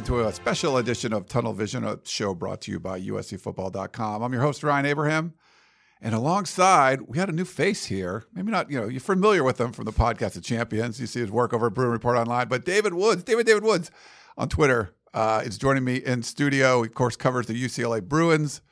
Welcome 0.00 0.16
to 0.16 0.28
a 0.28 0.32
special 0.32 0.78
edition 0.78 1.12
of 1.12 1.26
Tunnel 1.26 1.52
Vision, 1.52 1.84
a 1.84 1.98
show 2.04 2.34
brought 2.34 2.62
to 2.62 2.70
you 2.70 2.80
by 2.80 2.98
USCFootball.com. 2.98 4.22
I'm 4.22 4.32
your 4.32 4.40
host, 4.40 4.62
Ryan 4.62 4.86
Abraham. 4.86 5.34
And 6.00 6.14
alongside, 6.14 7.02
we 7.02 7.18
had 7.18 7.28
a 7.28 7.32
new 7.32 7.44
face 7.44 7.84
here. 7.84 8.24
Maybe 8.32 8.50
not, 8.50 8.70
you 8.70 8.80
know, 8.80 8.88
you're 8.88 8.98
familiar 8.98 9.44
with 9.44 9.60
him 9.60 9.72
from 9.72 9.84
the 9.84 9.92
podcast 9.92 10.36
of 10.36 10.42
Champions. 10.42 10.98
You 11.02 11.06
see 11.06 11.20
his 11.20 11.30
work 11.30 11.52
over 11.52 11.66
at 11.66 11.74
Bruin 11.74 11.90
Report 11.90 12.16
Online. 12.16 12.48
But 12.48 12.64
David 12.64 12.94
Woods, 12.94 13.24
David 13.24 13.44
David 13.44 13.62
Woods 13.62 13.90
on 14.38 14.48
Twitter 14.48 14.94
uh, 15.12 15.42
is 15.44 15.58
joining 15.58 15.84
me 15.84 15.96
in 15.96 16.22
studio. 16.22 16.82
He, 16.82 16.88
of 16.88 16.94
course, 16.94 17.16
covers 17.16 17.46
the 17.46 17.62
UCLA 17.62 18.02
Bruins 18.02 18.62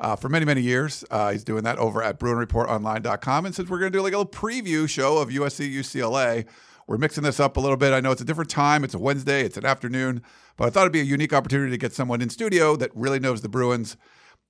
uh, 0.00 0.16
for 0.16 0.28
many, 0.28 0.44
many 0.44 0.62
years. 0.62 1.04
Uh, 1.08 1.30
he's 1.30 1.44
doing 1.44 1.62
that 1.62 1.78
over 1.78 2.02
at 2.02 2.18
BruinReportOnline.com. 2.18 3.46
And 3.46 3.54
since 3.54 3.70
we're 3.70 3.78
going 3.78 3.92
to 3.92 3.96
do 3.96 4.02
like 4.02 4.12
a 4.12 4.18
little 4.18 4.32
preview 4.32 4.88
show 4.88 5.18
of 5.18 5.28
USC 5.28 5.72
UCLA, 5.72 6.46
we're 6.86 6.98
mixing 6.98 7.24
this 7.24 7.40
up 7.40 7.56
a 7.56 7.60
little 7.60 7.76
bit. 7.76 7.92
I 7.92 8.00
know 8.00 8.10
it's 8.10 8.20
a 8.20 8.24
different 8.24 8.50
time. 8.50 8.84
It's 8.84 8.94
a 8.94 8.98
Wednesday. 8.98 9.44
It's 9.44 9.56
an 9.56 9.64
afternoon, 9.64 10.22
but 10.56 10.66
I 10.66 10.70
thought 10.70 10.82
it'd 10.82 10.92
be 10.92 11.00
a 11.00 11.04
unique 11.04 11.32
opportunity 11.32 11.70
to 11.70 11.78
get 11.78 11.92
someone 11.92 12.20
in 12.20 12.30
studio 12.30 12.76
that 12.76 12.90
really 12.94 13.20
knows 13.20 13.40
the 13.42 13.48
Bruins, 13.48 13.96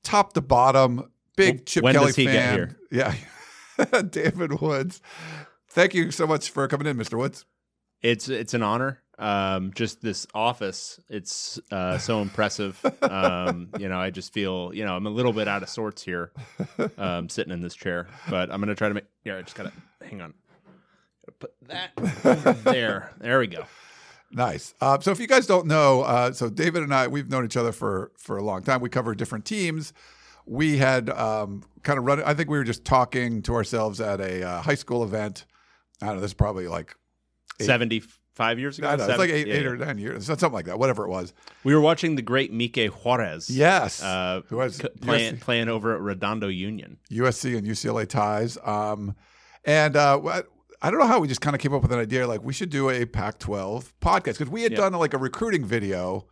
top 0.02 0.32
to 0.34 0.40
bottom. 0.40 1.10
Big 1.36 1.66
Chip 1.66 1.82
when 1.82 1.94
Kelly 1.94 2.06
does 2.06 2.16
he 2.16 2.24
get 2.24 2.32
fan. 2.34 2.54
here? 2.54 2.78
Yeah, 2.90 4.02
David 4.02 4.60
Woods. 4.60 5.00
Thank 5.68 5.94
you 5.94 6.12
so 6.12 6.26
much 6.28 6.50
for 6.50 6.68
coming 6.68 6.86
in, 6.86 6.96
Mr. 6.96 7.18
Woods. 7.18 7.44
It's 8.02 8.28
it's 8.28 8.54
an 8.54 8.62
honor. 8.62 9.00
Um, 9.18 9.72
just 9.74 10.02
this 10.02 10.26
office, 10.34 11.00
it's 11.08 11.58
uh, 11.70 11.98
so 11.98 12.20
impressive. 12.20 12.78
Um, 13.02 13.70
you 13.78 13.88
know, 13.88 13.98
I 13.98 14.10
just 14.10 14.32
feel 14.32 14.72
you 14.74 14.84
know 14.84 14.94
I'm 14.94 15.06
a 15.06 15.10
little 15.10 15.32
bit 15.32 15.48
out 15.48 15.62
of 15.62 15.68
sorts 15.68 16.02
here, 16.02 16.30
um, 16.98 17.28
sitting 17.28 17.52
in 17.52 17.60
this 17.60 17.74
chair. 17.74 18.06
But 18.28 18.52
I'm 18.52 18.60
gonna 18.60 18.74
try 18.74 18.88
to 18.88 18.94
make. 18.94 19.06
Yeah, 19.24 19.38
I 19.38 19.42
just 19.42 19.56
gotta 19.56 19.72
hang 20.02 20.20
on. 20.20 20.34
Put 21.38 21.52
that 21.68 21.92
there. 22.64 23.12
There 23.20 23.38
we 23.38 23.46
go. 23.46 23.64
Nice. 24.30 24.74
Uh, 24.80 24.98
so 25.00 25.10
if 25.10 25.20
you 25.20 25.26
guys 25.26 25.46
don't 25.46 25.66
know, 25.66 26.02
uh, 26.02 26.32
so 26.32 26.50
David 26.50 26.82
and 26.82 26.92
I, 26.92 27.06
we've 27.06 27.28
known 27.28 27.44
each 27.44 27.56
other 27.56 27.72
for 27.72 28.10
for 28.18 28.36
a 28.36 28.42
long 28.42 28.62
time. 28.62 28.80
We 28.80 28.88
cover 28.88 29.14
different 29.14 29.44
teams. 29.44 29.92
We 30.46 30.78
had 30.78 31.08
um, 31.10 31.62
kind 31.82 31.98
of 31.98 32.04
run. 32.04 32.22
I 32.22 32.34
think 32.34 32.50
we 32.50 32.58
were 32.58 32.64
just 32.64 32.84
talking 32.84 33.42
to 33.42 33.54
ourselves 33.54 34.00
at 34.00 34.20
a 34.20 34.42
uh, 34.46 34.62
high 34.62 34.74
school 34.74 35.04
event. 35.04 35.46
I 36.02 36.06
don't 36.06 36.16
know. 36.16 36.20
This 36.20 36.30
is 36.30 36.34
probably 36.34 36.68
like 36.68 36.94
Eight. 37.60 37.66
Seventy 37.66 38.02
five 38.34 38.58
years 38.58 38.78
ago. 38.78 38.88
I 38.88 38.96
know, 38.96 39.06
it's 39.06 39.18
like 39.18 39.30
eight, 39.30 39.46
yeah, 39.46 39.54
eight 39.54 39.62
yeah. 39.62 39.68
or 39.68 39.76
nine 39.76 39.98
years, 39.98 40.26
something 40.26 40.50
like 40.50 40.66
that. 40.66 40.76
Whatever 40.78 41.04
it 41.04 41.08
was. 41.08 41.32
We 41.62 41.72
were 41.72 41.80
watching 41.80 42.16
the 42.16 42.22
great 42.22 42.52
Mike 42.52 42.76
Juarez. 42.76 43.48
Yes. 43.48 44.02
Uh, 44.02 44.42
Who 44.48 44.56
was 44.56 44.78
c- 44.78 44.88
playing 45.00 45.38
playing 45.38 45.68
over 45.68 45.94
at 45.94 46.00
Redondo 46.00 46.48
Union. 46.48 46.98
USC 47.12 47.56
and 47.56 47.64
UCLA 47.64 48.08
ties. 48.08 48.58
Um, 48.64 49.14
and 49.64 49.96
uh, 49.96 50.18
what- 50.18 50.48
I 50.84 50.90
don't 50.90 51.00
know 51.00 51.06
how 51.06 51.18
we 51.18 51.28
just 51.28 51.40
kind 51.40 51.56
of 51.56 51.62
came 51.62 51.72
up 51.72 51.80
with 51.80 51.92
an 51.92 51.98
idea 51.98 52.26
like 52.26 52.42
we 52.44 52.52
should 52.52 52.68
do 52.68 52.90
a 52.90 53.06
Pac-12 53.06 53.92
podcast 54.02 54.24
because 54.38 54.50
we 54.50 54.62
had 54.64 54.72
Yeah. 54.72 54.78
done 54.78 54.92
like 54.92 55.14
a 55.14 55.18
recruiting 55.18 55.64
video 55.64 56.26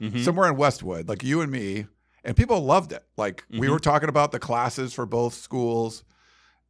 Mhm. 0.00 0.24
somewhere 0.24 0.48
in 0.48 0.56
Westwood, 0.56 1.08
like 1.10 1.22
you 1.22 1.42
and 1.42 1.52
me, 1.52 1.86
and 2.24 2.34
people 2.34 2.58
loved 2.64 2.92
it. 2.92 3.04
Like 3.18 3.44
we 3.50 3.66
Mhm. 3.66 3.70
were 3.70 3.78
talking 3.78 4.08
about 4.08 4.32
the 4.32 4.38
classes 4.38 4.94
for 4.94 5.04
both 5.04 5.34
schools, 5.34 6.04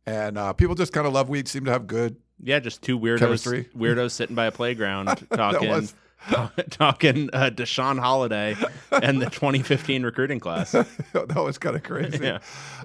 and 0.04 0.36
uh, 0.36 0.52
people 0.52 0.74
just 0.74 0.92
kind 0.92 1.06
of 1.06 1.12
love. 1.12 1.28
We 1.28 1.44
seem 1.44 1.64
to 1.66 1.70
have 1.70 1.86
good. 1.86 2.16
Yeah, 2.42 2.58
just 2.58 2.82
two 2.82 2.98
weirdos, 2.98 3.18
Chemistry. 3.20 3.68
weirdos 3.76 4.10
sitting 4.10 4.34
by 4.34 4.46
a 4.46 4.52
playground 4.52 5.06
talking, 5.32 5.88
talking 6.70 7.30
uh, 7.32 7.50
Deshaun 7.54 7.98
Holiday 7.98 8.56
and 8.90 9.20
the 9.20 9.26
2015 9.30 10.02
recruiting 10.02 10.40
class. 10.40 10.72
that 11.12 11.32
was 11.36 11.58
kind 11.58 11.76
of 11.76 11.82
crazy. 11.82 12.24
Yeah. 12.24 12.38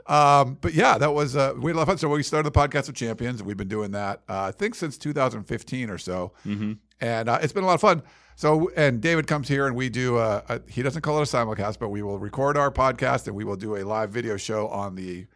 Um, 0.07 0.57
but 0.61 0.73
yeah, 0.73 0.97
that 0.97 1.13
was 1.13 1.35
uh, 1.35 1.53
we 1.57 1.69
had 1.71 1.75
a 1.75 1.77
lot 1.77 1.81
of 1.83 1.87
fun. 1.89 1.97
So 1.97 2.09
we 2.09 2.23
started 2.23 2.51
the 2.51 2.57
podcast 2.57 2.89
of 2.89 2.95
champions. 2.95 3.41
We've 3.41 3.57
been 3.57 3.67
doing 3.67 3.91
that 3.91 4.21
uh, 4.29 4.43
I 4.43 4.51
think 4.51 4.75
since 4.75 4.97
2015 4.97 5.89
or 5.89 5.97
so, 5.97 6.33
hmm 6.43 6.73
and 7.01 7.27
uh, 7.27 7.39
it's 7.41 7.51
been 7.51 7.63
a 7.63 7.67
lot 7.67 7.73
of 7.73 7.81
fun. 7.81 8.01
So 8.35 8.71
and 8.75 9.01
David 9.01 9.27
comes 9.27 9.47
here 9.47 9.67
and 9.67 9.75
we 9.75 9.89
do. 9.89 10.17
Uh, 10.17 10.41
a, 10.49 10.61
he 10.69 10.81
doesn't 10.81 11.01
call 11.01 11.19
it 11.19 11.21
a 11.21 11.35
simulcast, 11.37 11.79
but 11.79 11.89
we 11.89 12.01
will 12.01 12.19
record 12.19 12.57
our 12.57 12.71
podcast 12.71 13.27
and 13.27 13.35
we 13.35 13.43
will 13.43 13.55
do 13.57 13.75
a 13.75 13.83
live 13.83 14.09
video 14.09 14.37
show 14.37 14.67
on 14.69 14.95
the. 14.95 15.27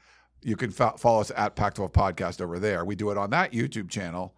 You 0.44 0.56
can 0.56 0.72
fo- 0.72 0.96
follow 0.97 1.19
us 1.19 1.31
at 1.36 1.56
Pac-12 1.56 1.91
Podcast 1.91 2.41
over 2.41 2.59
there. 2.59 2.86
We 2.86 2.96
do 2.96 3.09
it 3.09 3.18
on 3.18 3.31
that 3.31 3.52
YouTube 3.52 3.90
channel, 3.90 4.36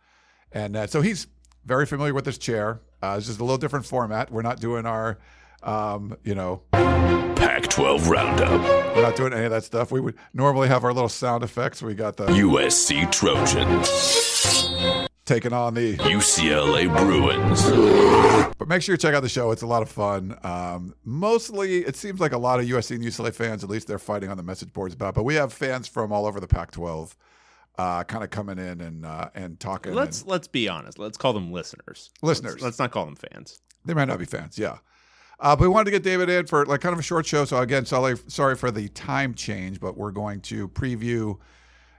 and 0.51 0.75
uh, 0.75 0.87
so 0.87 1.01
he's 1.01 1.27
very 1.65 1.85
familiar 1.85 2.13
with 2.13 2.25
this 2.25 2.37
chair. 2.37 2.81
Uh, 3.01 3.15
it's 3.17 3.27
just 3.27 3.39
a 3.39 3.43
little 3.43 3.57
different 3.57 3.85
format. 3.85 4.31
We're 4.31 4.41
not 4.41 4.59
doing 4.59 4.85
our, 4.85 5.17
um, 5.63 6.15
you 6.23 6.35
know, 6.35 6.63
Pac 6.71 7.63
12 7.69 8.09
Roundup. 8.09 8.95
We're 8.95 9.01
not 9.01 9.15
doing 9.15 9.33
any 9.33 9.45
of 9.45 9.51
that 9.51 9.63
stuff. 9.63 9.91
We 9.91 10.01
would 10.01 10.15
normally 10.33 10.67
have 10.67 10.83
our 10.83 10.93
little 10.93 11.09
sound 11.09 11.43
effects. 11.43 11.81
We 11.81 11.93
got 11.93 12.17
the 12.17 12.27
USC 12.27 13.09
Trojans. 13.11 15.07
taking 15.25 15.53
on 15.53 15.75
the, 15.75 15.95
UCLA 15.97 16.93
Bruins. 16.97 17.63
but 18.57 18.67
make 18.67 18.81
sure 18.81 18.93
you 18.93 18.97
check 18.97 19.13
out 19.13 19.21
the 19.21 19.29
show. 19.29 19.51
It's 19.51 19.61
a 19.61 19.67
lot 19.67 19.83
of 19.83 19.89
fun. 19.89 20.35
Um, 20.43 20.95
mostly, 21.05 21.85
it 21.85 21.95
seems 21.95 22.19
like 22.19 22.33
a 22.33 22.37
lot 22.37 22.59
of 22.59 22.65
USC 22.65 22.95
and 22.95 23.03
UCLA 23.03 23.33
fans, 23.33 23.63
at 23.63 23.69
least 23.69 23.87
they're 23.87 23.99
fighting 23.99 24.29
on 24.31 24.37
the 24.37 24.43
message 24.43 24.73
boards 24.73 24.95
about. 24.95 25.13
But 25.13 25.23
we 25.23 25.35
have 25.35 25.53
fans 25.53 25.87
from 25.87 26.11
all 26.11 26.25
over 26.25 26.39
the 26.39 26.47
Pac-12, 26.47 27.15
uh, 27.79 28.03
kind 28.03 28.25
of 28.25 28.29
coming 28.29 28.59
in 28.59 28.81
and 28.81 29.05
uh, 29.05 29.29
and 29.33 29.57
talking. 29.57 29.93
Let's 29.93 30.21
and 30.21 30.29
let's 30.29 30.49
be 30.49 30.67
honest. 30.67 30.99
Let's 30.99 31.17
call 31.17 31.31
them 31.31 31.53
listeners. 31.53 32.11
Listeners. 32.21 32.55
Let's, 32.55 32.63
let's 32.63 32.79
not 32.79 32.91
call 32.91 33.05
them 33.05 33.15
fans. 33.15 33.61
they 33.85 33.93
might 33.93 34.09
not 34.09 34.19
be 34.19 34.25
fans, 34.25 34.57
yeah. 34.59 34.79
Uh, 35.39 35.55
but 35.55 35.61
we 35.61 35.69
wanted 35.69 35.85
to 35.85 35.91
get 35.91 36.03
David 36.03 36.29
in 36.29 36.45
for 36.45 36.65
like 36.65 36.81
kind 36.81 36.91
of 36.91 36.99
a 36.99 37.03
short 37.03 37.25
show. 37.25 37.45
So 37.45 37.57
again, 37.61 37.85
sorry, 37.85 38.17
sorry 38.27 38.57
for 38.57 38.69
the 38.69 38.89
time 38.89 39.33
change, 39.33 39.79
but 39.79 39.95
we're 39.95 40.11
going 40.11 40.41
to 40.41 40.67
preview 40.67 41.37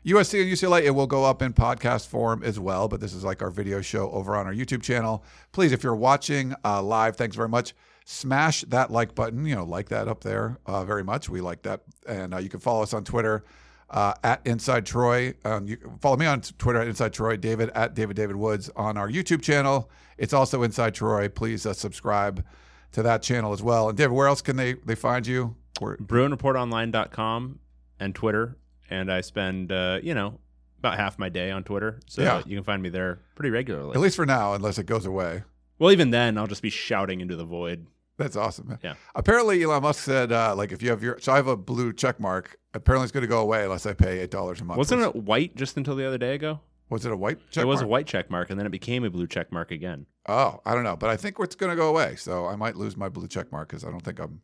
USC 0.04 0.42
and 0.42 0.52
UCLA. 0.52 0.82
It 0.82 0.90
will 0.90 1.06
go 1.06 1.24
up 1.24 1.40
in 1.40 1.54
podcast 1.54 2.08
form 2.08 2.42
as 2.42 2.60
well, 2.60 2.86
but 2.86 3.00
this 3.00 3.14
is 3.14 3.24
like 3.24 3.40
our 3.40 3.50
video 3.50 3.80
show 3.80 4.10
over 4.10 4.36
on 4.36 4.46
our 4.46 4.52
YouTube 4.52 4.82
channel. 4.82 5.24
Please, 5.52 5.72
if 5.72 5.82
you're 5.82 5.96
watching 5.96 6.54
uh, 6.62 6.82
live, 6.82 7.16
thanks 7.16 7.36
very 7.36 7.48
much. 7.48 7.72
Smash 8.04 8.62
that 8.68 8.90
like 8.90 9.14
button. 9.14 9.46
You 9.46 9.54
know, 9.54 9.64
like 9.64 9.88
that 9.88 10.08
up 10.08 10.24
there 10.24 10.58
uh, 10.66 10.84
very 10.84 11.04
much. 11.04 11.30
We 11.30 11.40
like 11.40 11.62
that, 11.62 11.80
and 12.06 12.34
uh, 12.34 12.38
you 12.38 12.50
can 12.50 12.60
follow 12.60 12.82
us 12.82 12.92
on 12.92 13.02
Twitter 13.02 13.44
uh, 13.90 14.14
at 14.24 14.40
Inside 14.46 14.86
Troy. 14.86 15.34
Um, 15.44 15.66
you 15.66 15.76
follow 16.00 16.16
me 16.16 16.26
on 16.26 16.40
Twitter 16.40 16.80
at 16.80 16.88
Inside 16.88 17.12
Troy. 17.12 17.36
David 17.36 17.70
at 17.74 17.94
David 17.94 18.16
David 18.16 18.36
Woods 18.36 18.70
on 18.76 18.96
our 18.96 19.08
YouTube 19.08 19.42
channel. 19.42 19.90
It's 20.18 20.32
also 20.32 20.62
Inside 20.62 20.94
Troy. 20.94 21.28
Please 21.28 21.66
uh, 21.66 21.72
subscribe 21.72 22.44
to 22.92 23.02
that 23.02 23.22
channel 23.22 23.52
as 23.52 23.62
well. 23.62 23.88
And 23.88 23.96
David, 23.98 24.12
where 24.12 24.26
else 24.28 24.42
can 24.42 24.56
they 24.56 24.74
they 24.74 24.94
find 24.94 25.26
you? 25.26 25.56
Where, 25.78 25.96
BruinReportOnline.com 25.96 27.58
and 27.98 28.14
Twitter. 28.14 28.56
And 28.88 29.10
I 29.12 29.20
spend, 29.20 29.70
uh, 29.72 30.00
you 30.02 30.14
know, 30.14 30.40
about 30.78 30.96
half 30.96 31.18
my 31.18 31.28
day 31.28 31.50
on 31.50 31.62
Twitter. 31.64 32.00
So 32.06 32.22
Yeah. 32.22 32.42
you 32.46 32.56
can 32.56 32.64
find 32.64 32.82
me 32.82 32.88
there 32.88 33.20
pretty 33.34 33.50
regularly. 33.50 33.92
at 33.94 34.00
least 34.00 34.16
for 34.16 34.26
now, 34.26 34.54
unless 34.54 34.78
it 34.78 34.86
goes 34.86 35.06
away. 35.06 35.44
well, 35.78 35.92
even 35.92 36.10
then, 36.10 36.36
I'll 36.36 36.46
just 36.46 36.62
be 36.62 36.70
shouting 36.70 37.20
into 37.20 37.36
the 37.36 37.44
void. 37.44 37.86
That's 38.20 38.36
awesome. 38.36 38.68
Man. 38.68 38.78
Yeah. 38.84 38.94
Apparently, 39.14 39.62
Elon 39.62 39.82
Musk 39.82 40.04
said, 40.04 40.30
uh, 40.30 40.54
like, 40.54 40.72
if 40.72 40.82
you 40.82 40.90
have 40.90 41.02
your, 41.02 41.18
so 41.20 41.32
I 41.32 41.36
have 41.36 41.46
a 41.46 41.56
blue 41.56 41.92
check 41.92 42.20
mark. 42.20 42.58
Apparently, 42.74 43.04
it's 43.04 43.12
going 43.12 43.22
to 43.22 43.28
go 43.28 43.40
away 43.40 43.64
unless 43.64 43.86
I 43.86 43.94
pay 43.94 44.20
eight 44.20 44.30
dollars 44.30 44.60
a 44.60 44.64
month. 44.64 44.78
Wasn't 44.78 45.00
it 45.02 45.16
white 45.16 45.56
just 45.56 45.76
until 45.76 45.96
the 45.96 46.06
other 46.06 46.18
day 46.18 46.34
ago? 46.34 46.60
Was 46.90 47.06
it 47.06 47.12
a 47.12 47.16
white 47.16 47.38
check 47.50 47.62
it 47.62 47.66
was 47.66 47.76
mark? 47.78 47.84
a 47.84 47.88
white 47.88 48.06
check 48.06 48.30
mark, 48.30 48.50
and 48.50 48.58
then 48.58 48.66
it 48.66 48.70
became 48.70 49.04
a 49.04 49.10
blue 49.10 49.26
check 49.26 49.50
mark 49.50 49.70
again. 49.70 50.06
Oh, 50.28 50.60
I 50.66 50.74
don't 50.74 50.84
know, 50.84 50.96
but 50.96 51.08
I 51.08 51.16
think 51.16 51.36
it's 51.40 51.54
going 51.54 51.70
to 51.70 51.76
go 51.76 51.88
away. 51.88 52.16
So 52.16 52.46
I 52.46 52.56
might 52.56 52.76
lose 52.76 52.96
my 52.96 53.08
blue 53.08 53.26
check 53.28 53.50
mark 53.50 53.68
because 53.68 53.84
I 53.84 53.90
don't 53.90 54.04
think 54.04 54.18
I'm 54.20 54.42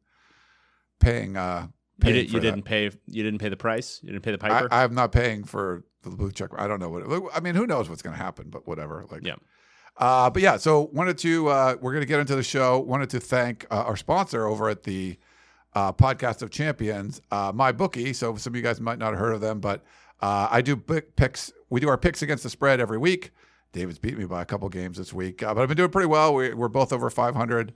paying. 1.00 1.36
Uh, 1.36 1.68
You, 2.02 2.12
did, 2.12 2.32
you 2.32 2.40
didn't 2.40 2.62
pay. 2.62 2.90
You 3.06 3.22
didn't 3.22 3.40
pay 3.40 3.48
the 3.48 3.56
price. 3.56 4.00
You 4.02 4.12
didn't 4.12 4.22
pay 4.24 4.32
the 4.36 4.44
I, 4.44 4.48
piper. 4.48 4.68
I'm 4.70 4.94
not 4.94 5.12
paying 5.12 5.44
for 5.44 5.84
the 6.02 6.10
blue 6.10 6.30
check. 6.32 6.50
I 6.56 6.66
don't 6.66 6.80
know 6.80 6.88
what. 6.88 7.02
It, 7.02 7.22
I 7.34 7.40
mean, 7.40 7.54
who 7.54 7.66
knows 7.66 7.88
what's 7.90 8.02
going 8.02 8.16
to 8.16 8.22
happen? 8.22 8.48
But 8.48 8.66
whatever. 8.66 9.04
Like, 9.10 9.24
Yeah. 9.26 9.36
Uh, 9.98 10.28
but 10.30 10.42
yeah, 10.42 10.56
so 10.56 10.90
wanted 10.92 11.18
to. 11.18 11.48
Uh, 11.48 11.76
we're 11.80 11.92
going 11.92 12.02
to 12.02 12.06
get 12.06 12.20
into 12.20 12.36
the 12.36 12.42
show. 12.42 12.78
Wanted 12.78 13.10
to 13.10 13.20
thank 13.20 13.66
uh, 13.70 13.84
our 13.86 13.96
sponsor 13.96 14.46
over 14.46 14.68
at 14.68 14.82
the 14.82 15.18
uh, 15.74 15.92
podcast 15.92 16.42
of 16.42 16.50
champions, 16.50 17.20
uh, 17.30 17.52
my 17.54 17.72
bookie. 17.72 18.12
So 18.12 18.36
some 18.36 18.52
of 18.52 18.56
you 18.56 18.62
guys 18.62 18.80
might 18.80 18.98
not 18.98 19.10
have 19.10 19.18
heard 19.18 19.34
of 19.34 19.40
them, 19.40 19.60
but 19.60 19.84
uh, 20.20 20.48
I 20.50 20.62
do 20.62 20.76
pick 20.76 21.16
picks. 21.16 21.52
We 21.70 21.80
do 21.80 21.88
our 21.88 21.98
picks 21.98 22.22
against 22.22 22.42
the 22.42 22.50
spread 22.50 22.80
every 22.80 22.98
week. 22.98 23.30
David's 23.72 23.98
beat 23.98 24.16
me 24.16 24.24
by 24.24 24.42
a 24.42 24.44
couple 24.46 24.68
games 24.70 24.96
this 24.96 25.12
week, 25.12 25.38
but 25.38 25.58
I've 25.58 25.68
been 25.68 25.76
doing 25.76 25.90
pretty 25.90 26.06
well. 26.06 26.34
We, 26.34 26.54
we're 26.54 26.68
both 26.68 26.92
over 26.92 27.10
500. 27.10 27.74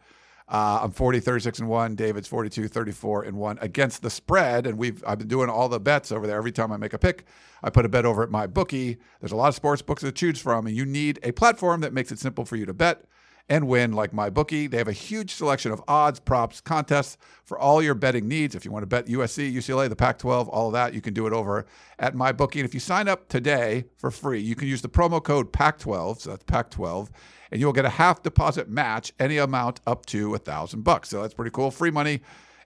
Uh, 0.50 0.80
I'm 0.82 0.90
40, 0.90 1.20
36 1.20 1.60
and 1.60 1.68
1. 1.68 1.94
David's 1.94 2.26
42, 2.26 2.66
34 2.66 3.22
and 3.22 3.36
1 3.36 3.58
against 3.60 4.02
the 4.02 4.10
spread. 4.10 4.66
And 4.66 4.76
we've 4.76 5.02
I've 5.06 5.18
been 5.18 5.28
doing 5.28 5.48
all 5.48 5.68
the 5.68 5.78
bets 5.78 6.10
over 6.10 6.26
there. 6.26 6.36
Every 6.36 6.50
time 6.50 6.72
I 6.72 6.76
make 6.76 6.92
a 6.92 6.98
pick, 6.98 7.24
I 7.62 7.70
put 7.70 7.84
a 7.84 7.88
bet 7.88 8.04
over 8.04 8.24
at 8.24 8.30
my 8.30 8.48
bookie. 8.48 8.98
There's 9.20 9.32
a 9.32 9.36
lot 9.36 9.48
of 9.48 9.54
sports 9.54 9.80
books 9.80 10.02
to 10.02 10.10
choose 10.10 10.40
from, 10.40 10.66
and 10.66 10.74
you 10.74 10.84
need 10.84 11.20
a 11.22 11.30
platform 11.30 11.82
that 11.82 11.92
makes 11.92 12.10
it 12.10 12.18
simple 12.18 12.44
for 12.44 12.56
you 12.56 12.66
to 12.66 12.74
bet 12.74 13.04
and 13.48 13.66
win 13.66 13.92
like 13.92 14.12
my 14.12 14.30
bookie. 14.30 14.66
They 14.66 14.78
have 14.78 14.88
a 14.88 14.92
huge 14.92 15.34
selection 15.34 15.72
of 15.72 15.82
odds, 15.86 16.20
props, 16.20 16.60
contests 16.60 17.16
for 17.44 17.58
all 17.58 17.82
your 17.82 17.94
betting 17.94 18.28
needs. 18.28 18.54
If 18.54 18.64
you 18.64 18.70
want 18.70 18.84
to 18.84 18.86
bet 18.86 19.06
USC, 19.06 19.52
UCLA, 19.52 19.88
the 19.88 19.96
Pac 19.96 20.18
12, 20.18 20.48
all 20.48 20.68
of 20.68 20.72
that, 20.72 20.94
you 20.94 21.00
can 21.00 21.14
do 21.14 21.26
it 21.26 21.32
over 21.32 21.66
at 21.98 22.14
my 22.14 22.30
bookie. 22.32 22.60
And 22.60 22.68
if 22.68 22.74
you 22.74 22.80
sign 22.80 23.08
up 23.08 23.28
today 23.28 23.84
for 23.96 24.10
free, 24.10 24.40
you 24.40 24.54
can 24.54 24.68
use 24.68 24.82
the 24.82 24.88
promo 24.88 25.22
code 25.22 25.52
PAC 25.52 25.78
12, 25.78 26.20
so 26.22 26.30
that's 26.30 26.44
PAC 26.44 26.70
12, 26.70 27.10
and 27.50 27.60
you'll 27.60 27.72
get 27.72 27.84
a 27.84 27.88
half 27.90 28.22
deposit 28.22 28.68
match, 28.68 29.12
any 29.18 29.36
amount 29.38 29.80
up 29.86 30.06
to 30.06 30.34
a 30.34 30.38
thousand 30.38 30.82
bucks. 30.82 31.08
So 31.08 31.22
that's 31.22 31.34
pretty 31.34 31.50
cool. 31.50 31.70
Free 31.70 31.90
money 31.90 32.20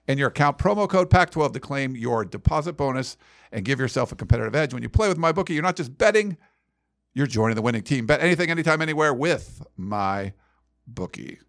in 0.07 0.17
your 0.17 0.27
account. 0.29 0.57
Promo 0.57 0.87
code 0.89 1.09
PAC 1.09 1.31
12 1.31 1.53
to 1.53 1.59
claim 1.59 1.95
your 1.95 2.23
deposit 2.25 2.73
bonus 2.73 3.17
and 3.51 3.65
give 3.65 3.79
yourself 3.79 4.11
a 4.11 4.15
competitive 4.15 4.55
edge. 4.55 4.73
When 4.73 4.83
you 4.83 4.89
play 4.89 5.07
with 5.07 5.17
my 5.17 5.31
bookie, 5.31 5.53
you're 5.53 5.63
not 5.63 5.75
just 5.75 5.97
betting, 5.97 6.37
you're 7.13 7.27
joining 7.27 7.55
the 7.55 7.61
winning 7.61 7.81
team. 7.83 8.05
Bet 8.05 8.21
anything, 8.21 8.49
anytime, 8.51 8.81
anywhere 8.81 9.13
with 9.13 9.65
my 9.77 10.33
bookie. 10.87 11.39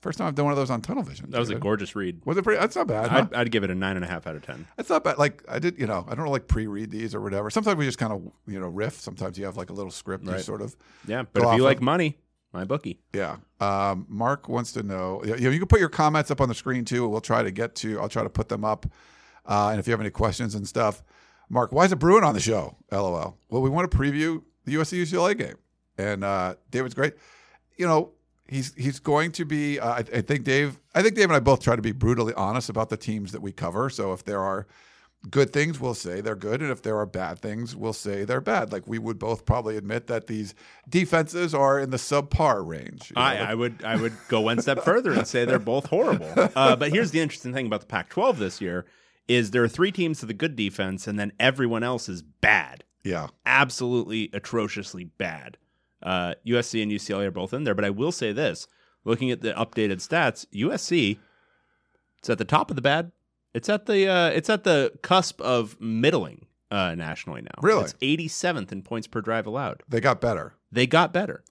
First 0.00 0.18
time 0.18 0.28
I've 0.28 0.36
done 0.36 0.44
one 0.44 0.52
of 0.52 0.56
those 0.58 0.70
on 0.70 0.80
Tunnel 0.80 1.02
Vision. 1.02 1.30
That 1.30 1.40
was 1.40 1.50
a 1.50 1.56
gorgeous 1.56 1.96
read. 1.96 2.20
Was 2.24 2.36
it 2.36 2.44
pretty? 2.44 2.60
That's 2.60 2.76
not 2.76 2.86
bad. 2.86 3.10
huh? 3.10 3.26
I'd, 3.32 3.34
I'd 3.34 3.50
give 3.50 3.64
it 3.64 3.70
a 3.70 3.74
nine 3.74 3.96
and 3.96 4.04
a 4.04 4.08
half 4.08 4.28
out 4.28 4.36
of 4.36 4.42
ten. 4.42 4.64
That's 4.76 4.88
not 4.88 5.02
bad. 5.02 5.18
Like 5.18 5.42
I 5.48 5.58
did, 5.58 5.76
you 5.76 5.88
know, 5.88 6.06
I 6.08 6.14
don't 6.14 6.28
like 6.28 6.46
pre-read 6.46 6.92
these 6.92 7.16
or 7.16 7.20
whatever. 7.20 7.50
Sometimes 7.50 7.78
we 7.78 7.84
just 7.84 7.98
kind 7.98 8.12
of, 8.12 8.22
you 8.46 8.60
know, 8.60 8.68
riff. 8.68 9.00
Sometimes 9.00 9.36
you 9.36 9.44
have 9.46 9.56
like 9.56 9.70
a 9.70 9.72
little 9.72 9.90
script. 9.90 10.22
You 10.24 10.30
Right. 10.30 10.40
sort 10.40 10.62
of, 10.62 10.76
Yeah, 11.08 11.24
but 11.32 11.40
if 11.42 11.46
you 11.48 11.50
off 11.54 11.60
like 11.62 11.76
of- 11.78 11.82
money, 11.82 12.16
my 12.52 12.64
bookie. 12.64 13.00
yeah. 13.14 13.36
Um, 13.60 14.06
Mark 14.08 14.48
wants 14.48 14.72
to 14.72 14.82
know. 14.82 15.22
You, 15.24 15.36
know, 15.36 15.50
you 15.50 15.58
can 15.58 15.68
put 15.68 15.80
your 15.80 15.88
comments 15.88 16.30
up 16.30 16.40
on 16.40 16.48
the 16.48 16.54
screen 16.54 16.84
too. 16.84 17.08
We'll 17.08 17.20
try 17.20 17.42
to 17.42 17.50
get 17.50 17.74
to. 17.76 18.00
I'll 18.00 18.08
try 18.08 18.22
to 18.22 18.30
put 18.30 18.48
them 18.48 18.64
up. 18.64 18.86
Uh, 19.44 19.70
and 19.70 19.80
if 19.80 19.86
you 19.86 19.92
have 19.92 20.00
any 20.00 20.10
questions 20.10 20.54
and 20.54 20.66
stuff, 20.66 21.02
Mark, 21.48 21.72
why 21.72 21.84
is 21.84 21.92
it 21.92 21.96
Bruin 21.96 22.24
on 22.24 22.34
the 22.34 22.40
show? 22.40 22.76
LOL. 22.92 23.36
Well, 23.48 23.62
we 23.62 23.70
want 23.70 23.90
to 23.90 23.96
preview 23.96 24.42
the 24.64 24.74
USC 24.74 25.02
UCLA 25.02 25.36
game, 25.36 25.56
and 25.96 26.22
uh, 26.22 26.54
David's 26.70 26.94
great. 26.94 27.14
You 27.76 27.86
know, 27.86 28.12
he's 28.46 28.74
he's 28.74 29.00
going 29.00 29.32
to 29.32 29.44
be. 29.44 29.80
Uh, 29.80 29.94
I, 29.94 29.98
I 29.98 30.20
think 30.20 30.44
Dave. 30.44 30.78
I 30.94 31.02
think 31.02 31.14
Dave 31.14 31.24
and 31.24 31.34
I 31.34 31.40
both 31.40 31.60
try 31.60 31.74
to 31.76 31.82
be 31.82 31.92
brutally 31.92 32.34
honest 32.34 32.68
about 32.68 32.90
the 32.90 32.96
teams 32.96 33.32
that 33.32 33.40
we 33.40 33.52
cover. 33.52 33.88
So 33.90 34.12
if 34.12 34.24
there 34.24 34.40
are 34.42 34.66
good 35.30 35.52
things, 35.52 35.80
we'll 35.80 35.94
say 35.94 36.20
they're 36.20 36.36
good, 36.36 36.62
and 36.62 36.70
if 36.70 36.82
there 36.82 36.96
are 36.96 37.06
bad 37.06 37.40
things, 37.40 37.74
we'll 37.74 37.92
say 37.92 38.24
they're 38.24 38.40
bad. 38.40 38.72
Like 38.72 38.86
we 38.86 38.98
would 38.98 39.18
both 39.18 39.44
probably 39.44 39.76
admit 39.76 40.06
that 40.06 40.26
these 40.26 40.54
defenses 40.88 41.54
are 41.54 41.78
in 41.78 41.90
the 41.90 41.96
subpar 41.96 42.66
range. 42.66 43.12
I, 43.16 43.38
I 43.38 43.54
would 43.54 43.84
I 43.84 43.96
would 43.96 44.14
go 44.28 44.40
one 44.40 44.60
step 44.60 44.82
further 44.82 45.12
and 45.12 45.26
say 45.26 45.44
they're 45.44 45.58
both 45.58 45.86
horrible. 45.86 46.28
Uh, 46.58 46.74
but 46.74 46.90
here's 46.90 47.10
the 47.10 47.20
interesting 47.20 47.52
thing 47.52 47.66
about 47.66 47.80
the 47.80 47.86
Pac-12 47.86 48.38
this 48.38 48.60
year 48.60 48.86
is 49.28 49.50
there 49.50 49.62
are 49.62 49.68
three 49.68 49.92
teams 49.92 50.20
with 50.20 50.30
a 50.30 50.34
good 50.34 50.56
defense, 50.56 51.06
and 51.06 51.18
then 51.18 51.32
everyone 51.38 51.82
else 51.82 52.08
is 52.08 52.22
bad, 52.22 52.84
yeah. 53.04 53.28
absolutely 53.44 54.30
atrociously 54.32 55.04
bad. 55.04 55.56
Uh, 56.02 56.34
USC 56.46 56.82
and 56.82 56.90
UCLA 56.90 57.26
are 57.26 57.30
both 57.30 57.52
in 57.52 57.64
there, 57.64 57.74
but 57.74 57.84
I 57.84 57.90
will 57.90 58.12
say 58.12 58.32
this: 58.32 58.66
looking 59.04 59.30
at 59.30 59.40
the 59.40 59.52
updated 59.52 59.96
stats, 59.96 60.46
USC 60.54 61.18
it's 62.18 62.30
at 62.30 62.38
the 62.38 62.44
top 62.44 62.70
of 62.70 62.76
the 62.76 62.82
bad. 62.82 63.12
It's 63.58 63.68
at 63.68 63.86
the 63.86 64.06
uh, 64.08 64.28
it's 64.28 64.48
at 64.48 64.62
the 64.62 64.92
cusp 65.02 65.40
of 65.40 65.80
middling 65.80 66.46
uh, 66.70 66.94
nationally 66.94 67.42
now. 67.42 67.60
Really? 67.60 67.84
it's 67.84 67.94
87th 67.94 68.70
in 68.70 68.82
points 68.82 69.08
per 69.08 69.20
drive 69.20 69.46
allowed. 69.48 69.82
They 69.88 70.00
got 70.00 70.20
better. 70.20 70.54
They 70.70 70.86
got 70.86 71.12
better. 71.12 71.42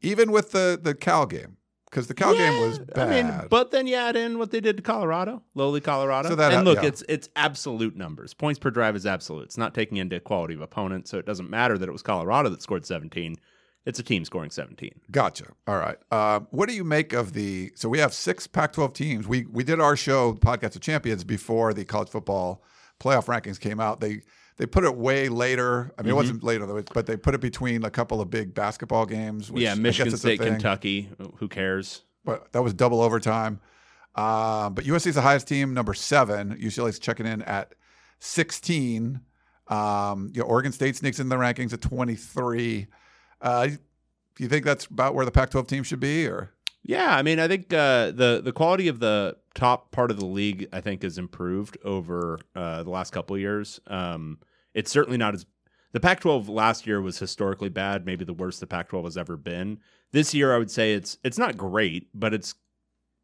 even 0.00 0.32
with 0.32 0.52
the 0.52 0.80
the 0.82 0.94
Cal 0.94 1.26
game, 1.26 1.58
because 1.90 2.06
the 2.06 2.14
Cal 2.14 2.34
game 2.34 2.58
was 2.66 2.78
bad. 2.78 3.08
I 3.08 3.22
mean, 3.22 3.48
but 3.50 3.72
then 3.72 3.86
you 3.86 3.96
add 3.96 4.16
in 4.16 4.38
what 4.38 4.52
they 4.52 4.60
did 4.60 4.78
to 4.78 4.82
Colorado, 4.82 5.42
lowly 5.54 5.82
Colorado. 5.82 6.30
So 6.30 6.34
that- 6.36 6.52
and 6.54 6.64
look, 6.64 6.80
yeah. 6.80 6.88
it's 6.88 7.02
it's 7.10 7.28
absolute 7.36 7.94
numbers. 7.94 8.32
Points 8.32 8.58
per 8.58 8.70
drive 8.70 8.96
is 8.96 9.04
absolute. 9.04 9.44
It's 9.44 9.58
not 9.58 9.74
taking 9.74 9.98
into 9.98 10.18
quality 10.20 10.54
of 10.54 10.62
opponent, 10.62 11.08
so 11.08 11.18
it 11.18 11.26
doesn't 11.26 11.50
matter 11.50 11.76
that 11.76 11.88
it 11.88 11.92
was 11.92 12.02
Colorado 12.02 12.48
that 12.48 12.62
scored 12.62 12.86
17. 12.86 13.36
It's 13.86 13.98
a 13.98 14.02
team 14.02 14.24
scoring 14.24 14.50
17. 14.50 14.90
gotcha. 15.10 15.46
All 15.66 15.76
right. 15.78 15.96
Uh, 16.10 16.40
what 16.50 16.68
do 16.68 16.74
you 16.74 16.84
make 16.84 17.12
of 17.12 17.32
the? 17.32 17.72
So 17.74 17.88
we 17.88 17.98
have 17.98 18.12
six 18.12 18.46
Pac-12 18.46 18.92
teams. 18.94 19.26
We 19.26 19.46
we 19.46 19.64
did 19.64 19.80
our 19.80 19.96
show, 19.96 20.34
Podcast 20.34 20.76
of 20.76 20.82
Champions, 20.82 21.24
before 21.24 21.72
the 21.72 21.84
college 21.84 22.08
football 22.10 22.62
playoff 23.00 23.24
rankings 23.26 23.58
came 23.58 23.80
out. 23.80 24.00
They 24.00 24.20
they 24.58 24.66
put 24.66 24.84
it 24.84 24.94
way 24.96 25.30
later. 25.30 25.92
I 25.98 26.02
mean, 26.02 26.08
Mm-hmm. 26.08 26.08
it 26.10 26.14
wasn't 26.14 26.44
later 26.44 26.66
though, 26.66 26.82
but 26.92 27.06
they 27.06 27.16
put 27.16 27.34
it 27.34 27.40
between 27.40 27.82
a 27.84 27.90
couple 27.90 28.20
of 28.20 28.28
big 28.28 28.52
basketball 28.54 29.06
games. 29.06 29.50
Which 29.50 29.62
yeah, 29.62 29.74
Michigan 29.74 30.14
State, 30.16 30.40
Kentucky. 30.40 31.08
Who 31.36 31.48
cares? 31.48 32.02
But 32.24 32.52
that 32.52 32.60
was 32.62 32.74
double 32.74 33.00
overtime. 33.00 33.60
Uh, 34.14 34.68
but 34.68 34.84
USC 34.84 35.06
is 35.06 35.14
the 35.14 35.22
highest 35.22 35.48
team, 35.48 35.72
number 35.72 35.94
seven. 35.94 36.54
UCLA's 36.56 36.98
checking 36.98 37.24
in 37.26 37.40
at 37.42 37.74
16. 38.18 39.20
Um, 39.68 40.30
you 40.34 40.40
know, 40.42 40.46
Oregon 40.46 40.72
State 40.72 40.96
sneaks 40.96 41.20
in 41.20 41.28
the 41.28 41.36
rankings 41.36 41.72
at 41.72 41.80
23. 41.80 42.88
Uh, 43.40 43.68
do 43.68 43.78
you 44.44 44.48
think 44.48 44.64
that's 44.64 44.86
about 44.86 45.14
where 45.14 45.24
the 45.24 45.30
Pac-12 45.30 45.66
team 45.68 45.82
should 45.82 46.00
be, 46.00 46.26
or 46.26 46.50
Yeah, 46.82 47.14
I 47.14 47.22
mean, 47.22 47.38
I 47.38 47.48
think 47.48 47.72
uh, 47.72 48.10
the 48.10 48.40
the 48.42 48.52
quality 48.52 48.88
of 48.88 49.00
the 49.00 49.36
top 49.54 49.90
part 49.90 50.10
of 50.10 50.18
the 50.18 50.26
league, 50.26 50.68
I 50.72 50.80
think, 50.80 51.02
has 51.02 51.18
improved 51.18 51.76
over 51.84 52.38
uh, 52.54 52.82
the 52.82 52.90
last 52.90 53.12
couple 53.12 53.36
years. 53.36 53.80
Um, 53.86 54.38
it's 54.74 54.90
certainly 54.90 55.18
not 55.18 55.34
as 55.34 55.44
the 55.92 56.00
Pac-12 56.00 56.48
last 56.48 56.86
year 56.86 57.00
was 57.00 57.18
historically 57.18 57.68
bad, 57.68 58.06
maybe 58.06 58.24
the 58.24 58.32
worst 58.32 58.60
the 58.60 58.66
Pac-12 58.66 59.04
has 59.04 59.16
ever 59.16 59.36
been. 59.36 59.80
This 60.12 60.34
year, 60.34 60.54
I 60.54 60.58
would 60.58 60.70
say 60.70 60.94
it's 60.94 61.18
it's 61.24 61.38
not 61.38 61.56
great, 61.56 62.08
but 62.14 62.32
it's 62.32 62.54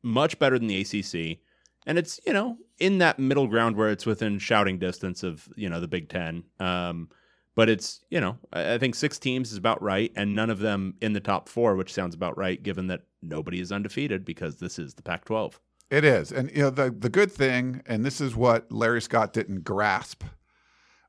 much 0.02 0.38
better 0.38 0.58
than 0.58 0.68
the 0.68 0.80
ACC, 0.80 1.38
and 1.86 1.98
it's 1.98 2.20
you 2.26 2.32
know 2.32 2.58
in 2.78 2.98
that 2.98 3.18
middle 3.18 3.46
ground 3.46 3.76
where 3.76 3.90
it's 3.90 4.06
within 4.06 4.38
shouting 4.38 4.78
distance 4.78 5.22
of 5.22 5.48
you 5.56 5.68
know 5.68 5.80
the 5.80 5.88
Big 5.88 6.08
Ten. 6.08 6.44
Um, 6.60 7.08
but 7.56 7.68
it's 7.68 8.04
you 8.10 8.20
know 8.20 8.38
I 8.52 8.78
think 8.78 8.94
six 8.94 9.18
teams 9.18 9.50
is 9.50 9.58
about 9.58 9.82
right, 9.82 10.12
and 10.14 10.36
none 10.36 10.50
of 10.50 10.60
them 10.60 10.94
in 11.00 11.14
the 11.14 11.20
top 11.20 11.48
four, 11.48 11.74
which 11.74 11.92
sounds 11.92 12.14
about 12.14 12.38
right, 12.38 12.62
given 12.62 12.86
that 12.86 13.02
nobody 13.22 13.60
is 13.60 13.72
undefeated 13.72 14.24
because 14.24 14.56
this 14.56 14.78
is 14.78 14.94
the 14.94 15.02
Pac-12. 15.02 15.54
it 15.90 16.04
is? 16.04 16.30
And 16.30 16.50
you 16.52 16.62
know, 16.62 16.70
the 16.70 16.94
the 16.96 17.08
good 17.08 17.32
thing, 17.32 17.82
and 17.86 18.04
this 18.04 18.20
is 18.20 18.36
what 18.36 18.70
Larry 18.70 19.02
Scott 19.02 19.32
didn't 19.32 19.64
grasp 19.64 20.22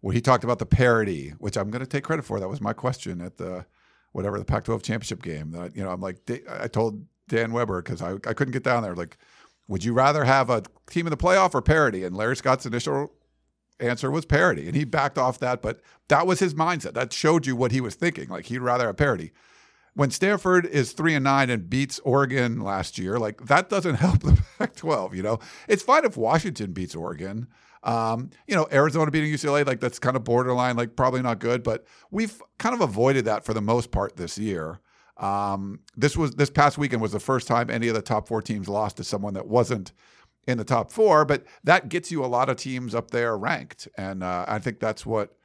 when 0.01 0.15
he 0.15 0.21
talked 0.21 0.44
about 0.44 0.57
the 0.57 0.65
parity, 0.65 1.33
which 1.38 1.57
I'm 1.57 1.69
going 1.69 1.83
to 1.83 1.88
take 1.88 2.03
credit 2.03 2.25
for. 2.25 2.39
That 2.39 2.49
was 2.49 2.61
my 2.61 2.73
question 2.73 3.21
at 3.21 3.38
the 3.38 3.65
whatever 4.13 4.39
the 4.39 4.45
Pac-12 4.45 4.81
championship 4.81 5.21
game. 5.21 5.51
That 5.51 5.75
you 5.75 5.83
know, 5.83 5.92
I'm 5.92 6.01
like, 6.01 6.18
I 6.49 6.68
told 6.68 7.06
Dan 7.27 7.51
Weber 7.51 7.81
because 7.81 8.01
I 8.01 8.13
I 8.13 8.33
couldn't 8.33 8.54
get 8.54 8.63
down 8.63 8.83
there. 8.83 8.95
Like, 8.95 9.18
would 9.68 9.83
you 9.83 9.92
rather 9.92 10.23
have 10.23 10.49
a 10.49 10.63
team 10.89 11.07
in 11.07 11.11
the 11.11 11.18
playoff 11.18 11.54
or 11.54 11.61
parity? 11.61 12.06
And 12.06 12.16
Larry 12.16 12.37
Scott's 12.37 12.66
initial 12.66 13.11
answer 13.79 14.09
was 14.11 14.25
parity, 14.25 14.67
and 14.67 14.75
he 14.75 14.85
backed 14.85 15.17
off 15.17 15.39
that. 15.39 15.61
But 15.61 15.81
that 16.07 16.27
was 16.27 16.39
his 16.39 16.53
mindset. 16.53 16.93
That 16.93 17.13
showed 17.13 17.45
you 17.45 17.55
what 17.55 17.71
he 17.71 17.81
was 17.81 17.95
thinking. 17.95 18.29
Like 18.29 18.45
he'd 18.45 18.59
rather 18.59 18.87
have 18.87 18.97
parity. 18.97 19.31
When 19.93 20.11
Stanford 20.11 20.65
is 20.67 20.91
three 20.91 21.15
and 21.15 21.23
nine 21.23 21.49
and 21.49 21.69
beats 21.69 21.99
Oregon 21.99 22.61
last 22.61 22.99
year, 22.99 23.17
like 23.17 23.45
that 23.47 23.69
doesn't 23.69 23.95
help 24.05 24.19
the 24.19 24.41
Pac-12. 24.59 25.15
You 25.15 25.23
know, 25.23 25.39
it's 25.67 25.83
fine 25.83 26.05
if 26.05 26.17
Washington 26.17 26.73
beats 26.73 26.95
Oregon. 26.95 27.47
Um, 27.83 28.31
you 28.47 28.55
know, 28.55 28.67
Arizona 28.71 29.11
beating 29.11 29.31
UCLA, 29.31 29.65
like 29.65 29.79
that's 29.79 29.97
kind 29.99 30.15
of 30.15 30.23
borderline, 30.23 30.75
like 30.75 30.95
probably 30.95 31.21
not 31.21 31.39
good. 31.39 31.63
But 31.63 31.85
we've 32.11 32.41
kind 32.57 32.75
of 32.75 32.81
avoided 32.81 33.25
that 33.25 33.45
for 33.45 33.53
the 33.53 33.61
most 33.61 33.91
part 33.91 34.17
this 34.17 34.37
year. 34.37 34.81
Um, 35.17 35.79
this 35.95 36.15
was 36.15 36.31
this 36.31 36.49
past 36.49 36.77
weekend 36.77 37.01
was 37.01 37.11
the 37.11 37.19
first 37.19 37.47
time 37.47 37.69
any 37.69 37.87
of 37.87 37.95
the 37.95 38.01
top 38.01 38.27
four 38.27 38.41
teams 38.41 38.69
lost 38.69 38.97
to 38.97 39.03
someone 39.03 39.33
that 39.33 39.47
wasn't 39.47 39.93
in 40.47 40.57
the 40.57 40.63
top 40.63 40.92
four, 40.92 41.25
but 41.25 41.44
that 41.63 41.89
gets 41.89 42.11
you 42.11 42.23
a 42.23 42.27
lot 42.27 42.49
of 42.49 42.56
teams 42.57 42.95
up 42.95 43.11
there 43.11 43.37
ranked, 43.37 43.87
and 43.97 44.23
uh, 44.23 44.45
I 44.47 44.59
think 44.59 44.80
that's 44.80 45.06
what 45.06 45.35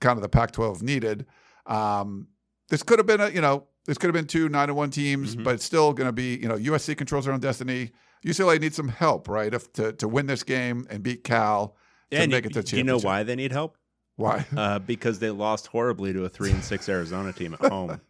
kind 0.00 0.16
of 0.18 0.22
the 0.22 0.28
Pac-12 0.28 0.82
needed. 0.82 1.26
Um, 1.66 2.28
this 2.68 2.82
could 2.82 2.98
have 2.98 3.06
been 3.06 3.20
a 3.20 3.28
you 3.30 3.40
know 3.40 3.66
this 3.86 3.98
could 3.98 4.08
have 4.08 4.14
been 4.14 4.26
two 4.26 4.48
nine 4.48 4.68
and 4.68 4.76
one 4.76 4.90
teams, 4.90 5.36
Mhm. 5.36 5.44
but 5.44 5.54
it's 5.54 5.64
still 5.64 5.92
going 5.92 6.08
to 6.08 6.12
be 6.12 6.36
you 6.36 6.48
know 6.48 6.56
USC 6.56 6.96
controls 6.96 7.24
their 7.24 7.34
own 7.34 7.40
destiny. 7.40 7.92
UCLA 8.24 8.58
needs 8.60 8.76
some 8.76 8.88
help, 8.88 9.28
right, 9.28 9.52
if, 9.52 9.72
to 9.74 9.92
to 9.94 10.08
win 10.08 10.26
this 10.26 10.42
game 10.42 10.86
and 10.90 11.02
beat 11.02 11.24
Cal 11.24 11.76
to 12.10 12.16
and 12.18 12.30
make 12.30 12.46
it 12.46 12.52
to 12.54 12.62
do 12.62 12.76
you 12.76 12.84
know 12.84 12.98
why 12.98 13.22
they 13.22 13.36
need 13.36 13.52
help? 13.52 13.76
Why? 14.16 14.46
Uh, 14.56 14.78
because 14.78 15.18
they 15.18 15.30
lost 15.30 15.66
horribly 15.66 16.12
to 16.12 16.24
a 16.24 16.28
three 16.28 16.50
and 16.50 16.62
six 16.62 16.88
Arizona 16.96 17.32
team 17.32 17.54
at 17.60 17.70
home 17.72 18.00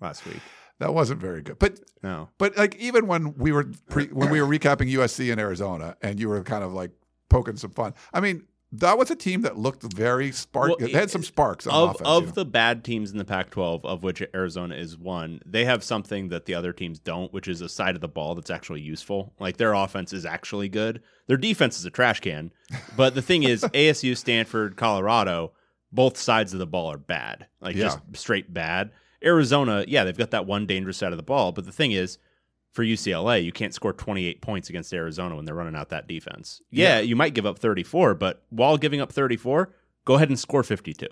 last 0.00 0.26
week. 0.26 0.40
That 0.78 0.92
wasn't 0.92 1.20
very 1.20 1.42
good, 1.42 1.58
but 1.58 1.80
No, 2.02 2.28
But 2.38 2.56
like 2.56 2.76
even 2.76 3.06
when 3.06 3.34
we 3.34 3.52
were 3.52 3.70
pre, 3.88 4.06
when 4.08 4.30
we 4.30 4.40
were 4.40 4.46
recapping 4.46 4.92
USC 4.92 5.32
in 5.32 5.38
Arizona, 5.38 5.96
and 6.02 6.20
you 6.20 6.28
were 6.28 6.42
kind 6.42 6.62
of 6.62 6.72
like 6.72 6.90
poking 7.28 7.56
some 7.56 7.70
fun. 7.70 7.94
I 8.12 8.20
mean, 8.20 8.44
that 8.72 8.98
was 8.98 9.10
a 9.10 9.16
team 9.16 9.42
that 9.42 9.56
looked 9.56 9.82
very 9.82 10.32
spark. 10.32 10.68
Well, 10.68 10.76
they 10.78 10.90
had 10.90 11.10
some 11.10 11.22
sparks 11.22 11.66
on 11.66 11.74
of 11.74 11.94
offense. 11.94 12.08
of 12.08 12.22
you 12.22 12.26
know. 12.26 12.32
the 12.32 12.44
bad 12.44 12.84
teams 12.84 13.10
in 13.10 13.18
the 13.18 13.24
Pac-12, 13.24 13.84
of 13.84 14.02
which 14.02 14.22
Arizona 14.34 14.74
is 14.74 14.98
one, 14.98 15.40
they 15.46 15.64
have 15.64 15.84
something 15.84 16.28
that 16.28 16.46
the 16.46 16.54
other 16.54 16.72
teams 16.72 16.98
don't, 16.98 17.32
which 17.32 17.48
is 17.48 17.60
a 17.60 17.68
side 17.68 17.94
of 17.94 18.00
the 18.00 18.08
ball 18.08 18.34
that's 18.34 18.50
actually 18.50 18.80
useful. 18.80 19.32
Like 19.38 19.56
their 19.56 19.72
offense 19.72 20.12
is 20.12 20.26
actually 20.26 20.68
good. 20.68 21.00
Their 21.26 21.36
defense 21.36 21.78
is 21.78 21.84
a 21.84 21.90
trash 21.90 22.20
can. 22.20 22.52
But 22.96 23.14
the 23.14 23.22
thing 23.22 23.44
is, 23.44 23.62
ASU, 23.74 24.16
Stanford, 24.16 24.76
Colorado, 24.76 25.52
both 25.92 26.18
sides 26.18 26.52
of 26.52 26.58
the 26.58 26.66
ball 26.66 26.92
are 26.92 26.98
bad, 26.98 27.46
like 27.60 27.76
just 27.76 27.98
straight 28.14 28.52
bad. 28.52 28.90
Arizona, 29.24 29.84
yeah, 29.88 30.04
they've 30.04 30.16
got 30.16 30.30
that 30.32 30.46
one 30.46 30.66
dangerous 30.66 30.96
side 30.98 31.12
of 31.12 31.16
the 31.16 31.22
ball, 31.22 31.52
but 31.52 31.64
the 31.66 31.72
thing 31.72 31.92
is, 31.92 32.18
for 32.72 32.84
UCLA, 32.84 33.42
you 33.42 33.52
can't 33.52 33.72
score 33.72 33.92
28 33.94 34.42
points 34.42 34.68
against 34.68 34.92
Arizona 34.92 35.34
when 35.34 35.44
they're 35.46 35.54
running 35.54 35.74
out 35.74 35.88
that 35.88 36.06
defense. 36.06 36.60
Yeah, 36.70 36.96
Yeah. 36.96 37.00
you 37.00 37.16
might 37.16 37.32
give 37.34 37.46
up 37.46 37.58
34, 37.58 38.14
but 38.14 38.42
while 38.50 38.76
giving 38.76 39.00
up 39.00 39.10
34, 39.10 39.72
go 40.04 40.14
ahead 40.14 40.28
and 40.28 40.38
score 40.38 40.62
52. 40.62 41.06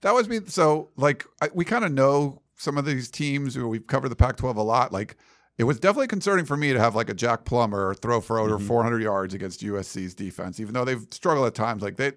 That 0.00 0.14
was 0.14 0.28
me. 0.28 0.40
So, 0.46 0.88
like, 0.96 1.26
I, 1.42 1.50
we 1.52 1.64
kind 1.66 1.84
of 1.84 1.92
know 1.92 2.40
some 2.56 2.78
of 2.78 2.86
these 2.86 3.10
teams. 3.10 3.58
We've 3.58 3.86
covered 3.86 4.08
the 4.08 4.16
Pac-12 4.16 4.56
a 4.56 4.62
lot. 4.62 4.90
Like, 4.92 5.16
it 5.58 5.64
was 5.64 5.78
definitely 5.78 6.06
concerning 6.08 6.44
for 6.46 6.56
me 6.56 6.72
to 6.72 6.78
have 6.78 6.94
like 6.94 7.08
a 7.10 7.14
Jack 7.14 7.44
Plummer 7.44 7.94
throw 7.94 8.20
for 8.22 8.38
over 8.38 8.58
400 8.58 9.02
yards 9.02 9.34
against 9.34 9.60
USC's 9.62 10.14
defense, 10.14 10.60
even 10.60 10.72
though 10.74 10.84
they've 10.84 11.06
struggled 11.10 11.46
at 11.46 11.54
times. 11.54 11.82
Like, 11.82 11.96
they, 11.96 12.12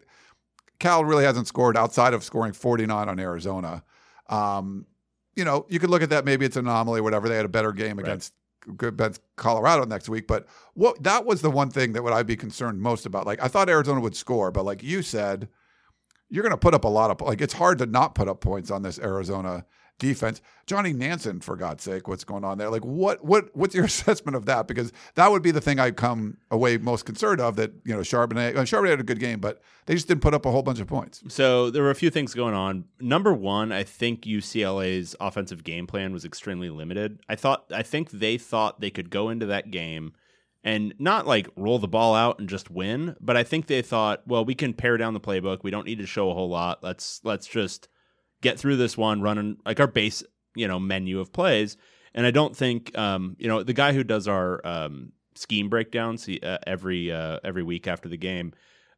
Cal 0.79 1.03
really 1.03 1.23
hasn't 1.25 1.47
scored 1.47 1.75
outside 1.75 2.13
of 2.13 2.23
scoring 2.23 2.53
49 2.53 3.09
on 3.09 3.19
Arizona. 3.19 3.83
Um, 4.29 4.85
you 5.39 5.45
know, 5.45 5.65
you 5.69 5.79
could 5.79 5.89
look 5.89 6.03
at 6.03 6.11
that. 6.11 6.25
Maybe 6.25 6.45
it's 6.45 6.55
an 6.55 6.67
anomaly, 6.67 7.01
whatever. 7.01 7.27
They 7.27 7.35
had 7.35 7.45
a 7.45 7.49
better 7.49 7.71
game 7.71 7.97
against 7.97 8.33
against 8.67 9.21
Colorado 9.35 9.85
next 9.85 10.09
week. 10.09 10.27
But 10.27 10.45
what 10.75 11.01
that 11.01 11.25
was 11.25 11.41
the 11.41 11.49
one 11.49 11.71
thing 11.71 11.93
that 11.93 12.03
would 12.03 12.13
I 12.13 12.21
be 12.21 12.35
concerned 12.35 12.79
most 12.79 13.07
about. 13.07 13.25
Like, 13.25 13.41
I 13.41 13.47
thought 13.47 13.69
Arizona 13.69 13.99
would 14.01 14.15
score, 14.15 14.51
but 14.51 14.65
like 14.65 14.83
you 14.83 15.01
said 15.01 15.49
you're 16.29 16.43
going 16.43 16.51
to 16.51 16.57
put 16.57 16.73
up 16.73 16.83
a 16.83 16.87
lot 16.87 17.11
of 17.11 17.27
like 17.27 17.41
it's 17.41 17.53
hard 17.53 17.79
to 17.79 17.85
not 17.85 18.15
put 18.15 18.27
up 18.27 18.39
points 18.39 18.71
on 18.71 18.83
this 18.83 18.99
Arizona 18.99 19.65
defense. 19.99 20.41
Johnny 20.65 20.93
Nansen, 20.93 21.41
for 21.41 21.55
God's 21.55 21.83
sake, 21.83 22.07
what's 22.07 22.23
going 22.23 22.43
on 22.43 22.57
there? 22.57 22.69
Like, 22.69 22.83
what 22.83 23.23
what 23.23 23.55
what's 23.55 23.75
your 23.75 23.85
assessment 23.93 24.35
of 24.35 24.45
that? 24.45 24.67
Because 24.67 24.91
that 25.15 25.29
would 25.29 25.43
be 25.43 25.51
the 25.51 25.61
thing 25.61 25.79
I'd 25.79 25.97
come 25.97 26.37
away 26.49 26.77
most 26.77 27.05
concerned 27.05 27.39
of. 27.41 27.55
That 27.57 27.71
you 27.83 27.93
know, 27.93 28.01
Charbonnet, 28.01 28.55
uh, 28.55 28.61
Charbonnet 28.61 28.89
had 28.91 28.99
a 28.99 29.03
good 29.03 29.19
game, 29.19 29.39
but 29.39 29.61
they 29.85 29.93
just 29.93 30.07
didn't 30.07 30.21
put 30.21 30.33
up 30.33 30.45
a 30.45 30.51
whole 30.51 30.63
bunch 30.63 30.79
of 30.79 30.87
points. 30.87 31.21
So 31.27 31.69
there 31.69 31.83
were 31.83 31.91
a 31.91 31.95
few 31.95 32.09
things 32.09 32.33
going 32.33 32.55
on. 32.55 32.85
Number 32.99 33.33
one, 33.33 33.71
I 33.71 33.83
think 33.83 34.23
UCLA's 34.23 35.15
offensive 35.19 35.63
game 35.63 35.85
plan 35.85 36.13
was 36.13 36.25
extremely 36.25 36.69
limited. 36.69 37.19
I 37.29 37.35
thought 37.35 37.65
I 37.71 37.83
think 37.83 38.09
they 38.11 38.37
thought 38.37 38.81
they 38.81 38.89
could 38.89 39.09
go 39.09 39.29
into 39.29 39.45
that 39.47 39.69
game 39.69 40.13
and 40.63 40.93
not 40.99 41.25
like 41.25 41.47
roll 41.55 41.79
the 41.79 41.87
ball 41.87 42.15
out 42.15 42.39
and 42.39 42.49
just 42.49 42.69
win, 42.69 43.15
but 43.21 43.37
I 43.37 43.43
think 43.43 43.67
they 43.67 43.81
thought, 43.81 44.27
well, 44.27 44.43
we 44.43 44.55
can 44.55 44.73
pare 44.73 44.97
down 44.97 45.13
the 45.13 45.19
playbook. 45.19 45.63
We 45.63 45.71
don't 45.71 45.85
need 45.85 45.99
to 45.99 46.05
show 46.05 46.29
a 46.29 46.33
whole 46.33 46.49
lot. 46.49 46.83
Let's 46.83 47.21
let's 47.23 47.47
just 47.47 47.87
get 48.41 48.59
through 48.59 48.77
this 48.77 48.97
one, 48.97 49.21
running 49.21 49.57
like 49.65 49.79
our 49.79 49.87
base, 49.87 50.23
you 50.55 50.67
know, 50.67 50.79
menu 50.79 51.19
of 51.19 51.33
plays. 51.33 51.77
And 52.13 52.25
I 52.25 52.31
don't 52.31 52.55
think, 52.55 52.97
um, 52.97 53.35
you 53.39 53.47
know, 53.47 53.63
the 53.63 53.73
guy 53.73 53.93
who 53.93 54.03
does 54.03 54.27
our 54.27 54.65
um, 54.65 55.11
scheme 55.35 55.69
breakdowns 55.69 56.27
uh, 56.27 56.57
every 56.65 57.11
uh, 57.11 57.39
every 57.43 57.63
week 57.63 57.87
after 57.87 58.09
the 58.09 58.17
game, 58.17 58.53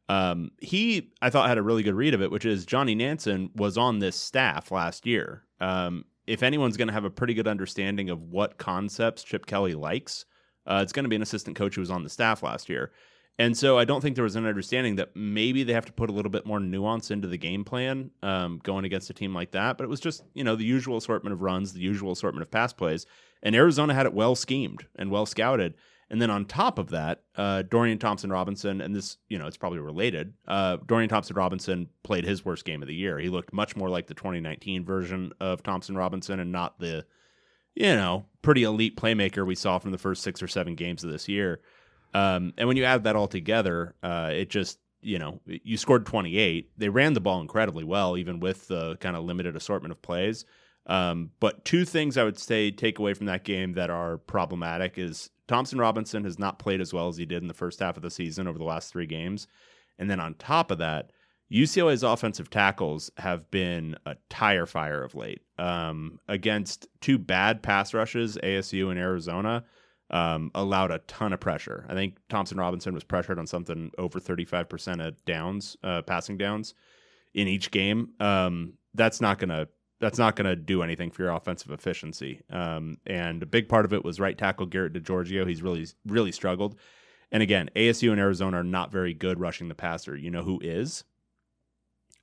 um, 0.08 0.50
he 0.60 1.12
I 1.20 1.30
thought 1.30 1.48
had 1.48 1.58
a 1.58 1.62
really 1.62 1.82
good 1.82 1.94
read 1.94 2.14
of 2.14 2.22
it, 2.22 2.30
which 2.30 2.44
is 2.44 2.66
Johnny 2.66 2.94
Nansen 2.94 3.50
was 3.54 3.76
on 3.76 3.98
this 3.98 4.16
staff 4.16 4.70
last 4.70 5.06
year. 5.06 5.44
Um, 5.60 6.04
if 6.26 6.42
anyone's 6.42 6.76
going 6.76 6.88
to 6.88 6.94
have 6.94 7.04
a 7.04 7.10
pretty 7.10 7.34
good 7.34 7.48
understanding 7.48 8.10
of 8.10 8.22
what 8.22 8.58
concepts 8.58 9.24
Chip 9.24 9.46
Kelly 9.46 9.74
likes, 9.74 10.24
uh, 10.66 10.80
it's 10.82 10.92
going 10.92 11.04
to 11.04 11.08
be 11.08 11.16
an 11.16 11.22
assistant 11.22 11.56
coach 11.56 11.74
who 11.74 11.80
was 11.80 11.90
on 11.90 12.04
the 12.04 12.08
staff 12.08 12.42
last 12.42 12.68
year. 12.68 12.92
And 13.38 13.56
so 13.56 13.78
I 13.78 13.84
don't 13.84 14.00
think 14.00 14.14
there 14.14 14.24
was 14.24 14.36
an 14.36 14.46
understanding 14.46 14.96
that 14.96 15.16
maybe 15.16 15.62
they 15.62 15.72
have 15.72 15.86
to 15.86 15.92
put 15.92 16.10
a 16.10 16.12
little 16.12 16.30
bit 16.30 16.44
more 16.44 16.60
nuance 16.60 17.10
into 17.10 17.26
the 17.26 17.38
game 17.38 17.64
plan 17.64 18.10
um, 18.22 18.60
going 18.62 18.84
against 18.84 19.10
a 19.10 19.14
team 19.14 19.34
like 19.34 19.52
that. 19.52 19.78
But 19.78 19.84
it 19.84 19.90
was 19.90 20.00
just, 20.00 20.22
you 20.34 20.44
know, 20.44 20.54
the 20.54 20.64
usual 20.64 20.98
assortment 20.98 21.32
of 21.32 21.40
runs, 21.40 21.72
the 21.72 21.80
usual 21.80 22.12
assortment 22.12 22.42
of 22.42 22.50
pass 22.50 22.72
plays. 22.72 23.06
And 23.42 23.56
Arizona 23.56 23.94
had 23.94 24.06
it 24.06 24.12
well 24.12 24.34
schemed 24.34 24.86
and 24.96 25.10
well 25.10 25.26
scouted. 25.26 25.74
And 26.10 26.20
then 26.20 26.30
on 26.30 26.44
top 26.44 26.78
of 26.78 26.90
that, 26.90 27.22
uh, 27.36 27.62
Dorian 27.62 27.98
Thompson 27.98 28.30
Robinson, 28.30 28.82
and 28.82 28.94
this, 28.94 29.16
you 29.30 29.38
know, 29.38 29.46
it's 29.46 29.56
probably 29.56 29.78
related. 29.78 30.34
Uh, 30.46 30.76
Dorian 30.86 31.08
Thompson 31.08 31.34
Robinson 31.34 31.88
played 32.02 32.26
his 32.26 32.44
worst 32.44 32.66
game 32.66 32.82
of 32.82 32.88
the 32.88 32.94
year. 32.94 33.18
He 33.18 33.30
looked 33.30 33.54
much 33.54 33.76
more 33.76 33.88
like 33.88 34.08
the 34.08 34.14
2019 34.14 34.84
version 34.84 35.32
of 35.40 35.62
Thompson 35.62 35.96
Robinson 35.96 36.38
and 36.38 36.52
not 36.52 36.78
the, 36.78 37.06
you 37.74 37.94
know, 37.94 38.26
pretty 38.42 38.62
elite 38.62 38.94
playmaker 38.98 39.46
we 39.46 39.54
saw 39.54 39.78
from 39.78 39.90
the 39.90 39.96
first 39.96 40.22
six 40.22 40.42
or 40.42 40.48
seven 40.48 40.74
games 40.74 41.02
of 41.02 41.10
this 41.10 41.28
year. 41.28 41.62
Um, 42.14 42.52
and 42.58 42.68
when 42.68 42.76
you 42.76 42.84
add 42.84 43.04
that 43.04 43.16
all 43.16 43.28
together, 43.28 43.94
uh, 44.02 44.30
it 44.32 44.50
just, 44.50 44.78
you 45.00 45.18
know, 45.18 45.40
you 45.46 45.76
scored 45.76 46.06
28. 46.06 46.70
They 46.76 46.88
ran 46.88 47.14
the 47.14 47.20
ball 47.20 47.40
incredibly 47.40 47.84
well, 47.84 48.16
even 48.16 48.40
with 48.40 48.68
the 48.68 48.96
kind 48.96 49.16
of 49.16 49.24
limited 49.24 49.56
assortment 49.56 49.92
of 49.92 50.02
plays. 50.02 50.44
Um, 50.86 51.30
but 51.40 51.64
two 51.64 51.84
things 51.84 52.18
I 52.18 52.24
would 52.24 52.38
say 52.38 52.70
take 52.70 52.98
away 52.98 53.14
from 53.14 53.26
that 53.26 53.44
game 53.44 53.74
that 53.74 53.90
are 53.90 54.18
problematic 54.18 54.98
is 54.98 55.30
Thompson 55.46 55.78
Robinson 55.78 56.24
has 56.24 56.38
not 56.38 56.58
played 56.58 56.80
as 56.80 56.92
well 56.92 57.08
as 57.08 57.16
he 57.16 57.26
did 57.26 57.42
in 57.42 57.48
the 57.48 57.54
first 57.54 57.80
half 57.80 57.96
of 57.96 58.02
the 58.02 58.10
season 58.10 58.48
over 58.48 58.58
the 58.58 58.64
last 58.64 58.92
three 58.92 59.06
games. 59.06 59.46
And 59.98 60.10
then 60.10 60.20
on 60.20 60.34
top 60.34 60.70
of 60.70 60.78
that, 60.78 61.12
UCLA's 61.52 62.02
offensive 62.02 62.48
tackles 62.48 63.10
have 63.18 63.50
been 63.50 63.94
a 64.06 64.16
tire 64.30 64.66
fire 64.66 65.04
of 65.04 65.14
late. 65.14 65.42
Um, 65.58 66.18
against 66.26 66.88
two 67.00 67.18
bad 67.18 67.62
pass 67.62 67.92
rushes, 67.92 68.38
ASU 68.42 68.90
and 68.90 68.98
Arizona, 68.98 69.64
um, 70.12 70.50
allowed 70.54 70.90
a 70.90 70.98
ton 71.00 71.32
of 71.32 71.40
pressure. 71.40 71.86
I 71.88 71.94
think 71.94 72.16
Thompson 72.28 72.58
Robinson 72.58 72.94
was 72.94 73.04
pressured 73.04 73.38
on 73.38 73.46
something 73.46 73.90
over 73.98 74.20
35% 74.20 75.06
of 75.06 75.24
downs, 75.24 75.76
uh, 75.82 76.02
passing 76.02 76.36
downs 76.36 76.74
in 77.34 77.48
each 77.48 77.70
game. 77.70 78.10
Um, 78.20 78.74
that's 78.94 79.20
not 79.20 79.38
going 79.38 79.48
to 79.48 79.68
that's 80.00 80.18
not 80.18 80.34
going 80.34 80.46
to 80.46 80.56
do 80.56 80.82
anything 80.82 81.12
for 81.12 81.22
your 81.22 81.30
offensive 81.30 81.70
efficiency. 81.70 82.42
Um, 82.50 82.98
and 83.06 83.40
a 83.40 83.46
big 83.46 83.68
part 83.68 83.84
of 83.84 83.92
it 83.92 84.04
was 84.04 84.18
right 84.18 84.36
tackle 84.36 84.66
Garrett 84.66 84.94
DiGiorgio. 84.94 85.48
He's 85.48 85.62
really 85.62 85.86
really 86.06 86.32
struggled. 86.32 86.76
And 87.30 87.42
again, 87.42 87.70
ASU 87.74 88.10
and 88.10 88.20
Arizona 88.20 88.58
are 88.58 88.64
not 88.64 88.92
very 88.92 89.14
good 89.14 89.40
rushing 89.40 89.68
the 89.68 89.74
passer. 89.74 90.14
You 90.14 90.30
know 90.30 90.42
who 90.42 90.60
is? 90.62 91.04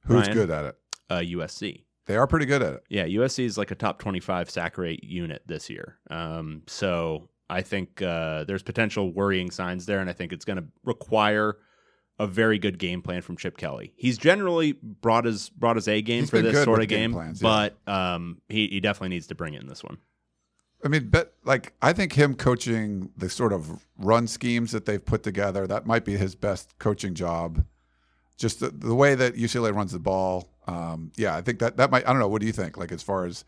Who's 0.06 0.28
Ryan? 0.28 0.34
good 0.34 0.52
at 0.52 0.66
it? 0.66 0.76
Uh, 1.10 1.16
USC. 1.16 1.86
They 2.06 2.16
are 2.16 2.28
pretty 2.28 2.46
good 2.46 2.62
at 2.62 2.74
it. 2.74 2.84
Yeah, 2.90 3.06
USC 3.06 3.46
is 3.46 3.58
like 3.58 3.72
a 3.72 3.76
top 3.76 4.00
25 4.00 4.50
sack 4.50 4.78
rate 4.78 5.04
unit 5.04 5.42
this 5.48 5.70
year. 5.70 5.98
Um, 6.12 6.64
so 6.68 7.30
I 7.50 7.62
think 7.62 8.02
uh, 8.02 8.44
there's 8.44 8.64
potential 8.64 9.12
worrying 9.12 9.52
signs 9.52 9.86
there, 9.86 10.00
and 10.00 10.10
I 10.10 10.14
think 10.14 10.34
it's 10.34 10.46
going 10.46 10.58
to 10.58 10.66
require 10.84 11.58
a 12.20 12.28
very 12.28 12.60
good 12.60 12.78
game 12.78 13.02
plan 13.02 13.22
from 13.22 13.38
Chip 13.38 13.58
Kelly. 13.58 13.94
He's 13.96 14.18
generally 14.18 14.74
brought 14.74 15.26
his 15.26 15.50
brought 15.50 15.78
his 15.78 15.88
A 15.88 16.02
game 16.02 16.24
He's 16.24 16.30
for 16.30 16.42
this 16.42 16.64
sort 16.64 16.82
of 16.82 16.88
game 16.88 17.12
game, 17.12 17.14
plans, 17.14 17.42
yeah. 17.42 17.70
but 17.86 17.92
um, 17.92 18.42
he 18.50 18.68
he 18.68 18.80
definitely 18.80 19.10
needs 19.10 19.28
to 19.28 19.36
bring 19.36 19.54
it 19.54 19.62
in 19.62 19.68
this 19.68 19.84
one. 19.84 19.98
I 20.84 20.88
mean, 20.88 21.10
but 21.10 21.34
like 21.44 21.74
I 21.82 21.94
think 21.94 22.14
him 22.14 22.36
coaching 22.36 23.12
the 23.18 23.30
sort 23.30 23.54
of 23.54 23.86
run 23.98 24.28
schemes 24.28 24.72
that 24.72 24.86
they've 24.86 25.04
put 25.04 25.24
together, 25.24 25.66
that 25.68 25.86
might 25.86 26.06
be 26.06 26.18
his 26.18 26.36
best 26.36 26.78
coaching 26.78 27.14
job. 27.14 27.66
Just 28.38 28.62
the, 28.62 28.70
the 28.70 28.96
way 28.96 29.16
that 29.16 29.36
UCLA 29.36 29.74
runs 29.74 29.92
the 29.92 30.00
ball. 30.00 30.50
Um, 30.66 31.12
yeah, 31.18 31.36
I 31.36 31.42
think 31.42 31.60
that 31.60 31.78
that 31.78 31.90
might. 31.90 32.08
I 32.08 32.12
don't 32.12 32.20
know. 32.20 32.28
What 32.28 32.42
do 32.42 32.48
you 32.48 32.54
think? 32.54 32.78
Like 32.78 32.92
as 32.92 33.04
far 33.04 33.26
as 33.26 33.44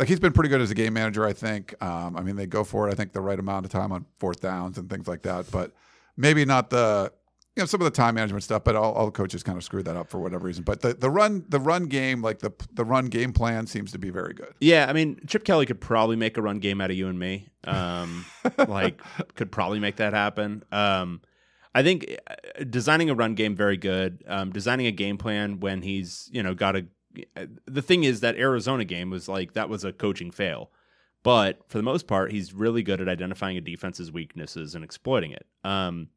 like 0.00 0.08
he's 0.08 0.18
been 0.18 0.32
pretty 0.32 0.48
good 0.48 0.62
as 0.62 0.70
a 0.70 0.74
game 0.74 0.94
manager. 0.94 1.26
I 1.26 1.34
think. 1.34 1.74
Um, 1.82 2.16
I 2.16 2.22
mean, 2.22 2.36
they 2.36 2.46
go 2.46 2.64
for 2.64 2.88
it. 2.88 2.92
I 2.92 2.94
think 2.94 3.12
the 3.12 3.20
right 3.20 3.38
amount 3.38 3.66
of 3.66 3.70
time 3.70 3.92
on 3.92 4.06
fourth 4.18 4.40
downs 4.40 4.78
and 4.78 4.88
things 4.88 5.06
like 5.06 5.22
that. 5.22 5.50
But 5.50 5.72
maybe 6.16 6.46
not 6.46 6.70
the 6.70 7.12
you 7.54 7.62
know 7.62 7.66
some 7.66 7.82
of 7.82 7.84
the 7.84 7.90
time 7.90 8.14
management 8.14 8.42
stuff. 8.42 8.64
But 8.64 8.76
all, 8.76 8.94
all 8.94 9.04
the 9.04 9.12
coaches 9.12 9.42
kind 9.42 9.58
of 9.58 9.62
screw 9.62 9.82
that 9.82 9.96
up 9.96 10.08
for 10.08 10.18
whatever 10.18 10.46
reason. 10.46 10.64
But 10.64 10.80
the, 10.80 10.94
the 10.94 11.10
run 11.10 11.44
the 11.50 11.60
run 11.60 11.84
game 11.84 12.22
like 12.22 12.38
the 12.38 12.50
the 12.72 12.84
run 12.84 13.06
game 13.06 13.34
plan 13.34 13.66
seems 13.66 13.92
to 13.92 13.98
be 13.98 14.08
very 14.08 14.32
good. 14.32 14.54
Yeah, 14.58 14.86
I 14.88 14.94
mean, 14.94 15.20
Chip 15.26 15.44
Kelly 15.44 15.66
could 15.66 15.82
probably 15.82 16.16
make 16.16 16.38
a 16.38 16.42
run 16.42 16.60
game 16.60 16.80
out 16.80 16.90
of 16.90 16.96
you 16.96 17.08
and 17.08 17.18
me. 17.18 17.48
Um, 17.64 18.24
like, 18.68 19.02
could 19.34 19.52
probably 19.52 19.80
make 19.80 19.96
that 19.96 20.14
happen. 20.14 20.64
Um, 20.72 21.20
I 21.74 21.82
think 21.82 22.16
uh, 22.26 22.64
designing 22.68 23.10
a 23.10 23.14
run 23.14 23.34
game 23.34 23.54
very 23.54 23.76
good. 23.76 24.24
Um, 24.26 24.50
designing 24.50 24.86
a 24.86 24.92
game 24.92 25.18
plan 25.18 25.60
when 25.60 25.82
he's 25.82 26.28
you 26.32 26.42
know 26.42 26.54
got 26.54 26.76
a. 26.76 26.86
The 27.66 27.82
thing 27.82 28.04
is 28.04 28.20
that 28.20 28.36
Arizona 28.36 28.84
game 28.84 29.10
was 29.10 29.28
like 29.28 29.54
that 29.54 29.68
was 29.68 29.84
a 29.84 29.92
coaching 29.92 30.30
fail, 30.30 30.70
but 31.22 31.60
for 31.68 31.78
the 31.78 31.82
most 31.82 32.06
part, 32.06 32.32
he's 32.32 32.52
really 32.52 32.82
good 32.82 33.00
at 33.00 33.08
identifying 33.08 33.56
a 33.56 33.60
defense's 33.60 34.12
weaknesses 34.12 34.74
and 34.74 34.84
exploiting 34.84 35.32
it. 35.32 35.46
Um, 35.64 36.08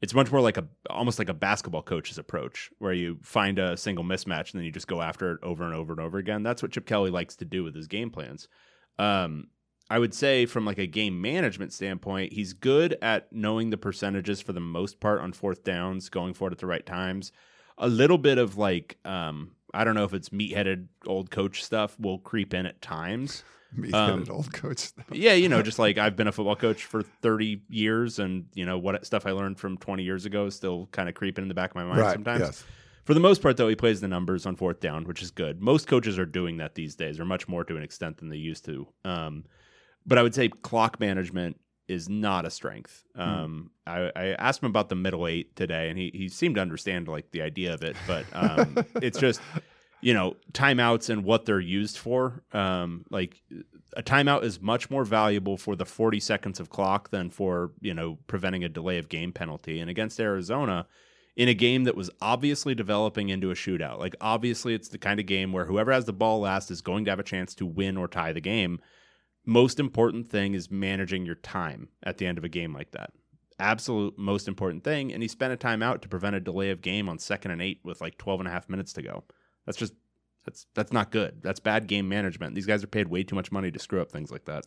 it's 0.00 0.14
much 0.14 0.30
more 0.30 0.40
like 0.40 0.56
a 0.56 0.66
almost 0.90 1.18
like 1.18 1.28
a 1.28 1.34
basketball 1.34 1.82
coach's 1.82 2.18
approach, 2.18 2.70
where 2.78 2.92
you 2.92 3.18
find 3.22 3.58
a 3.58 3.76
single 3.76 4.04
mismatch 4.04 4.52
and 4.52 4.60
then 4.60 4.64
you 4.64 4.72
just 4.72 4.88
go 4.88 5.00
after 5.00 5.32
it 5.32 5.40
over 5.42 5.64
and 5.64 5.74
over 5.74 5.92
and 5.92 6.00
over 6.00 6.18
again. 6.18 6.42
That's 6.42 6.62
what 6.62 6.72
Chip 6.72 6.86
Kelly 6.86 7.10
likes 7.10 7.36
to 7.36 7.44
do 7.44 7.64
with 7.64 7.74
his 7.74 7.86
game 7.86 8.10
plans. 8.10 8.48
Um, 8.98 9.48
I 9.90 9.98
would 9.98 10.14
say 10.14 10.46
from 10.46 10.64
like 10.64 10.78
a 10.78 10.86
game 10.86 11.20
management 11.20 11.72
standpoint, 11.72 12.32
he's 12.32 12.52
good 12.52 12.96
at 13.02 13.32
knowing 13.32 13.70
the 13.70 13.76
percentages 13.76 14.40
for 14.40 14.52
the 14.52 14.60
most 14.60 14.98
part 14.98 15.20
on 15.20 15.32
fourth 15.32 15.62
downs, 15.62 16.08
going 16.08 16.34
for 16.34 16.48
it 16.48 16.52
at 16.52 16.58
the 16.58 16.66
right 16.66 16.84
times. 16.84 17.32
A 17.78 17.88
little 17.88 18.18
bit 18.18 18.38
of 18.38 18.56
like 18.56 18.98
um, 19.04 19.52
I 19.74 19.84
don't 19.84 19.94
know 19.94 20.04
if 20.04 20.14
it's 20.14 20.32
meat-headed 20.32 20.88
old 21.06 21.30
coach 21.30 21.62
stuff 21.62 21.98
will 21.98 22.18
creep 22.18 22.54
in 22.54 22.66
at 22.66 22.80
times. 22.80 23.44
Me 23.76 23.90
Um, 23.90 24.24
old 24.30 24.52
coach. 24.52 24.78
stuff. 24.78 25.06
Yeah, 25.10 25.32
you 25.32 25.48
know, 25.48 25.60
just 25.60 25.78
like 25.84 25.98
I've 25.98 26.14
been 26.14 26.28
a 26.28 26.32
football 26.32 26.54
coach 26.56 26.84
for 26.84 27.02
30 27.02 27.62
years 27.68 28.18
and 28.20 28.46
you 28.54 28.64
know 28.64 28.78
what 28.78 29.04
stuff 29.04 29.26
I 29.26 29.32
learned 29.32 29.58
from 29.58 29.76
20 29.78 30.04
years 30.04 30.26
ago 30.26 30.46
is 30.46 30.54
still 30.54 30.88
kind 30.92 31.08
of 31.08 31.14
creeping 31.14 31.42
in 31.42 31.48
the 31.48 31.54
back 31.54 31.70
of 31.70 31.76
my 31.76 31.84
mind 31.84 31.98
right. 32.00 32.12
sometimes. 32.12 32.40
Yes. 32.40 32.64
For 33.04 33.12
the 33.12 33.20
most 33.20 33.42
part, 33.42 33.58
though, 33.58 33.68
he 33.68 33.76
plays 33.76 34.00
the 34.00 34.08
numbers 34.08 34.46
on 34.46 34.56
fourth 34.56 34.80
down, 34.80 35.04
which 35.04 35.20
is 35.22 35.30
good. 35.30 35.60
Most 35.60 35.86
coaches 35.86 36.18
are 36.18 36.24
doing 36.24 36.56
that 36.58 36.74
these 36.74 36.94
days, 36.96 37.20
or 37.20 37.26
much 37.26 37.46
more 37.48 37.62
to 37.64 37.76
an 37.76 37.82
extent 37.82 38.16
than 38.16 38.30
they 38.30 38.36
used 38.38 38.64
to. 38.64 38.86
Um, 39.04 39.44
but 40.06 40.16
I 40.16 40.22
would 40.22 40.34
say 40.34 40.48
clock 40.48 41.00
management 41.00 41.60
is 41.88 42.08
not 42.08 42.46
a 42.46 42.50
strength. 42.50 43.04
Um, 43.14 43.70
I, 43.86 44.10
I 44.16 44.24
asked 44.38 44.62
him 44.62 44.68
about 44.68 44.88
the 44.88 44.94
middle 44.94 45.26
eight 45.26 45.54
today, 45.56 45.90
and 45.90 45.98
he, 45.98 46.10
he 46.14 46.28
seemed 46.28 46.54
to 46.56 46.60
understand 46.60 47.08
like 47.08 47.30
the 47.30 47.42
idea 47.42 47.74
of 47.74 47.82
it, 47.82 47.96
but 48.06 48.24
um, 48.32 48.84
it's 49.02 49.18
just 49.18 49.40
you 50.04 50.12
know, 50.12 50.36
timeouts 50.52 51.08
and 51.08 51.24
what 51.24 51.46
they're 51.46 51.58
used 51.58 51.96
for. 51.96 52.42
Um, 52.52 53.06
like 53.08 53.40
a 53.96 54.02
timeout 54.02 54.44
is 54.44 54.60
much 54.60 54.90
more 54.90 55.02
valuable 55.02 55.56
for 55.56 55.76
the 55.76 55.86
40 55.86 56.20
seconds 56.20 56.60
of 56.60 56.68
clock 56.68 57.08
than 57.08 57.30
for, 57.30 57.70
you 57.80 57.94
know, 57.94 58.18
preventing 58.26 58.64
a 58.64 58.68
delay 58.68 58.98
of 58.98 59.08
game 59.08 59.32
penalty. 59.32 59.80
And 59.80 59.88
against 59.88 60.20
Arizona, 60.20 60.86
in 61.36 61.48
a 61.48 61.54
game 61.54 61.84
that 61.84 61.96
was 61.96 62.10
obviously 62.20 62.74
developing 62.74 63.30
into 63.30 63.50
a 63.50 63.54
shootout, 63.54 63.98
like 63.98 64.14
obviously 64.20 64.74
it's 64.74 64.88
the 64.88 64.98
kind 64.98 65.20
of 65.20 65.24
game 65.24 65.52
where 65.52 65.64
whoever 65.64 65.90
has 65.90 66.04
the 66.04 66.12
ball 66.12 66.40
last 66.40 66.70
is 66.70 66.82
going 66.82 67.06
to 67.06 67.10
have 67.10 67.18
a 67.18 67.24
chance 67.24 67.54
to 67.54 67.64
win 67.64 67.96
or 67.96 68.06
tie 68.06 68.34
the 68.34 68.42
game. 68.42 68.80
Most 69.46 69.78
important 69.78 70.28
thing 70.28 70.54
is 70.54 70.70
managing 70.70 71.26
your 71.26 71.34
time 71.34 71.88
at 72.02 72.18
the 72.18 72.26
end 72.26 72.38
of 72.38 72.44
a 72.44 72.48
game 72.48 72.72
like 72.72 72.92
that. 72.92 73.10
Absolute 73.58 74.18
most 74.18 74.48
important 74.48 74.82
thing. 74.82 75.12
And 75.12 75.22
he 75.22 75.28
spent 75.28 75.52
a 75.52 75.56
timeout 75.56 76.00
to 76.02 76.08
prevent 76.08 76.34
a 76.34 76.40
delay 76.40 76.70
of 76.70 76.80
game 76.80 77.08
on 77.08 77.18
second 77.18 77.50
and 77.52 77.62
eight 77.62 77.80
with 77.84 78.00
like 78.00 78.18
12 78.18 78.40
and 78.40 78.48
a 78.48 78.52
half 78.52 78.68
minutes 78.68 78.92
to 78.94 79.02
go. 79.02 79.24
That's 79.66 79.78
just 79.78 79.92
that's 80.44 80.66
that's 80.74 80.92
not 80.92 81.10
good. 81.10 81.40
That's 81.42 81.60
bad 81.60 81.86
game 81.86 82.08
management. 82.08 82.54
These 82.54 82.66
guys 82.66 82.82
are 82.82 82.86
paid 82.88 83.08
way 83.08 83.22
too 83.22 83.36
much 83.36 83.52
money 83.52 83.70
to 83.70 83.78
screw 83.78 84.00
up 84.00 84.10
things 84.10 84.30
like 84.32 84.44
that. 84.46 84.64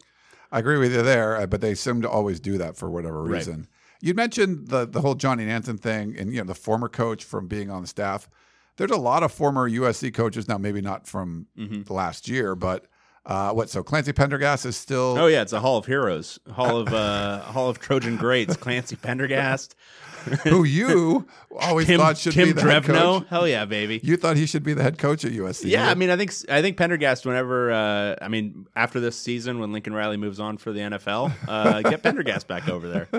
I 0.52 0.60
agree 0.60 0.78
with 0.78 0.94
you 0.94 1.02
there, 1.02 1.36
uh, 1.36 1.46
but 1.48 1.60
they 1.60 1.76
seem 1.76 2.02
to 2.04 2.10
always 2.10 2.40
do 2.40 2.58
that 2.58 2.78
for 2.78 2.90
whatever 2.90 3.22
Right. 3.24 3.38
reason. 3.40 3.68
You 4.02 4.14
mentioned 4.14 4.70
the 4.70 4.86
the 4.88 5.02
whole 5.02 5.16
Johnny 5.16 5.44
Nansen 5.46 5.78
thing, 5.78 6.16
and 6.18 6.32
you 6.32 6.40
know 6.40 6.46
the 6.48 6.56
former 6.56 6.88
coach 6.88 7.24
from 7.24 7.48
being 7.48 7.70
on 7.70 7.82
the 7.82 7.88
staff. 7.88 8.30
There's 8.78 8.92
a 8.92 8.98
lot 8.98 9.24
of 9.24 9.32
former 9.32 9.68
USC 9.70 10.14
coaches 10.14 10.48
now, 10.48 10.58
maybe 10.60 10.82
not 10.82 11.08
from 11.08 11.48
Mm-hmm. 11.58 11.92
last 11.94 12.30
year, 12.30 12.56
but 12.56 12.86
uh, 13.28 13.52
what? 13.52 13.70
So 13.70 13.84
Clancy 13.84 14.14
Pendergast 14.14 14.66
is 14.66 14.78
still. 14.78 15.18
Oh 15.20 15.28
yeah, 15.28 15.42
it's 15.42 15.52
a 15.52 15.60
Hall 15.60 15.78
of 15.78 15.86
Heroes, 15.86 16.40
Hall 16.50 16.78
of 16.78 16.94
uh, 16.94 17.40
Hall 17.42 17.70
of 17.70 17.78
Trojan 17.78 18.16
Greats. 18.16 18.56
Clancy 18.56 18.96
Pendergast, 18.96 19.76
who 20.44 20.64
you 20.64 21.28
always 21.60 21.88
Tim, 21.88 22.00
thought 22.00 22.18
should 22.18 22.32
Tim 22.32 22.48
be 22.48 22.52
the 22.54 22.62
head 22.62 22.84
Drevno. 22.84 23.20
coach. 23.20 23.28
Hell 23.30 23.46
yeah, 23.46 23.66
baby. 23.66 24.00
You 24.02 24.16
thought 24.16 24.38
he 24.38 24.46
should 24.46 24.64
be 24.64 24.74
the 24.74 24.82
head 24.82 24.98
coach 24.98 25.26
at 25.26 25.34
USC. 25.34 25.70
Yeah, 25.70 25.90
I 25.90 25.96
mean, 25.96 26.10
I 26.10 26.16
think 26.16 26.32
I 26.50 26.62
think 26.62 26.78
Pendergast. 26.78 27.26
Whenever, 27.26 27.70
uh, 27.70 28.16
I 28.22 28.30
mean, 28.30 28.66
after 28.78 29.02
this 29.02 29.18
season, 29.18 29.60
when 29.60 29.74
Lincoln 29.74 29.94
Riley 29.94 30.16
moves 30.18 30.40
on 30.40 30.58
for 30.58 30.72
the 30.72 30.80
NFL, 30.80 31.34
uh, 31.50 31.82
get 31.82 32.04
Pendergast 32.04 32.48
back 32.48 32.70
over 32.70 32.88
there. 32.88 33.10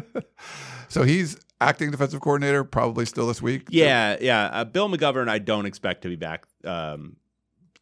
so 0.88 1.02
he's 1.02 1.36
acting 1.60 1.90
defensive 1.90 2.22
coordinator, 2.22 2.64
probably 2.64 3.04
still 3.04 3.26
this 3.26 3.42
week. 3.42 3.66
Yeah, 3.68 4.16
yeah. 4.22 4.46
Uh, 4.46 4.64
Bill 4.64 4.88
McGovern, 4.88 5.28
I 5.28 5.38
don't 5.38 5.66
expect 5.66 6.00
to 6.02 6.08
be 6.08 6.16
back. 6.16 6.46
Um, 6.64 7.16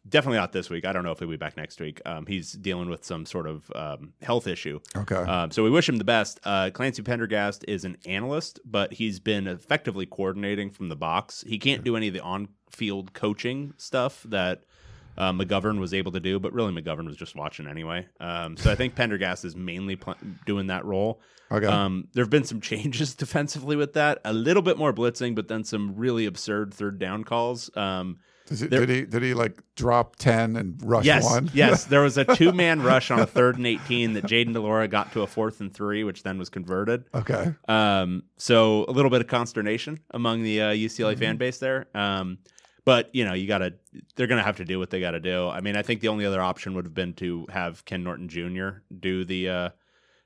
definitely 0.09 0.39
not 0.39 0.51
this 0.51 0.69
week. 0.69 0.85
I 0.85 0.93
don't 0.93 1.03
know 1.03 1.11
if 1.11 1.19
he'll 1.19 1.29
be 1.29 1.37
back 1.37 1.57
next 1.57 1.79
week. 1.79 2.01
Um, 2.05 2.25
he's 2.25 2.51
dealing 2.53 2.89
with 2.89 3.03
some 3.05 3.25
sort 3.25 3.47
of 3.47 3.71
um, 3.75 4.13
health 4.21 4.47
issue. 4.47 4.79
Okay. 4.95 5.15
Um, 5.15 5.51
so 5.51 5.63
we 5.63 5.69
wish 5.69 5.87
him 5.87 5.97
the 5.97 6.03
best. 6.03 6.39
Uh, 6.43 6.69
Clancy 6.73 7.01
Pendergast 7.01 7.65
is 7.67 7.85
an 7.85 7.97
analyst, 8.05 8.59
but 8.65 8.93
he's 8.93 9.19
been 9.19 9.47
effectively 9.47 10.05
coordinating 10.05 10.69
from 10.71 10.89
the 10.89 10.95
box. 10.95 11.43
He 11.47 11.57
can't 11.59 11.83
do 11.83 11.95
any 11.95 12.07
of 12.07 12.13
the 12.13 12.21
on-field 12.21 13.13
coaching 13.13 13.73
stuff 13.77 14.23
that 14.29 14.63
uh, 15.17 15.31
McGovern 15.31 15.79
was 15.79 15.93
able 15.93 16.11
to 16.11 16.19
do, 16.19 16.39
but 16.39 16.53
really 16.53 16.71
McGovern 16.71 17.07
was 17.07 17.17
just 17.17 17.35
watching 17.35 17.67
anyway. 17.67 18.05
Um, 18.19 18.55
so 18.55 18.71
I 18.71 18.75
think 18.75 18.95
Pendergast 18.95 19.45
is 19.45 19.55
mainly 19.55 19.95
pl- 19.95 20.15
doing 20.45 20.67
that 20.67 20.85
role. 20.85 21.21
okay. 21.51 21.65
Um, 21.65 22.07
there 22.13 22.23
have 22.23 22.29
been 22.29 22.43
some 22.43 22.61
changes 22.61 23.15
defensively 23.15 23.75
with 23.75 23.93
that, 23.93 24.19
a 24.23 24.33
little 24.33 24.61
bit 24.61 24.77
more 24.77 24.93
blitzing, 24.93 25.33
but 25.33 25.47
then 25.47 25.63
some 25.63 25.95
really 25.95 26.25
absurd 26.27 26.73
third 26.73 26.99
down 26.99 27.23
calls. 27.23 27.75
Um, 27.75 28.19
it- 28.49 28.69
there- 28.69 28.85
did 28.85 28.89
he 28.89 29.01
did 29.05 29.23
he 29.23 29.33
like 29.33 29.61
drop 29.75 30.15
ten 30.17 30.55
and 30.55 30.79
rush 30.83 31.05
yes, 31.05 31.23
one? 31.23 31.49
yes, 31.53 31.83
there 31.93 32.01
was 32.01 32.17
a 32.17 32.25
two 32.25 32.51
man 32.51 32.81
rush 32.81 33.11
on 33.11 33.19
a 33.19 33.25
third 33.25 33.57
and 33.57 33.67
18 33.67 34.13
that 34.13 34.23
Jayden 34.25 34.53
de 34.53 34.59
Laura 34.59 34.87
got 34.87 35.11
to 35.13 35.21
a 35.21 35.27
fourth 35.27 35.59
and 35.61 35.73
three, 35.73 36.03
which 36.03 36.23
then 36.23 36.37
was 36.37 36.49
converted. 36.49 37.05
okay. 37.13 37.53
Um, 37.67 38.23
so 38.37 38.85
a 38.87 38.91
little 38.91 39.11
bit 39.11 39.21
of 39.21 39.27
consternation 39.27 39.99
among 40.11 40.43
the 40.43 40.61
uh, 40.61 40.69
UCLA 40.71 41.17
fan 41.17 41.37
base 41.37 41.57
there. 41.59 41.87
Um, 41.93 42.37
but 42.85 43.13
you 43.13 43.25
know, 43.25 43.33
you 43.33 43.47
gotta, 43.47 43.73
they're 44.15 44.27
gonna 44.27 44.43
have 44.43 44.57
to 44.57 44.65
do 44.65 44.79
what 44.79 44.89
they 44.89 44.99
gotta 45.01 45.19
do. 45.19 45.47
I 45.49 45.59
mean, 45.61 45.75
I 45.75 45.81
think 45.81 45.99
the 46.01 46.07
only 46.07 46.25
other 46.25 46.41
option 46.41 46.73
would 46.75 46.85
have 46.85 46.93
been 46.93 47.13
to 47.15 47.45
have 47.49 47.83
Ken 47.85 48.03
Norton 48.03 48.29
Jr. 48.29 48.81
do 48.97 49.25
the 49.25 49.49
uh, 49.49 49.69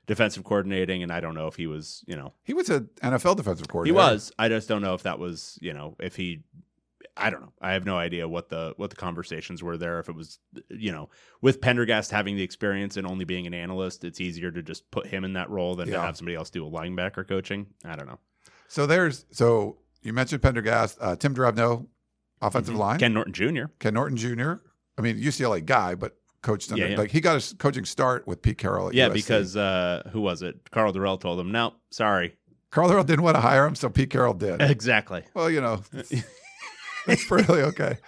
defensive 0.06 0.44
coordinating, 0.44 1.02
and 1.02 1.10
I 1.12 1.18
don't 1.20 1.34
know 1.34 1.48
if 1.48 1.56
he 1.56 1.66
was, 1.66 2.04
you 2.06 2.14
know, 2.16 2.32
He 2.44 2.54
was 2.54 2.70
an 2.70 2.88
NFL 3.02 3.36
defensive 3.36 3.66
coordinator 3.68 4.00
he 4.00 4.12
was. 4.12 4.30
I 4.38 4.48
just 4.48 4.68
don't 4.68 4.82
know 4.82 4.94
if 4.94 5.02
that 5.02 5.18
was, 5.18 5.58
you 5.60 5.72
know, 5.72 5.96
if 5.98 6.14
he. 6.16 6.42
I 7.16 7.28
don't 7.30 7.42
know. 7.42 7.52
I 7.60 7.72
have 7.72 7.84
no 7.84 7.96
idea 7.96 8.26
what 8.26 8.48
the 8.48 8.72
what 8.78 8.90
the 8.90 8.96
conversations 8.96 9.62
were 9.62 9.76
there. 9.76 9.98
If 10.00 10.08
it 10.08 10.14
was, 10.14 10.38
you 10.70 10.92
know, 10.92 11.10
with 11.42 11.60
Pendergast 11.60 12.10
having 12.10 12.36
the 12.36 12.42
experience 12.42 12.96
and 12.96 13.06
only 13.06 13.24
being 13.26 13.46
an 13.46 13.52
analyst, 13.54 14.02
it's 14.04 14.20
easier 14.20 14.50
to 14.50 14.62
just 14.62 14.90
put 14.90 15.06
him 15.06 15.24
in 15.24 15.34
that 15.34 15.50
role 15.50 15.74
than 15.74 15.88
to 15.88 16.00
have 16.00 16.16
somebody 16.16 16.36
else 16.36 16.48
do 16.50 16.66
a 16.66 16.70
linebacker 16.70 17.28
coaching. 17.28 17.66
I 17.84 17.96
don't 17.96 18.06
know. 18.06 18.18
So 18.68 18.86
there's 18.86 19.26
so 19.30 19.76
you 20.02 20.12
mentioned 20.14 20.40
Pendergast, 20.42 20.96
uh, 21.00 21.14
Tim 21.16 21.34
Drevno, 21.34 21.86
offensive 22.40 22.74
line, 22.76 22.98
Ken, 22.98 23.12
Norton 23.12 23.32
Jr. 23.34 23.64
Ken 23.78 23.92
Norton 23.94 24.16
Jr. 24.16 24.54
I 24.96 25.02
mean 25.02 25.18
UCLA 25.18 25.64
guy, 25.64 25.94
but 25.94 26.16
coached 26.40 26.72
under 26.72 26.82
Yeah, 26.84 26.90
yeah. 26.92 26.96
like 26.98 27.10
he 27.10 27.20
got 27.20 27.34
his 27.34 27.52
coaching 27.58 27.84
start 27.84 28.26
with 28.26 28.40
Pete 28.40 28.56
Carroll. 28.58 28.88
At 28.88 28.94
Yeah, 28.94 29.08
USC. 29.10 29.12
because 29.14 29.56
uh, 29.56 30.08
who 30.12 30.22
was 30.22 30.40
it? 30.42 30.70
Karl 30.70 30.92
Dorrell 30.92 31.20
told 31.20 31.38
him, 31.38 31.52
"No, 31.52 31.74
sorry." 31.90 32.36
Carl 32.70 32.90
Earl 32.90 33.04
didn't 33.04 33.22
want 33.22 33.36
to 33.36 33.40
hire 33.42 33.66
him, 33.66 33.74
so 33.74 33.90
Pete 33.90 34.08
Carroll 34.08 34.32
did. 34.32 34.62
Exactly. 34.62 35.22
well, 35.34 35.50
you 35.50 35.60
know, 35.60 35.82
it's 37.08 37.24
pretty 37.24 37.52
okay. 37.52 37.98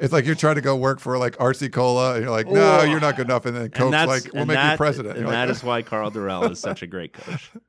It's 0.00 0.12
like 0.12 0.24
you're 0.26 0.36
trying 0.36 0.54
to 0.54 0.60
go 0.60 0.76
work 0.76 1.00
for 1.00 1.18
like 1.18 1.36
RC 1.38 1.72
Cola, 1.72 2.14
and 2.14 2.22
you're 2.22 2.30
like, 2.30 2.46
no, 2.46 2.82
you're 2.82 3.00
not 3.00 3.16
good 3.16 3.26
enough. 3.26 3.46
And 3.46 3.56
then 3.56 3.64
And 3.64 3.74
Coke's 3.74 3.90
that's 3.90 4.08
like, 4.24 4.32
we'll 4.32 4.46
make 4.46 4.54
that, 4.56 4.72
you 4.72 4.76
president. 4.76 5.18
And 5.18 5.26
that 5.26 5.48
like, 5.48 5.50
is 5.56 5.64
why 5.64 5.82
Karl 5.82 6.10
Dorrell 6.10 6.48
is 6.50 6.60
such 6.60 6.82
a 6.82 6.86
great 6.86 7.12
coach. 7.12 7.50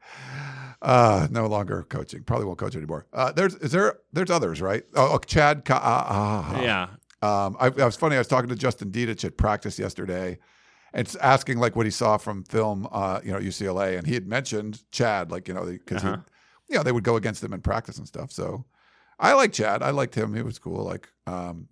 Uh, 0.82 1.28
no 1.30 1.46
longer 1.46 1.84
coaching. 1.90 2.24
Probably 2.24 2.46
won't 2.46 2.58
coach 2.58 2.74
anymore. 2.74 3.06
Uh, 3.12 3.34
there's 3.34 3.54
is 3.56 3.74
there 3.74 3.98
there's 4.14 4.30
others, 4.30 4.62
right? 4.62 4.84
Oh, 4.96 5.16
oh, 5.16 5.18
Chad. 5.18 5.66
Ka- 5.66 5.82
ah, 5.84 6.54
ah. 6.56 6.62
Yeah. 6.62 6.84
Um, 7.22 7.58
I, 7.60 7.66
I 7.66 7.86
was 7.86 7.98
funny. 7.98 8.16
I 8.16 8.20
was 8.20 8.28
talking 8.28 8.48
to 8.48 8.56
Justin 8.56 8.90
Dedich 8.90 9.26
at 9.26 9.36
practice 9.36 9.78
yesterday, 9.78 10.40
and 10.94 11.14
asking 11.22 11.58
like 11.58 11.76
what 11.76 11.86
he 11.86 11.92
saw 11.92 12.16
from 12.16 12.46
film, 12.46 12.88
uh, 12.94 13.20
you 13.26 13.34
know, 13.34 13.40
UCLA, 13.40 13.98
and 13.98 14.08
he 14.08 14.14
had 14.14 14.26
mentioned 14.26 14.82
Chad, 14.92 15.32
like 15.32 15.50
you 15.50 15.54
know, 15.54 15.66
because 15.66 16.02
Uh-huh. 16.02 16.18
you 16.70 16.78
know 16.78 16.84
they 16.84 16.94
would 16.94 17.04
go 17.04 17.18
against 17.18 17.44
him 17.44 17.52
in 17.52 17.60
practice 17.60 17.98
and 17.98 18.08
stuff. 18.08 18.32
So 18.32 18.64
I 19.20 19.34
like 19.34 19.52
Chad. 19.54 19.84
I 19.84 19.90
liked 19.92 20.16
him. 20.16 20.34
He 20.34 20.42
was 20.42 20.60
cool. 20.60 20.84
Like 20.84 21.10
um, 21.28 21.68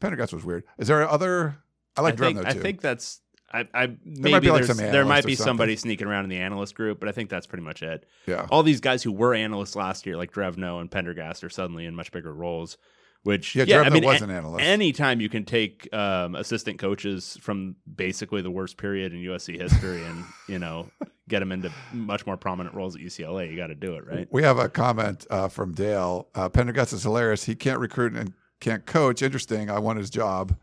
Pendergast 0.00 0.32
was 0.32 0.44
weird. 0.44 0.64
Is 0.78 0.88
there 0.88 1.06
other? 1.08 1.56
I 1.96 2.00
like 2.02 2.14
I 2.14 2.16
think, 2.16 2.38
Drevno 2.38 2.46
I 2.46 2.52
think 2.54 2.80
that's. 2.80 3.20
I, 3.52 3.68
I 3.72 3.86
maybe 4.04 4.30
might 4.32 4.40
be 4.42 4.50
like 4.50 4.62
there's- 4.64 4.76
some 4.78 4.90
there 4.92 5.04
might 5.04 5.24
be 5.24 5.36
somebody 5.36 5.76
sneaking 5.76 6.06
around 6.08 6.24
in 6.24 6.30
the 6.30 6.38
analyst 6.38 6.74
group, 6.74 6.98
but 6.98 7.08
I 7.08 7.12
think 7.12 7.30
that's 7.30 7.46
pretty 7.46 7.62
much 7.62 7.82
it. 7.82 8.04
yeah. 8.26 8.46
All 8.50 8.62
these 8.62 8.80
guys 8.80 9.02
who 9.02 9.12
were 9.12 9.34
analysts 9.34 9.76
last 9.76 10.04
year, 10.04 10.16
like 10.16 10.32
Drevno 10.32 10.80
and 10.80 10.90
Pendergast, 10.90 11.44
are 11.44 11.48
suddenly 11.48 11.86
in 11.86 11.94
much 11.94 12.10
bigger 12.12 12.32
roles. 12.34 12.76
Which 13.22 13.54
Yeah, 13.56 13.64
yeah, 13.66 13.80
I 13.80 13.84
Drevno 13.88 13.92
mean, 13.92 14.04
was 14.04 14.22
an 14.22 14.30
analyst. 14.30 14.64
Anytime 14.64 15.20
you 15.20 15.28
can 15.28 15.44
take 15.44 15.92
um, 15.94 16.34
assistant 16.36 16.78
coaches 16.78 17.36
from 17.40 17.76
basically 17.92 18.40
the 18.42 18.50
worst 18.50 18.76
period 18.76 19.12
in 19.12 19.18
USC 19.20 19.60
history 19.60 20.04
and 20.04 20.24
you 20.48 20.58
know 20.58 20.88
get 21.28 21.40
them 21.40 21.50
into 21.52 21.72
much 21.92 22.26
more 22.26 22.36
prominent 22.36 22.74
roles 22.74 22.94
at 22.94 23.02
UCLA, 23.02 23.50
you 23.50 23.56
got 23.56 23.66
to 23.68 23.74
do 23.74 23.94
it, 23.94 24.06
right? 24.06 24.28
We 24.30 24.42
have 24.42 24.58
a 24.58 24.68
comment 24.68 25.26
uh, 25.30 25.48
from 25.48 25.72
Dale. 25.72 26.28
Uh, 26.34 26.48
Pendergast 26.48 26.92
is 26.92 27.02
hilarious. 27.02 27.44
He 27.44 27.54
can't 27.54 27.80
recruit 27.80 28.14
and 28.14 28.32
can't 28.60 28.86
coach. 28.86 29.22
Interesting. 29.22 29.68
I 29.70 29.78
want 29.78 29.98
his 29.98 30.10
job. 30.10 30.56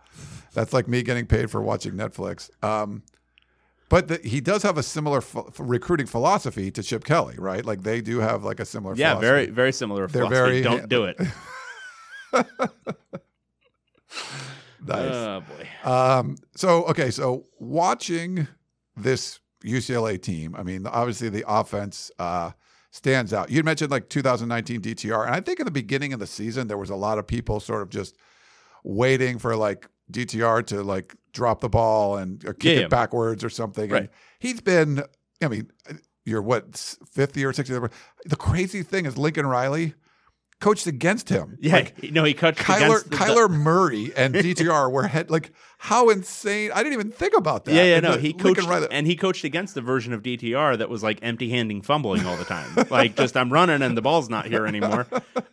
That's 0.54 0.72
like 0.74 0.88
me 0.88 1.04
getting 1.04 1.26
paid 1.26 1.52
for 1.52 1.62
watching 1.62 1.94
Netflix. 1.94 2.50
Um, 2.64 3.04
but 3.90 4.08
the, 4.08 4.20
he 4.24 4.40
does 4.42 4.64
have 4.64 4.78
a 4.78 4.84
similar 4.84 5.22
ph- 5.22 5.46
recruiting 5.60 6.08
philosophy 6.08 6.72
to 6.72 6.82
Chip 6.82 7.04
Kelly, 7.04 7.36
right? 7.38 7.66
Like 7.66 7.84
they 7.84 8.02
do 8.02 8.20
have 8.20 8.44
like 8.44 8.60
a 8.60 8.66
similar. 8.66 8.96
Yeah, 8.96 9.10
philosophy. 9.16 9.28
very 9.28 9.46
very 9.48 9.72
similar. 9.72 10.08
They're 10.08 10.24
philosophy. 10.24 10.62
very- 10.62 10.62
don't 10.62 10.90
do 10.90 11.04
it. 11.06 11.18
nice. 14.86 15.12
Oh 15.12 15.44
boy. 15.48 15.90
Um, 15.90 16.38
so 16.56 16.86
okay, 16.86 17.12
so 17.12 17.46
watching 17.60 18.48
this 18.96 19.40
UCLA 19.66 20.22
team, 20.22 20.56
I 20.56 20.64
mean, 20.64 20.86
obviously 20.88 21.30
the 21.30 21.44
offense 21.48 22.12
uh, 22.20 22.52
stands 22.92 23.34
out. 23.34 23.50
You 23.50 23.64
mentioned 23.64 23.92
like 23.92 24.10
2019 24.10 24.82
DTR, 24.82 25.26
and 25.26 25.36
I 25.36 25.40
think 25.42 25.60
in 25.60 25.66
the 25.66 25.72
beginning 25.72 26.14
of 26.14 26.20
the 26.20 26.28
season 26.28 26.68
there 26.68 26.78
was 26.78 26.90
a 26.90 26.96
lot 26.96 27.18
of 27.18 27.28
people 27.28 27.60
sort 27.60 27.82
of 27.82 27.90
just 27.90 28.16
waiting 28.84 29.40
for 29.40 29.56
like 29.56 29.88
DTR 30.12 30.66
to 30.68 30.84
like 30.84 31.16
drop 31.32 31.62
the 31.62 31.70
ball 31.70 32.18
and 32.18 32.44
or 32.46 32.54
kick 32.54 32.64
Yeah, 32.64 32.72
it 32.72 32.82
yeah. 32.82 32.88
backwards 32.88 33.44
or 33.44 33.50
something. 33.50 33.90
Right. 33.90 34.02
And 34.04 34.10
he's 34.40 34.62
been, 34.62 35.04
I 35.42 35.48
mean, 35.48 35.72
you're 36.26 36.42
what 36.42 36.76
fifth 37.10 37.36
year, 37.38 37.52
sixth 37.54 37.72
year. 37.72 37.90
The 38.26 38.36
crazy 38.36 38.84
thing 38.84 39.06
is 39.06 39.18
Lincoln 39.18 39.46
Riley 39.48 39.94
coached 40.64 40.88
against 40.88 41.30
him. 41.30 41.58
Yeah, 41.62 41.74
Like, 41.76 42.12
no, 42.12 42.24
he 42.24 42.34
coached 42.34 42.60
Kyler 42.60 42.86
against 42.86 43.10
the- 43.12 43.16
Kyler 43.18 43.50
Murray 43.50 44.12
and 44.16 44.34
DTR 44.46 44.92
were 44.92 45.08
head 45.08 45.30
like 45.30 45.52
how 45.78 46.10
insane! 46.10 46.72
I 46.74 46.82
didn't 46.82 46.94
even 46.94 47.12
think 47.12 47.34
about 47.38 47.66
that. 47.66 47.74
Yeah, 47.76 47.84
yeah, 47.84 47.96
And 47.98 48.04
no, 48.04 48.14
the- 48.14 48.20
he 48.22 48.34
coached 48.34 48.64
Riley- 48.66 48.88
and 48.90 49.06
he 49.06 49.16
coached 49.16 49.44
against 49.44 49.76
the 49.76 49.82
version 49.82 50.14
of 50.14 50.24
DTR 50.24 50.78
that 50.78 50.90
was 50.90 51.04
like 51.04 51.20
empty-handing 51.22 51.82
fumbling 51.82 52.26
all 52.26 52.38
the 52.38 52.46
time. 52.46 52.70
like 52.90 53.16
just 53.16 53.36
I'm 53.38 53.52
running 53.52 53.82
and 53.82 53.96
the 53.98 54.02
ball's 54.02 54.30
not 54.30 54.46
here 54.48 54.66
anymore. 54.66 55.06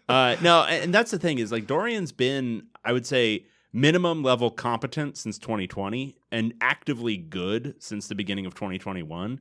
Uh, 0.08 0.36
no, 0.40 0.62
and 0.64 0.94
that's 0.94 1.10
the 1.10 1.18
thing 1.18 1.38
is 1.38 1.50
like 1.52 1.66
Dorian's 1.66 2.12
been, 2.12 2.64
I 2.84 2.92
would 2.92 3.06
say, 3.06 3.46
minimum 3.72 4.22
level 4.22 4.50
competent 4.50 5.16
since 5.16 5.38
2020 5.38 6.16
and 6.32 6.54
actively 6.60 7.16
good 7.16 7.74
since 7.78 8.06
the 8.08 8.14
beginning 8.14 8.46
of 8.46 8.54
2021. 8.54 9.40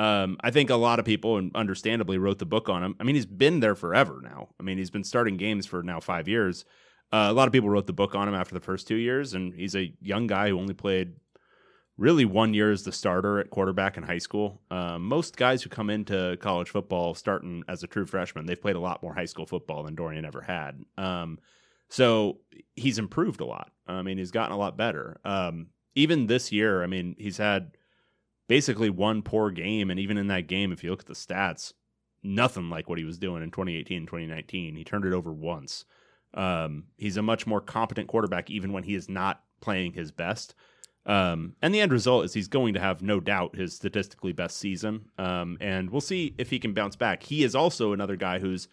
Um, 0.00 0.38
I 0.40 0.50
think 0.50 0.70
a 0.70 0.76
lot 0.76 0.98
of 0.98 1.04
people, 1.04 1.36
and 1.36 1.54
understandably, 1.54 2.16
wrote 2.16 2.38
the 2.38 2.46
book 2.46 2.70
on 2.70 2.82
him. 2.82 2.96
I 2.98 3.04
mean, 3.04 3.16
he's 3.16 3.26
been 3.26 3.60
there 3.60 3.74
forever 3.74 4.20
now. 4.22 4.48
I 4.58 4.62
mean, 4.62 4.78
he's 4.78 4.90
been 4.90 5.04
starting 5.04 5.36
games 5.36 5.66
for 5.66 5.82
now 5.82 6.00
five 6.00 6.26
years. 6.26 6.64
Uh, 7.12 7.26
a 7.28 7.34
lot 7.34 7.48
of 7.48 7.52
people 7.52 7.68
wrote 7.68 7.86
the 7.86 7.92
book 7.92 8.14
on 8.14 8.26
him 8.26 8.34
after 8.34 8.54
the 8.54 8.62
first 8.62 8.88
two 8.88 8.96
years, 8.96 9.34
and 9.34 9.52
he's 9.52 9.76
a 9.76 9.92
young 10.00 10.26
guy 10.26 10.48
who 10.48 10.58
only 10.58 10.72
played 10.72 11.16
really 11.98 12.24
one 12.24 12.54
year 12.54 12.72
as 12.72 12.82
the 12.82 12.92
starter 12.92 13.40
at 13.40 13.50
quarterback 13.50 13.98
in 13.98 14.02
high 14.02 14.16
school. 14.16 14.62
Um, 14.70 15.04
most 15.04 15.36
guys 15.36 15.62
who 15.62 15.68
come 15.68 15.90
into 15.90 16.38
college 16.40 16.70
football 16.70 17.14
starting 17.14 17.62
as 17.68 17.82
a 17.82 17.86
true 17.86 18.06
freshman, 18.06 18.46
they've 18.46 18.62
played 18.62 18.76
a 18.76 18.80
lot 18.80 19.02
more 19.02 19.12
high 19.12 19.26
school 19.26 19.44
football 19.44 19.82
than 19.82 19.96
Dorian 19.96 20.24
ever 20.24 20.40
had. 20.40 20.82
Um, 20.96 21.38
so 21.90 22.38
he's 22.74 22.98
improved 22.98 23.42
a 23.42 23.44
lot. 23.44 23.70
I 23.86 24.00
mean, 24.00 24.16
he's 24.16 24.30
gotten 24.30 24.54
a 24.54 24.58
lot 24.58 24.78
better. 24.78 25.20
Um, 25.26 25.66
even 25.94 26.26
this 26.26 26.50
year, 26.52 26.82
I 26.82 26.86
mean, 26.86 27.16
he's 27.18 27.36
had 27.36 27.72
basically 28.50 28.90
one 28.90 29.22
poor 29.22 29.52
game, 29.52 29.90
and 29.90 30.00
even 30.00 30.18
in 30.18 30.26
that 30.26 30.48
game, 30.48 30.72
if 30.72 30.82
you 30.82 30.90
look 30.90 31.02
at 31.02 31.06
the 31.06 31.14
stats, 31.14 31.72
nothing 32.24 32.68
like 32.68 32.88
what 32.88 32.98
he 32.98 33.04
was 33.04 33.16
doing 33.16 33.44
in 33.44 33.50
2018 33.52 33.98
and 33.98 34.08
2019. 34.08 34.74
He 34.74 34.82
turned 34.82 35.04
it 35.04 35.12
over 35.12 35.32
once. 35.32 35.84
Um, 36.34 36.86
he's 36.96 37.16
a 37.16 37.22
much 37.22 37.46
more 37.46 37.60
competent 37.60 38.08
quarterback, 38.08 38.50
even 38.50 38.72
when 38.72 38.82
he 38.82 38.96
is 38.96 39.08
not 39.08 39.44
playing 39.60 39.92
his 39.92 40.10
best. 40.10 40.56
Um, 41.06 41.54
and 41.62 41.72
the 41.72 41.80
end 41.80 41.92
result 41.92 42.24
is 42.24 42.34
he's 42.34 42.48
going 42.48 42.74
to 42.74 42.80
have 42.80 43.02
no 43.02 43.20
doubt 43.20 43.54
his 43.54 43.76
statistically 43.76 44.32
best 44.32 44.56
season. 44.56 45.04
Um, 45.16 45.56
and 45.60 45.88
we'll 45.88 46.00
see 46.00 46.34
if 46.36 46.50
he 46.50 46.58
can 46.58 46.74
bounce 46.74 46.96
back. 46.96 47.22
He 47.22 47.44
is 47.44 47.54
also 47.54 47.92
another 47.92 48.16
guy 48.16 48.40
who's 48.40 48.66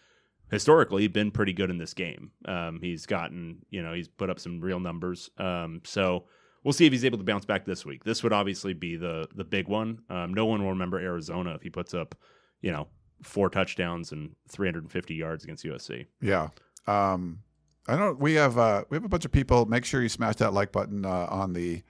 historically 0.50 1.06
been 1.06 1.30
pretty 1.30 1.52
good 1.52 1.70
in 1.70 1.78
this 1.78 1.94
game. 1.94 2.32
Um, 2.46 2.80
he's 2.82 3.06
gotten, 3.06 3.58
you 3.70 3.84
know, 3.84 3.92
he's 3.92 4.08
put 4.08 4.28
up 4.28 4.40
some 4.40 4.60
real 4.60 4.80
numbers. 4.80 5.30
Um, 5.38 5.82
so 5.84 6.24
we'll 6.68 6.74
see 6.74 6.84
if 6.84 6.92
he's 6.92 7.06
able 7.06 7.16
to 7.16 7.24
bounce 7.24 7.46
back 7.46 7.64
this 7.64 7.86
week. 7.86 8.04
This 8.04 8.22
would 8.22 8.34
obviously 8.34 8.74
be 8.74 8.96
the 8.96 9.26
the 9.34 9.42
big 9.42 9.68
one. 9.68 10.00
Um, 10.10 10.34
no 10.34 10.44
one 10.44 10.62
will 10.62 10.68
remember 10.68 10.98
Arizona 10.98 11.54
if 11.54 11.62
he 11.62 11.70
puts 11.70 11.94
up, 11.94 12.14
you 12.60 12.70
know, 12.70 12.88
four 13.22 13.48
touchdowns 13.48 14.12
and 14.12 14.36
350 14.50 15.14
yards 15.14 15.44
against 15.44 15.64
USC. 15.64 16.04
Yeah. 16.20 16.48
Um, 16.86 17.38
I 17.86 17.96
don't. 17.96 18.20
We 18.20 18.34
have 18.34 18.58
uh, 18.58 18.84
we 18.90 18.96
have 18.96 19.04
a 19.04 19.08
bunch 19.08 19.24
of 19.24 19.32
people. 19.32 19.64
Make 19.64 19.86
sure 19.86 20.02
you 20.02 20.10
smash 20.10 20.36
that 20.36 20.52
like 20.52 20.70
button 20.70 21.06
uh, 21.06 21.28
on 21.30 21.54
the 21.54 21.82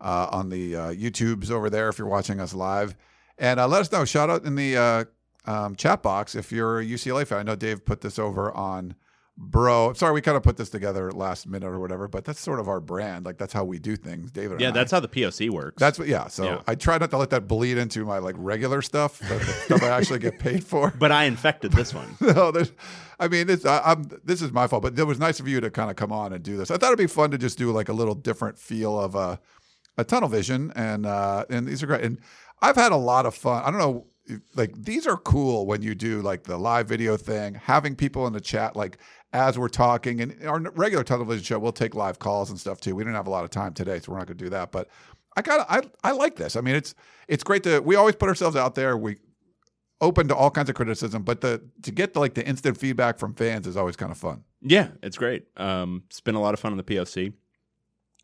uh, 0.00 0.26
on 0.32 0.48
the 0.48 0.74
uh, 0.74 0.88
YouTubes 0.88 1.52
over 1.52 1.70
there 1.70 1.88
if 1.88 1.96
you're 1.96 2.08
watching 2.08 2.40
us 2.40 2.52
live, 2.52 2.96
and 3.38 3.60
uh, 3.60 3.68
let 3.68 3.82
us 3.82 3.92
know. 3.92 4.04
Shout 4.04 4.30
out 4.30 4.44
in 4.44 4.56
the 4.56 4.76
uh, 4.76 5.04
um, 5.44 5.76
chat 5.76 6.02
box 6.02 6.34
if 6.34 6.50
you're 6.50 6.80
a 6.80 6.84
UCLA 6.84 7.24
fan. 7.24 7.38
I 7.38 7.42
know 7.44 7.54
Dave 7.54 7.84
put 7.84 8.00
this 8.00 8.18
over 8.18 8.50
on 8.50 8.96
Bro. 9.40 9.92
Sorry, 9.92 10.12
we 10.12 10.20
kind 10.20 10.36
of 10.36 10.42
put 10.42 10.56
this 10.56 10.68
together 10.68 11.12
last 11.12 11.46
minute 11.46 11.68
or 11.68 11.78
whatever, 11.78 12.08
but 12.08 12.24
that's 12.24 12.40
sort 12.40 12.58
of 12.58 12.68
our 12.68 12.80
brand. 12.80 13.24
Like 13.24 13.38
that's 13.38 13.52
how 13.52 13.62
we 13.62 13.78
do 13.78 13.94
things, 13.94 14.32
David. 14.32 14.60
Yeah, 14.60 14.68
and 14.68 14.76
I. 14.76 14.80
that's 14.80 14.90
how 14.90 14.98
the 14.98 15.06
POC 15.06 15.48
works. 15.50 15.78
That's 15.78 15.96
what. 15.96 16.08
Yeah. 16.08 16.26
So 16.26 16.44
Yeah. 16.44 16.62
I 16.66 16.74
try 16.74 16.98
not 16.98 17.10
to 17.10 17.18
let 17.18 17.30
that 17.30 17.46
bleed 17.46 17.78
into 17.78 18.04
my 18.04 18.18
like 18.18 18.34
regular 18.36 18.82
stuff, 18.82 19.22
stuff 19.64 19.80
I 19.80 19.90
actually 19.90 20.18
get 20.18 20.40
paid 20.40 20.64
for. 20.64 20.90
but 20.98 21.12
I 21.12 21.24
infected 21.24 21.70
this 21.70 21.94
one. 21.94 22.16
no, 22.20 22.50
there's, 22.50 22.72
I 23.20 23.28
mean, 23.28 23.48
it's, 23.48 23.64
I, 23.64 23.80
I'm, 23.84 24.10
this 24.24 24.42
is 24.42 24.50
my 24.50 24.66
fault, 24.66 24.82
but 24.82 24.98
it 24.98 25.04
was 25.04 25.20
nice 25.20 25.38
of 25.38 25.46
you 25.46 25.60
to 25.60 25.70
kind 25.70 25.88
of 25.88 25.94
come 25.94 26.10
on 26.10 26.32
and 26.32 26.42
do 26.42 26.56
this. 26.56 26.72
I 26.72 26.76
thought 26.76 26.88
it'd 26.88 26.98
be 26.98 27.06
fun 27.06 27.30
to 27.30 27.38
just 27.38 27.58
do 27.58 27.70
like 27.70 27.88
a 27.88 27.92
little 27.92 28.16
different 28.16 28.58
feel 28.58 28.98
of 28.98 29.14
a, 29.14 29.38
a 29.96 30.02
tunnel 30.02 30.28
vision, 30.28 30.72
and 30.74 31.06
uh, 31.06 31.44
and 31.48 31.64
these 31.64 31.80
are 31.82 31.86
great. 31.86 32.02
And 32.02 32.18
I've 32.60 32.76
had 32.76 32.90
a 32.90 32.96
lot 32.96 33.24
of 33.24 33.36
fun. 33.36 33.62
I 33.64 33.70
don't 33.70 33.78
know, 33.78 34.06
like 34.54 34.74
these 34.76 35.06
are 35.06 35.16
cool 35.16 35.66
when 35.66 35.82
you 35.82 35.94
do 35.94 36.22
like 36.22 36.44
the 36.44 36.58
live 36.58 36.88
video 36.88 37.16
thing, 37.16 37.54
having 37.54 37.96
people 37.96 38.26
in 38.26 38.32
the 38.32 38.40
chat 38.40 38.76
like 38.76 38.98
as 39.32 39.58
we're 39.58 39.68
talking. 39.68 40.20
And 40.20 40.44
our 40.46 40.60
regular 40.60 41.04
television 41.04 41.44
show, 41.44 41.58
we'll 41.58 41.72
take 41.72 41.94
live 41.94 42.18
calls 42.18 42.50
and 42.50 42.58
stuff 42.58 42.80
too. 42.80 42.94
We 42.94 43.02
didn't 43.02 43.16
have 43.16 43.26
a 43.26 43.30
lot 43.30 43.44
of 43.44 43.50
time 43.50 43.74
today, 43.74 44.00
so 44.00 44.12
we're 44.12 44.18
not 44.18 44.26
going 44.26 44.38
to 44.38 44.44
do 44.44 44.50
that, 44.50 44.72
but. 44.72 44.88
I 45.36 45.42
got 45.42 45.70
I 45.70 45.82
I 46.02 46.10
like 46.12 46.34
this. 46.34 46.56
I 46.56 46.62
mean, 46.62 46.74
it's 46.74 46.96
it's 47.28 47.44
great 47.44 47.62
to 47.62 47.78
we 47.78 47.94
always 47.94 48.16
put 48.16 48.28
ourselves 48.28 48.56
out 48.56 48.74
there. 48.74 48.96
We 48.96 49.18
open 50.00 50.28
to 50.28 50.34
all 50.34 50.50
kinds 50.50 50.68
of 50.68 50.74
criticism, 50.74 51.22
but 51.22 51.40
the 51.40 51.62
to 51.82 51.90
get 51.90 52.14
the, 52.14 52.20
like 52.20 52.34
the 52.34 52.46
instant 52.46 52.76
feedback 52.76 53.18
from 53.18 53.34
fans 53.34 53.66
is 53.66 53.76
always 53.76 53.96
kind 53.96 54.10
of 54.10 54.18
fun. 54.18 54.44
Yeah, 54.60 54.88
it's 55.02 55.16
great. 55.16 55.46
Um, 55.56 56.04
it's 56.06 56.20
been 56.20 56.34
a 56.34 56.40
lot 56.40 56.54
of 56.54 56.60
fun 56.60 56.72
on 56.72 56.78
the 56.78 56.84
POC. 56.84 57.32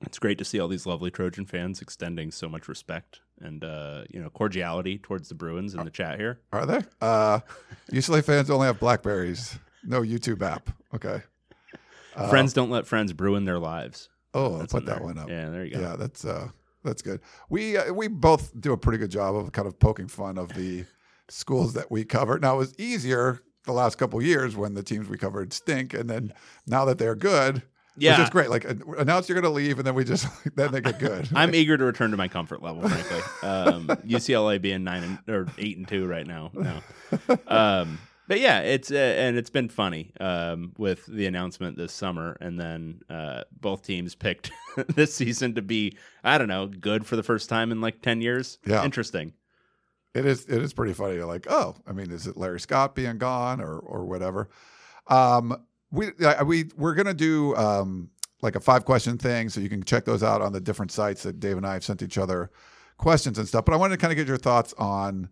It's 0.06 0.18
great 0.18 0.38
to 0.38 0.44
see 0.44 0.60
all 0.60 0.68
these 0.68 0.86
lovely 0.86 1.10
Trojan 1.10 1.46
fans 1.46 1.80
extending 1.80 2.30
so 2.30 2.48
much 2.48 2.68
respect 2.68 3.20
and 3.40 3.64
uh, 3.64 4.04
you 4.10 4.20
know 4.20 4.30
cordiality 4.30 4.98
towards 4.98 5.28
the 5.28 5.34
Bruins 5.34 5.74
in 5.74 5.84
the 5.84 5.90
chat 5.90 6.18
here. 6.18 6.40
Are 6.52 6.66
they? 6.66 6.80
Uh, 7.00 7.40
UCLA 7.90 8.24
fans 8.24 8.50
only 8.50 8.66
have 8.66 8.78
Blackberries, 8.80 9.58
no 9.82 10.00
YouTube 10.02 10.42
app. 10.42 10.70
Okay. 10.94 11.22
Uh, 12.14 12.28
friends 12.28 12.52
don't 12.52 12.70
let 12.70 12.86
friends 12.86 13.12
ruin 13.18 13.44
their 13.44 13.58
lives. 13.58 14.08
Oh, 14.34 14.52
I'll 14.54 14.58
That's 14.58 14.72
put 14.72 14.86
that 14.86 14.98
there. 14.98 15.04
one 15.04 15.18
up. 15.18 15.28
Yeah, 15.28 15.50
there 15.50 15.64
you 15.64 15.74
go. 15.74 15.80
Yeah, 15.80 15.96
that's 15.96 16.24
uh, 16.24 16.48
that's 16.84 17.02
good. 17.02 17.20
We 17.48 17.76
uh, 17.76 17.92
we 17.92 18.08
both 18.08 18.52
do 18.60 18.72
a 18.72 18.76
pretty 18.76 18.98
good 18.98 19.10
job 19.10 19.34
of 19.36 19.52
kind 19.52 19.66
of 19.66 19.78
poking 19.78 20.08
fun 20.08 20.38
of 20.38 20.48
the 20.54 20.84
schools 21.28 21.72
that 21.74 21.90
we 21.90 22.04
cover. 22.04 22.38
Now 22.38 22.54
it 22.54 22.58
was 22.58 22.74
easier 22.78 23.40
the 23.64 23.72
last 23.72 23.96
couple 23.96 24.20
years 24.22 24.56
when 24.56 24.74
the 24.74 24.82
teams 24.82 25.08
we 25.08 25.16
covered 25.16 25.52
stink, 25.52 25.94
and 25.94 26.08
then 26.08 26.32
now 26.66 26.84
that 26.84 26.98
they're 26.98 27.14
good, 27.14 27.62
Yeah. 27.96 28.18
which 28.18 28.24
is 28.24 28.30
great. 28.30 28.50
Like 28.50 28.64
uh, 28.68 28.74
announce 28.98 29.28
you're 29.28 29.40
going 29.40 29.50
to 29.50 29.54
leave, 29.54 29.78
and 29.78 29.86
then 29.86 29.94
we 29.94 30.04
just 30.04 30.26
then 30.56 30.72
they 30.72 30.80
get 30.80 30.98
good. 30.98 31.28
I'm 31.34 31.54
eager 31.54 31.76
to 31.76 31.84
return 31.84 32.10
to 32.10 32.16
my 32.16 32.28
comfort 32.28 32.62
level, 32.62 32.88
frankly. 32.88 33.20
Um, 33.42 33.86
UCLA 34.06 34.60
being 34.60 34.84
nine 34.84 35.02
and, 35.04 35.18
or 35.28 35.46
eight 35.58 35.76
and 35.76 35.86
two 35.86 36.06
right 36.06 36.26
now. 36.26 36.50
No. 36.54 36.80
Um, 37.46 37.98
but 38.26 38.40
yeah, 38.40 38.60
it's 38.60 38.90
uh, 38.90 38.94
and 38.94 39.36
it's 39.36 39.50
been 39.50 39.68
funny 39.68 40.12
um, 40.18 40.72
with 40.78 41.04
the 41.06 41.26
announcement 41.26 41.76
this 41.76 41.92
summer, 41.92 42.36
and 42.40 42.58
then 42.58 43.02
uh, 43.10 43.42
both 43.60 43.82
teams 43.82 44.14
picked 44.14 44.50
this 44.94 45.14
season 45.14 45.54
to 45.54 45.62
be 45.62 45.96
I 46.22 46.38
don't 46.38 46.48
know 46.48 46.66
good 46.66 47.06
for 47.06 47.16
the 47.16 47.22
first 47.22 47.48
time 47.48 47.70
in 47.70 47.80
like 47.80 48.00
ten 48.02 48.20
years. 48.20 48.58
Yeah. 48.66 48.84
interesting. 48.84 49.34
It 50.14 50.26
is 50.26 50.46
it 50.46 50.62
is 50.62 50.72
pretty 50.72 50.94
funny. 50.94 51.16
You're 51.16 51.26
like, 51.26 51.46
oh, 51.50 51.74
I 51.86 51.92
mean, 51.92 52.10
is 52.10 52.26
it 52.26 52.36
Larry 52.36 52.60
Scott 52.60 52.94
being 52.94 53.18
gone 53.18 53.60
or 53.60 53.78
or 53.78 54.04
whatever? 54.04 54.48
Um, 55.08 55.62
we 55.94 56.10
we 56.44 56.70
we're 56.76 56.94
gonna 56.94 57.14
do 57.14 57.54
um 57.56 58.10
like 58.42 58.56
a 58.56 58.60
five 58.60 58.84
question 58.84 59.16
thing, 59.16 59.48
so 59.48 59.60
you 59.60 59.68
can 59.68 59.82
check 59.82 60.04
those 60.04 60.22
out 60.22 60.42
on 60.42 60.52
the 60.52 60.60
different 60.60 60.92
sites 60.92 61.22
that 61.22 61.40
Dave 61.40 61.56
and 61.56 61.66
I 61.66 61.74
have 61.74 61.84
sent 61.84 62.02
each 62.02 62.18
other 62.18 62.50
questions 62.98 63.38
and 63.38 63.48
stuff. 63.48 63.64
But 63.64 63.72
I 63.72 63.76
wanted 63.76 63.94
to 63.94 64.00
kind 64.00 64.12
of 64.12 64.16
get 64.16 64.28
your 64.28 64.36
thoughts 64.36 64.74
on 64.76 65.28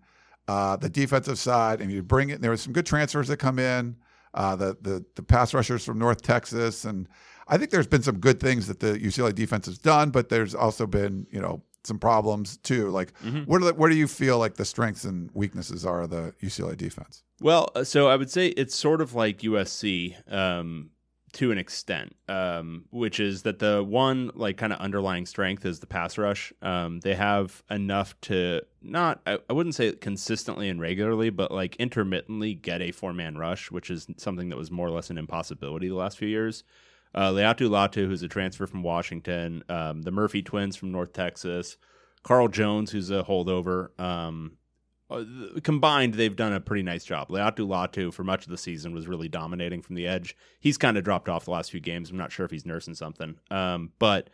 uh, 0.48 0.77
the 0.77 0.88
defensive 0.88 1.38
side, 1.38 1.81
and 1.81 1.90
you 1.92 2.03
bring 2.03 2.31
it. 2.31 2.40
There 2.40 2.51
was 2.51 2.62
some 2.62 2.72
good 2.72 2.87
transfers 2.87 3.29
that 3.29 3.37
come 3.37 3.59
in. 3.59 3.96
Uh, 4.35 4.57
the 4.57 4.77
the 4.81 5.05
the 5.14 5.22
pass 5.22 5.53
rushers 5.53 5.85
from 5.85 5.98
North 5.98 6.22
Texas, 6.22 6.85
and 6.85 7.07
I 7.48 7.59
think 7.59 7.70
there's 7.70 7.87
been 7.87 8.03
some 8.03 8.18
good 8.18 8.40
things 8.40 8.66
that 8.68 8.81
the 8.81 8.98
UCLA 8.98 9.35
defense 9.35 9.66
has 9.66 9.79
done, 9.79 10.11
but 10.11 10.31
there's 10.31 10.55
also 10.55 10.87
been 10.87 11.27
you 11.31 11.40
know 11.40 11.62
some 11.85 11.99
problems 11.99 12.57
too. 12.59 12.90
Like, 12.90 13.12
what 13.47 13.62
are 13.62 13.66
the, 13.66 13.75
what 13.75 13.90
do 13.90 13.97
you 13.97 14.07
feel 14.07 14.38
like 14.38 14.55
the 14.55 14.64
strengths 14.64 15.05
and 15.05 15.31
weaknesses 15.35 15.85
are 15.85 16.03
of 16.03 16.11
the 16.11 16.35
UCLA 16.42 16.77
defense? 16.77 17.23
Well, 17.40 17.71
uh, 17.75 17.85
so 17.85 18.09
I 18.09 18.16
would 18.16 18.31
say 18.31 18.49
it's 18.49 18.75
sort 18.75 19.01
of 19.01 19.14
like 19.14 19.40
USC 19.40 20.33
um, 20.33 20.90
to 21.33 21.51
an 21.51 21.59
extent, 21.59 22.14
um, 22.29 22.85
which 22.90 23.18
is 23.18 23.42
that 23.42 23.59
the 23.59 23.83
one 23.83 24.31
like 24.35 24.59
kind 24.59 24.73
of 24.73 24.79
underlying 24.79 25.27
strength 25.27 25.64
is 25.64 25.81
the 25.81 25.87
pass 25.87 26.18
rush. 26.18 26.53
Um, 26.62 27.01
they 27.01 27.14
have 27.14 27.62
enough 27.71 28.14
to 28.23 28.62
not, 28.83 29.21
I, 29.27 29.38
I 29.49 29.53
wouldn't 29.53 29.75
say 29.75 29.92
consistently 29.92 30.68
and 30.68 30.81
regularly, 30.81 31.31
but 31.31 31.51
like 31.51 31.77
intermittently 31.77 32.55
get 32.55 32.83
a 32.83 32.92
four 32.92 33.12
man 33.12 33.37
rush, 33.37 33.71
which 33.71 33.90
is 33.90 34.07
something 34.18 34.51
that 34.51 34.57
was 34.57 34.71
more 34.71 34.87
or 34.87 34.90
less 34.90 35.11
an 35.11 35.18
impossibility 35.18 35.88
the 35.88 35.95
last 35.95 36.18
few 36.18 36.29
years. 36.29 36.64
Uh, 37.14 37.31
Laiatu 37.31 37.68
Latu, 37.68 38.07
who's 38.07 38.22
a 38.22 38.29
transfer 38.29 38.66
from 38.66 38.83
Washington, 38.83 39.62
um, 39.68 40.03
the 40.03 40.11
Murphy 40.11 40.42
twins 40.42 40.77
from 40.77 40.92
North 40.92 41.12
Texas, 41.12 41.77
Carl 42.22 42.48
Jones, 42.48 42.90
who's 42.90 43.11
a 43.11 43.22
holdover. 43.22 43.98
Um, 44.01 44.53
uh, 45.11 45.25
combined, 45.62 46.14
they've 46.14 46.37
done 46.37 46.55
a 46.55 46.61
pretty 46.61 46.83
nice 46.83 47.05
job. 47.05 47.29
Laiatu 47.29 47.66
Latu, 47.66 48.12
for 48.12 48.25
much 48.25 48.44
of 48.44 48.51
the 48.51 48.57
season, 48.57 48.94
was 48.94 49.07
really 49.07 49.29
dominating 49.29 49.83
from 49.83 49.94
the 49.94 50.07
edge. 50.07 50.35
He's 50.61 50.79
kind 50.79 50.96
of 50.96 51.05
dropped 51.05 51.29
off 51.29 51.44
the 51.44 51.51
last 51.51 51.70
few 51.70 51.81
games. 51.81 52.11
I'm 52.11 52.16
not 52.16 52.33
sure 52.33 52.46
if 52.46 52.51
he's 52.51 52.64
nursing 52.64 52.94
something. 52.94 53.37
Um, 53.51 53.90
but 53.98 54.31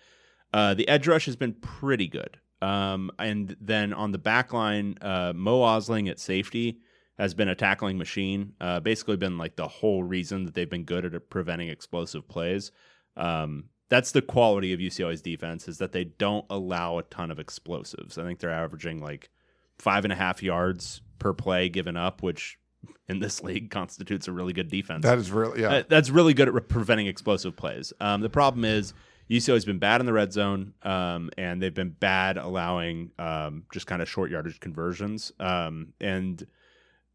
uh, 0.53 0.75
the 0.75 0.89
edge 0.89 1.09
rush 1.09 1.27
has 1.27 1.37
been 1.37 1.55
pretty 1.55 2.07
good. 2.07 2.39
Um, 2.63 3.11
and 3.19 3.57
then 3.61 3.93
on 3.93 4.13
the 4.13 4.19
back 4.19 4.53
line, 4.53 4.97
uh, 5.01 5.33
Mo 5.35 5.61
Osling 5.61 6.11
at 6.11 6.19
safety 6.19 6.79
has 7.19 7.35
been 7.35 7.49
a 7.49 7.55
tackling 7.55 7.99
machine. 7.99 8.55
Uh, 8.61 8.81
basically, 8.81 9.17
been 9.17 9.39
like 9.39 9.57
the 9.57 9.69
whole 9.69 10.03
reason 10.03 10.45
that 10.45 10.55
they've 10.55 10.71
been 10.71 10.85
good 10.85 11.05
at 11.05 11.31
preventing 11.31 11.69
explosive 11.69 12.29
plays. 12.29 12.71
Um, 13.17 13.65
that's 13.89 14.13
the 14.13 14.23
quality 14.23 14.73
of 14.73 14.81
UCLA's 14.81 15.23
defense 15.23 15.67
is 15.67 15.79
that 15.79 15.93
they 15.93 16.05
don't 16.05 16.45
allow 16.51 16.99
a 16.99 17.03
ton 17.05 17.31
of 17.31 17.39
explosives. 17.39 18.19
I 18.19 18.25
think 18.25 18.39
they're 18.39 18.51
averaging 18.51 19.01
like 19.01 19.31
five 19.79 20.05
and 20.05 20.13
a 20.13 20.17
half 20.17 20.43
yards 20.43 21.01
per 21.19 21.33
play 21.33 21.69
given 21.69 21.97
up, 21.97 22.23
which 22.23 22.59
in 23.09 23.19
this 23.19 23.43
league 23.43 23.71
constitutes 23.71 24.29
a 24.29 24.33
really 24.33 24.53
good 24.53 24.69
defense. 24.69 25.03
That 25.03 25.19
is 25.19 25.31
really 25.31 25.63
yeah. 25.63 25.83
That's 25.89 26.11
really 26.11 26.35
good 26.35 26.49
at 26.49 26.55
re- 26.55 26.61
preventing 26.61 27.07
explosive 27.07 27.57
plays. 27.57 27.93
Um, 28.01 28.21
the 28.21 28.31
problem 28.31 28.65
is 28.65 28.93
UCLA's 29.31 29.65
been 29.65 29.79
bad 29.79 30.01
in 30.01 30.07
the 30.07 30.13
red 30.13 30.33
zone, 30.33 30.75
um, 30.83 31.31
and 31.37 31.61
they've 31.61 31.75
been 31.75 31.91
bad 31.91 32.39
allowing 32.39 33.11
um, 33.19 33.65
just 33.73 33.87
kind 33.87 34.01
of 34.01 34.09
short 34.09 34.31
yardage 34.31 34.61
conversions. 34.61 35.33
Um, 35.41 35.93
and 36.01 36.47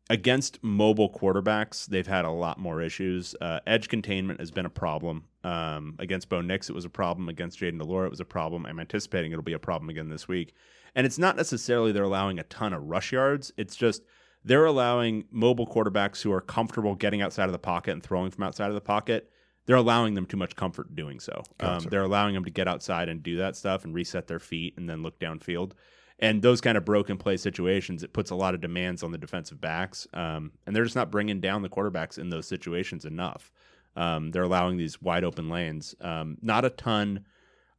against 0.10 0.63
mobile 0.63 1.10
quarterbacks, 1.10 1.86
they've 1.86 2.08
had 2.08 2.26
a 2.26 2.30
lot 2.30 2.60
more 2.60 2.82
issues. 2.82 3.36
Uh, 3.39 3.60
edge 3.66 3.88
containment 3.88 4.39
has 4.39 4.52
been 4.52 4.66
a 4.66 4.70
problem. 4.70 5.26
Um, 5.44 5.96
against 6.00 6.30
Bo 6.30 6.42
Nix, 6.42 6.70
it 6.70 6.74
was 6.74 6.86
a 6.86 6.89
problem. 6.89 7.30
Against 7.30 7.60
Jayden 7.60 7.80
de 7.80 7.86
Laura, 7.86 8.08
it 8.08 8.12
was 8.12 8.20
a 8.20 8.26
problem. 8.26 8.66
I'm 8.66 8.80
anticipating 8.80 9.32
it'll 9.32 9.44
be 9.44 9.54
a 9.54 9.60
problem 9.60 9.89
again 9.89 10.10
this 10.10 10.28
week. 10.28 10.54
And 10.96 11.06
it's 11.06 11.18
not 11.18 11.36
necessarily 11.36 11.92
they're 11.92 12.04
allowing 12.04 12.39
a 12.39 12.44
ton 12.44 12.74
of 12.74 12.84
rush 12.84 13.12
yards. 13.12 13.52
It's 13.58 13.76
just 13.76 14.04
they're 14.46 14.66
allowing 14.66 15.26
mobile 15.32 15.68
quarterbacks 15.68 16.22
who 16.22 16.32
are 16.32 16.42
comfortable 16.42 16.96
getting 16.96 17.22
outside 17.22 17.46
of 17.46 17.52
the 17.52 17.60
pocket 17.60 17.92
and 17.92 18.04
throwing 18.04 18.30
from 18.30 18.44
outside 18.44 18.68
of 18.68 18.76
the 18.76 18.82
pocket 18.82 19.30
they're 19.66 19.76
allowing 19.76 20.13
them 20.13 20.26
too 20.26 20.38
much 20.38 20.56
comfort 20.56 20.96
doing 20.96 21.20
so. 21.20 21.42
Um, 21.60 21.84
they're 21.89 22.04
allowing 22.04 22.34
them 22.34 22.46
to 22.46 22.52
get 22.52 22.68
outside 22.68 23.10
and 23.10 23.24
do 23.24 23.38
that 23.38 23.56
stuff 23.56 23.86
and 23.86 23.94
reset 23.94 24.28
their 24.28 24.39
feet 24.39 24.76
and 24.78 24.89
then 24.89 25.04
look 25.04 25.20
downfield. 25.20 25.72
And 26.19 26.41
those 26.41 26.62
kind 26.62 26.78
of 26.78 26.86
broken 26.86 27.17
play 27.17 27.38
situations, 27.38 28.04
it 28.04 28.13
puts 28.13 28.32
a 28.32 28.36
lot 28.36 28.54
of 28.54 28.62
demands 28.62 29.04
on 29.04 29.12
the 29.12 29.17
defensive 29.17 29.60
backs, 29.60 30.08
um, 30.13 30.52
and 30.65 30.76
they're 30.76 30.84
just 30.84 30.95
not 30.95 31.12
bringing 31.12 31.41
down 31.41 31.63
the 31.63 31.69
quarterbacks 31.69 32.17
in 32.17 32.30
those 32.30 32.47
situations 32.47 33.04
enough. 33.04 33.52
Um, 33.95 34.32
they're 34.32 34.43
allowing 34.43 34.78
these 34.78 35.02
wide 35.02 35.23
open 35.23 35.49
lanes. 35.49 35.95
Um, 36.02 36.38
not 36.41 36.65
a 36.65 36.69
ton. 36.69 37.26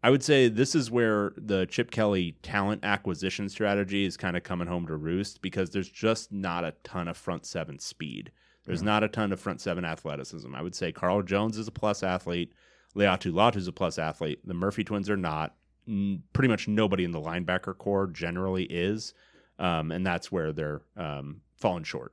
I 0.02 0.10
would 0.10 0.22
say 0.22 0.48
this 0.48 0.74
is 0.74 0.90
where 0.90 1.32
the 1.36 1.64
Chip 1.66 1.90
Kelly 1.90 2.36
talent 2.42 2.84
acquisition 2.84 3.48
strategy 3.48 4.04
is 4.04 4.16
kind 4.18 4.36
of 4.36 4.42
coming 4.42 4.68
home 4.68 4.86
to 4.88 4.96
roost 4.96 5.40
because 5.40 5.70
there's 5.70 5.88
just 5.88 6.30
not 6.30 6.64
a 6.64 6.74
ton 6.84 7.08
of 7.08 7.16
front 7.16 7.46
seven 7.46 7.78
speed. 7.78 8.30
There's 8.66 8.82
not 8.82 9.02
a 9.02 9.08
ton 9.08 9.32
of 9.32 9.40
front 9.40 9.60
seven 9.60 9.84
athleticism. 9.84 10.54
I 10.54 10.62
would 10.62 10.74
say 10.74 10.92
Carl 10.92 11.22
Jones 11.22 11.58
is 11.58 11.68
a 11.68 11.72
plus 11.72 12.02
athlete. 12.02 12.52
Laiatu 12.94 13.32
Latu 13.32 13.56
is 13.56 13.68
a 13.68 13.72
plus 13.72 13.98
athlete. 13.98 14.40
The 14.46 14.54
Murphy 14.54 14.84
twins 14.84 15.10
are 15.10 15.16
not. 15.16 15.54
N- 15.88 16.22
pretty 16.32 16.48
much 16.48 16.68
nobody 16.68 17.04
in 17.04 17.12
the 17.12 17.20
linebacker 17.20 17.76
corps 17.76 18.06
generally 18.06 18.64
is. 18.64 19.14
Um, 19.58 19.92
and 19.92 20.04
that's 20.06 20.32
where 20.32 20.52
they're 20.52 20.82
um, 20.96 21.42
falling 21.56 21.84
short. 21.84 22.12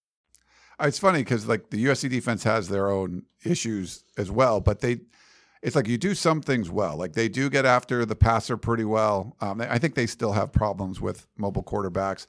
It's 0.81 0.99
funny 0.99 1.19
because 1.19 1.47
like 1.47 1.69
the 1.69 1.85
USC 1.85 2.09
defense 2.09 2.43
has 2.43 2.67
their 2.67 2.89
own 2.89 3.23
issues 3.43 4.03
as 4.17 4.31
well, 4.31 4.59
but 4.59 4.81
they, 4.81 5.01
it's 5.61 5.75
like 5.75 5.87
you 5.87 5.97
do 5.97 6.15
some 6.15 6.41
things 6.41 6.69
well. 6.69 6.97
Like 6.97 7.13
they 7.13 7.29
do 7.29 7.49
get 7.49 7.65
after 7.65 8.05
the 8.05 8.15
passer 8.15 8.57
pretty 8.57 8.85
well. 8.85 9.35
Um, 9.41 9.61
I 9.61 9.77
think 9.77 9.95
they 9.95 10.07
still 10.07 10.33
have 10.33 10.51
problems 10.51 10.99
with 10.99 11.27
mobile 11.37 11.63
quarterbacks, 11.63 12.27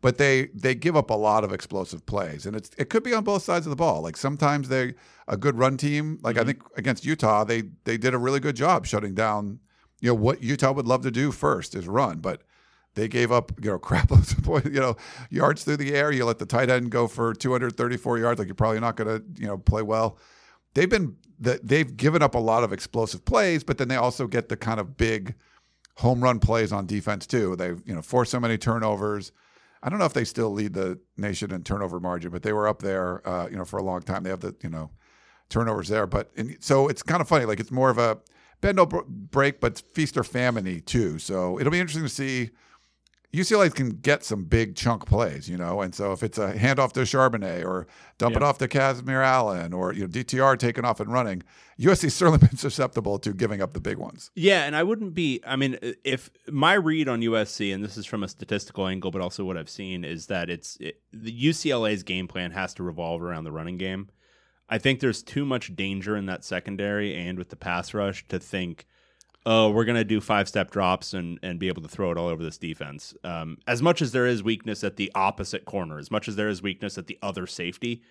but 0.00 0.18
they 0.18 0.48
they 0.54 0.74
give 0.74 0.96
up 0.96 1.10
a 1.10 1.14
lot 1.14 1.44
of 1.44 1.52
explosive 1.52 2.04
plays, 2.04 2.44
and 2.44 2.54
it's 2.54 2.70
it 2.76 2.90
could 2.90 3.02
be 3.02 3.14
on 3.14 3.24
both 3.24 3.42
sides 3.42 3.64
of 3.66 3.70
the 3.70 3.76
ball. 3.76 4.02
Like 4.02 4.16
sometimes 4.16 4.68
they 4.68 4.94
a 5.28 5.36
good 5.36 5.56
run 5.56 5.76
team. 5.76 6.18
Like 6.22 6.36
I 6.36 6.44
think 6.44 6.62
against 6.76 7.06
Utah, 7.06 7.44
they 7.44 7.62
they 7.84 7.96
did 7.96 8.12
a 8.12 8.18
really 8.18 8.40
good 8.40 8.56
job 8.56 8.86
shutting 8.86 9.14
down. 9.14 9.60
You 10.00 10.10
know 10.10 10.14
what 10.14 10.42
Utah 10.42 10.72
would 10.72 10.86
love 10.86 11.02
to 11.02 11.10
do 11.10 11.32
first 11.32 11.74
is 11.74 11.88
run, 11.88 12.18
but 12.18 12.42
they 12.94 13.08
gave 13.08 13.32
up, 13.32 13.52
you 13.62 13.70
know, 13.70 13.78
crap 13.80 14.10
you 14.10 14.80
know, 14.80 14.96
yards 15.30 15.64
through 15.64 15.78
the 15.78 15.94
air. 15.94 16.12
You 16.12 16.24
let 16.24 16.38
the 16.38 16.46
tight 16.46 16.70
end 16.70 16.90
go 16.90 17.06
for 17.06 17.34
234 17.34 18.18
yards, 18.18 18.38
like 18.38 18.48
you're 18.48 18.54
probably 18.54 18.80
not 18.80 18.96
going 18.96 19.20
to, 19.20 19.40
you 19.40 19.46
know, 19.46 19.58
play 19.58 19.82
well. 19.82 20.18
They've 20.74 20.90
been 20.90 21.16
they've 21.38 21.96
given 21.96 22.22
up 22.22 22.34
a 22.34 22.38
lot 22.38 22.64
of 22.64 22.72
explosive 22.72 23.24
plays, 23.24 23.64
but 23.64 23.78
then 23.78 23.88
they 23.88 23.96
also 23.96 24.26
get 24.26 24.48
the 24.48 24.56
kind 24.56 24.80
of 24.80 24.96
big 24.96 25.34
home 25.96 26.22
run 26.22 26.38
plays 26.40 26.72
on 26.72 26.86
defense 26.86 27.26
too. 27.26 27.56
They've 27.56 27.80
you 27.84 27.94
know 27.94 28.02
forced 28.02 28.30
so 28.30 28.40
many 28.40 28.58
turnovers. 28.58 29.32
I 29.82 29.90
don't 29.90 29.98
know 29.98 30.06
if 30.06 30.14
they 30.14 30.24
still 30.24 30.50
lead 30.50 30.72
the 30.72 30.98
nation 31.16 31.52
in 31.52 31.62
turnover 31.62 32.00
margin, 32.00 32.30
but 32.30 32.42
they 32.42 32.52
were 32.54 32.66
up 32.66 32.80
there, 32.80 33.26
uh, 33.28 33.48
you 33.50 33.56
know, 33.56 33.66
for 33.66 33.78
a 33.78 33.82
long 33.82 34.00
time. 34.02 34.22
They 34.22 34.30
have 34.30 34.40
the 34.40 34.54
you 34.62 34.70
know 34.70 34.90
turnovers 35.48 35.88
there, 35.88 36.06
but 36.06 36.30
and 36.36 36.56
so 36.60 36.88
it's 36.88 37.02
kind 37.02 37.20
of 37.20 37.28
funny. 37.28 37.44
Like 37.44 37.60
it's 37.60 37.70
more 37.70 37.90
of 37.90 37.98
a 37.98 38.18
bend 38.60 38.76
no 38.76 38.86
break, 38.86 39.60
but 39.60 39.82
feast 39.92 40.16
or 40.16 40.24
famine 40.24 40.80
too. 40.82 41.18
So 41.18 41.60
it'll 41.60 41.72
be 41.72 41.80
interesting 41.80 42.04
to 42.04 42.08
see. 42.08 42.50
UCLA 43.34 43.74
can 43.74 43.90
get 43.90 44.22
some 44.22 44.44
big 44.44 44.76
chunk 44.76 45.06
plays, 45.06 45.48
you 45.48 45.56
know, 45.56 45.80
and 45.80 45.94
so 45.94 46.12
if 46.12 46.22
it's 46.22 46.38
a 46.38 46.54
handoff 46.54 46.92
to 46.92 47.00
Charbonnet 47.00 47.64
or 47.64 47.88
dump 48.16 48.36
it 48.36 48.42
off 48.42 48.58
to 48.58 48.68
Kazmeir 48.68 49.24
Allen 49.24 49.72
or 49.72 49.92
you 49.92 50.02
know 50.02 50.08
DTR 50.08 50.56
taking 50.56 50.84
off 50.84 51.00
and 51.00 51.12
running, 51.12 51.42
USC's 51.78 52.14
certainly 52.14 52.38
been 52.46 52.56
susceptible 52.56 53.18
to 53.18 53.32
giving 53.32 53.60
up 53.60 53.72
the 53.72 53.80
big 53.80 53.98
ones. 53.98 54.30
Yeah, 54.36 54.64
and 54.64 54.76
I 54.76 54.84
wouldn't 54.84 55.14
be. 55.14 55.40
I 55.46 55.56
mean, 55.56 55.78
if 56.04 56.30
my 56.48 56.74
read 56.74 57.08
on 57.08 57.20
USC, 57.20 57.74
and 57.74 57.82
this 57.82 57.96
is 57.96 58.06
from 58.06 58.22
a 58.22 58.28
statistical 58.28 58.86
angle, 58.86 59.10
but 59.10 59.20
also 59.20 59.44
what 59.44 59.56
I've 59.56 59.70
seen 59.70 60.04
is 60.04 60.26
that 60.26 60.48
it's 60.48 60.76
it, 60.78 61.00
the 61.12 61.32
UCLA's 61.32 62.04
game 62.04 62.28
plan 62.28 62.52
has 62.52 62.72
to 62.74 62.82
revolve 62.82 63.20
around 63.20 63.44
the 63.44 63.52
running 63.52 63.78
game. 63.78 64.10
I 64.68 64.78
think 64.78 65.00
there's 65.00 65.22
too 65.22 65.44
much 65.44 65.76
danger 65.76 66.16
in 66.16 66.26
that 66.26 66.44
secondary 66.44 67.14
and 67.14 67.36
with 67.36 67.50
the 67.50 67.56
pass 67.56 67.92
rush 67.92 68.26
to 68.28 68.38
think, 68.38 68.86
oh, 69.46 69.70
we're 69.70 69.84
gonna 69.84 70.04
do 70.04 70.20
five 70.20 70.48
step 70.48 70.70
drops 70.70 71.14
and 71.14 71.38
and 71.42 71.58
be 71.58 71.68
able 71.68 71.82
to 71.82 71.88
throw 71.88 72.10
it 72.10 72.18
all 72.18 72.28
over 72.28 72.42
this 72.42 72.58
defense. 72.58 73.14
Um, 73.24 73.58
as 73.66 73.82
much 73.82 74.02
as 74.02 74.12
there 74.12 74.26
is 74.26 74.42
weakness 74.42 74.84
at 74.84 74.96
the 74.96 75.10
opposite 75.14 75.64
corner, 75.64 75.98
as 75.98 76.10
much 76.10 76.28
as 76.28 76.36
there 76.36 76.48
is 76.48 76.62
weakness 76.62 76.98
at 76.98 77.06
the 77.06 77.18
other 77.22 77.46
safety, 77.46 78.02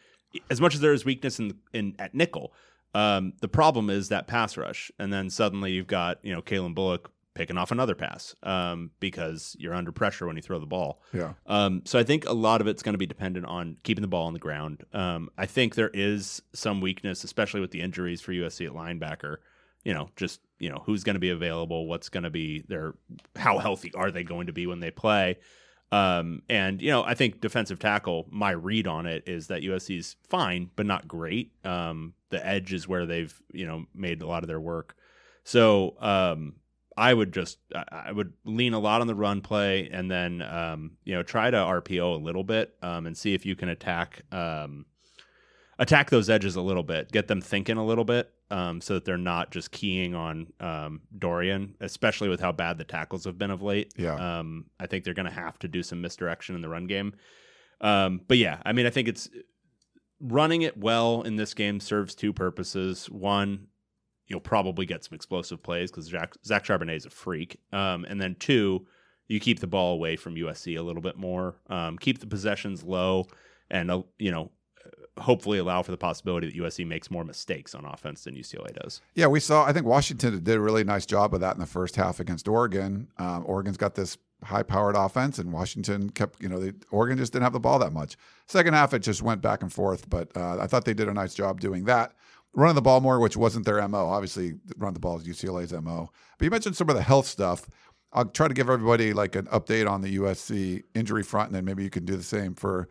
as 0.49 0.61
much 0.61 0.75
as 0.75 0.81
there 0.81 0.93
is 0.93 1.05
weakness 1.05 1.39
in 1.39 1.55
in 1.73 1.95
at 1.99 2.13
nickel. 2.13 2.53
Um, 2.95 3.33
the 3.41 3.47
problem 3.47 3.89
is 3.89 4.09
that 4.09 4.27
pass 4.27 4.55
rush, 4.55 4.91
and 4.99 5.11
then 5.11 5.29
suddenly 5.29 5.71
you've 5.71 5.87
got 5.87 6.23
you 6.23 6.33
know 6.33 6.41
Calen 6.41 6.75
Bullock 6.75 7.11
picking 7.33 7.57
off 7.57 7.71
another 7.71 7.95
pass 7.95 8.35
um, 8.43 8.91
because 8.99 9.55
you're 9.59 9.73
under 9.73 9.91
pressure 9.91 10.27
when 10.27 10.35
you 10.35 10.41
throw 10.41 10.59
the 10.59 10.65
ball. 10.65 11.01
Yeah. 11.13 11.33
Um, 11.47 11.81
so 11.85 11.97
I 11.97 12.03
think 12.03 12.25
a 12.25 12.33
lot 12.33 12.61
of 12.61 12.67
it's 12.67 12.83
going 12.83 12.93
to 12.93 12.99
be 12.99 13.05
dependent 13.05 13.45
on 13.45 13.77
keeping 13.83 14.01
the 14.01 14.07
ball 14.07 14.27
on 14.27 14.33
the 14.33 14.39
ground. 14.39 14.83
Um, 14.93 15.29
I 15.37 15.45
think 15.45 15.75
there 15.75 15.89
is 15.93 16.41
some 16.53 16.81
weakness, 16.81 17.23
especially 17.23 17.61
with 17.61 17.71
the 17.71 17.81
injuries 17.81 18.21
for 18.21 18.33
USC 18.33 18.67
at 18.67 18.73
linebacker. 18.73 19.37
You 19.83 19.93
know, 19.93 20.09
just 20.15 20.39
you 20.59 20.69
know 20.69 20.81
who's 20.85 21.03
going 21.03 21.15
to 21.15 21.19
be 21.19 21.29
available, 21.29 21.87
what's 21.87 22.09
going 22.09 22.23
to 22.23 22.29
be 22.29 22.63
their, 22.67 22.93
how 23.35 23.57
healthy 23.57 23.91
are 23.95 24.11
they 24.11 24.23
going 24.23 24.47
to 24.47 24.53
be 24.53 24.65
when 24.67 24.79
they 24.79 24.91
play. 24.91 25.37
Um, 25.91 26.41
and 26.49 26.81
you 26.81 26.89
know, 26.89 27.03
I 27.03 27.13
think 27.13 27.39
defensive 27.39 27.77
tackle. 27.77 28.27
My 28.31 28.51
read 28.51 28.87
on 28.87 29.05
it 29.05 29.23
is 29.27 29.47
that 29.47 29.61
USC's 29.61 30.15
fine, 30.27 30.71
but 30.75 30.85
not 30.87 31.07
great. 31.07 31.51
Um, 31.63 32.13
the 32.29 32.43
edge 32.43 32.73
is 32.73 32.87
where 32.87 33.05
they've 33.05 33.39
you 33.53 33.67
know 33.67 33.85
made 33.93 34.21
a 34.21 34.27
lot 34.27 34.43
of 34.43 34.47
their 34.47 34.59
work. 34.59 34.95
So 35.43 35.95
um, 35.99 36.55
I 36.97 37.13
would 37.13 37.31
just 37.31 37.59
I- 37.75 38.05
I 38.07 38.11
would 38.11 38.33
lean 38.43 38.73
a 38.73 38.79
lot 38.79 39.01
on 39.01 39.07
the 39.07 39.13
run 39.13 39.41
play, 39.41 39.89
and 39.91 40.09
then 40.09 40.41
um, 40.41 40.91
you 41.03 41.13
know 41.13 41.21
try 41.21 41.51
to 41.51 41.57
RPO 41.57 42.15
a 42.15 42.23
little 42.23 42.43
bit 42.43 42.73
um, 42.81 43.05
and 43.05 43.15
see 43.15 43.35
if 43.35 43.45
you 43.45 43.55
can 43.55 43.69
attack 43.69 44.23
um, 44.31 44.85
attack 45.77 46.09
those 46.09 46.29
edges 46.29 46.55
a 46.55 46.61
little 46.61 46.83
bit, 46.83 47.11
get 47.11 47.27
them 47.27 47.41
thinking 47.41 47.77
a 47.77 47.85
little 47.85 48.05
bit, 48.05 48.32
um, 48.53 48.81
so 48.81 48.93
that 48.93 49.03
they're 49.03 49.17
not 49.17 49.49
just 49.49 49.71
keying 49.71 50.13
on 50.13 50.53
um, 50.59 51.01
Dorian, 51.17 51.75
especially 51.81 52.29
with 52.29 52.39
how 52.39 52.51
bad 52.51 52.77
the 52.77 52.83
tackles 52.83 53.25
have 53.25 53.35
been 53.35 53.49
of 53.49 53.63
late. 53.63 53.91
Yeah. 53.97 54.13
Um, 54.13 54.65
I 54.79 54.85
think 54.85 55.03
they're 55.03 55.15
going 55.15 55.25
to 55.25 55.31
have 55.31 55.57
to 55.59 55.67
do 55.67 55.81
some 55.81 56.01
misdirection 56.01 56.55
in 56.55 56.61
the 56.61 56.69
run 56.69 56.85
game. 56.85 57.15
Um, 57.81 58.21
but 58.27 58.37
yeah, 58.37 58.61
I 58.63 58.71
mean, 58.71 58.85
I 58.85 58.91
think 58.91 59.07
it's 59.07 59.27
running 60.21 60.61
it 60.61 60.77
well 60.77 61.23
in 61.23 61.35
this 61.35 61.55
game 61.55 61.79
serves 61.79 62.13
two 62.13 62.31
purposes. 62.31 63.09
One, 63.09 63.69
you'll 64.27 64.39
probably 64.39 64.85
get 64.85 65.03
some 65.03 65.15
explosive 65.15 65.63
plays 65.63 65.89
because 65.89 66.05
Zach, 66.05 66.35
Zach 66.45 66.63
Charbonnet 66.63 66.97
is 66.97 67.07
a 67.07 67.09
freak. 67.09 67.59
Um, 67.71 68.05
and 68.05 68.21
then 68.21 68.35
two, 68.37 68.85
you 69.27 69.39
keep 69.39 69.61
the 69.61 69.67
ball 69.67 69.95
away 69.95 70.15
from 70.15 70.35
USC 70.35 70.77
a 70.77 70.83
little 70.83 71.01
bit 71.01 71.17
more, 71.17 71.55
um, 71.71 71.97
keep 71.97 72.19
the 72.19 72.27
possessions 72.27 72.83
low, 72.83 73.25
and 73.71 73.89
uh, 73.89 74.03
you 74.19 74.29
know, 74.29 74.51
hopefully 75.19 75.59
allow 75.59 75.81
for 75.83 75.91
the 75.91 75.97
possibility 75.97 76.47
that 76.47 76.55
USC 76.55 76.85
makes 76.85 77.11
more 77.11 77.23
mistakes 77.23 77.75
on 77.75 77.85
offense 77.85 78.23
than 78.23 78.35
UCLA 78.35 78.73
does. 78.73 79.01
Yeah, 79.13 79.27
we 79.27 79.39
saw. 79.39 79.65
I 79.65 79.73
think 79.73 79.85
Washington 79.85 80.43
did 80.43 80.55
a 80.55 80.59
really 80.59 80.83
nice 80.83 81.05
job 81.05 81.33
of 81.33 81.41
that 81.41 81.53
in 81.53 81.59
the 81.59 81.65
first 81.65 81.95
half 81.95 82.19
against 82.19 82.47
Oregon. 82.47 83.07
Um, 83.17 83.43
Oregon's 83.45 83.77
got 83.77 83.95
this 83.95 84.17
high-powered 84.43 84.95
offense, 84.95 85.37
and 85.37 85.53
Washington 85.53 86.09
kept. 86.09 86.41
You 86.41 86.49
know, 86.49 86.59
they, 86.59 86.73
Oregon 86.91 87.17
just 87.17 87.33
didn't 87.33 87.43
have 87.43 87.53
the 87.53 87.59
ball 87.59 87.79
that 87.79 87.93
much. 87.93 88.17
Second 88.47 88.73
half, 88.73 88.93
it 88.93 88.99
just 88.99 89.21
went 89.21 89.41
back 89.41 89.61
and 89.61 89.71
forth. 89.71 90.09
But 90.09 90.35
uh, 90.35 90.57
I 90.59 90.67
thought 90.67 90.85
they 90.85 90.93
did 90.93 91.07
a 91.07 91.13
nice 91.13 91.33
job 91.33 91.59
doing 91.59 91.85
that, 91.85 92.13
running 92.53 92.75
the 92.75 92.81
ball 92.81 92.99
more, 92.99 93.19
which 93.19 93.37
wasn't 93.37 93.65
their 93.65 93.87
mo. 93.87 94.07
Obviously, 94.07 94.55
run 94.77 94.93
the 94.93 94.99
ball 94.99 95.17
is 95.17 95.27
UCLA's 95.27 95.73
mo. 95.73 96.09
But 96.37 96.45
you 96.45 96.51
mentioned 96.51 96.75
some 96.75 96.89
of 96.89 96.95
the 96.95 97.03
health 97.03 97.27
stuff. 97.27 97.67
I'll 98.15 98.25
try 98.25 98.47
to 98.47 98.53
give 98.53 98.69
everybody 98.69 99.11
like 99.11 99.35
an 99.35 99.45
update 99.47 99.89
on 99.89 100.01
the 100.01 100.17
USC 100.17 100.83
injury 100.93 101.23
front, 101.23 101.49
and 101.49 101.55
then 101.55 101.65
maybe 101.65 101.83
you 101.83 101.89
can 101.89 102.05
do 102.05 102.15
the 102.15 102.23
same 102.23 102.53
for 102.53 102.87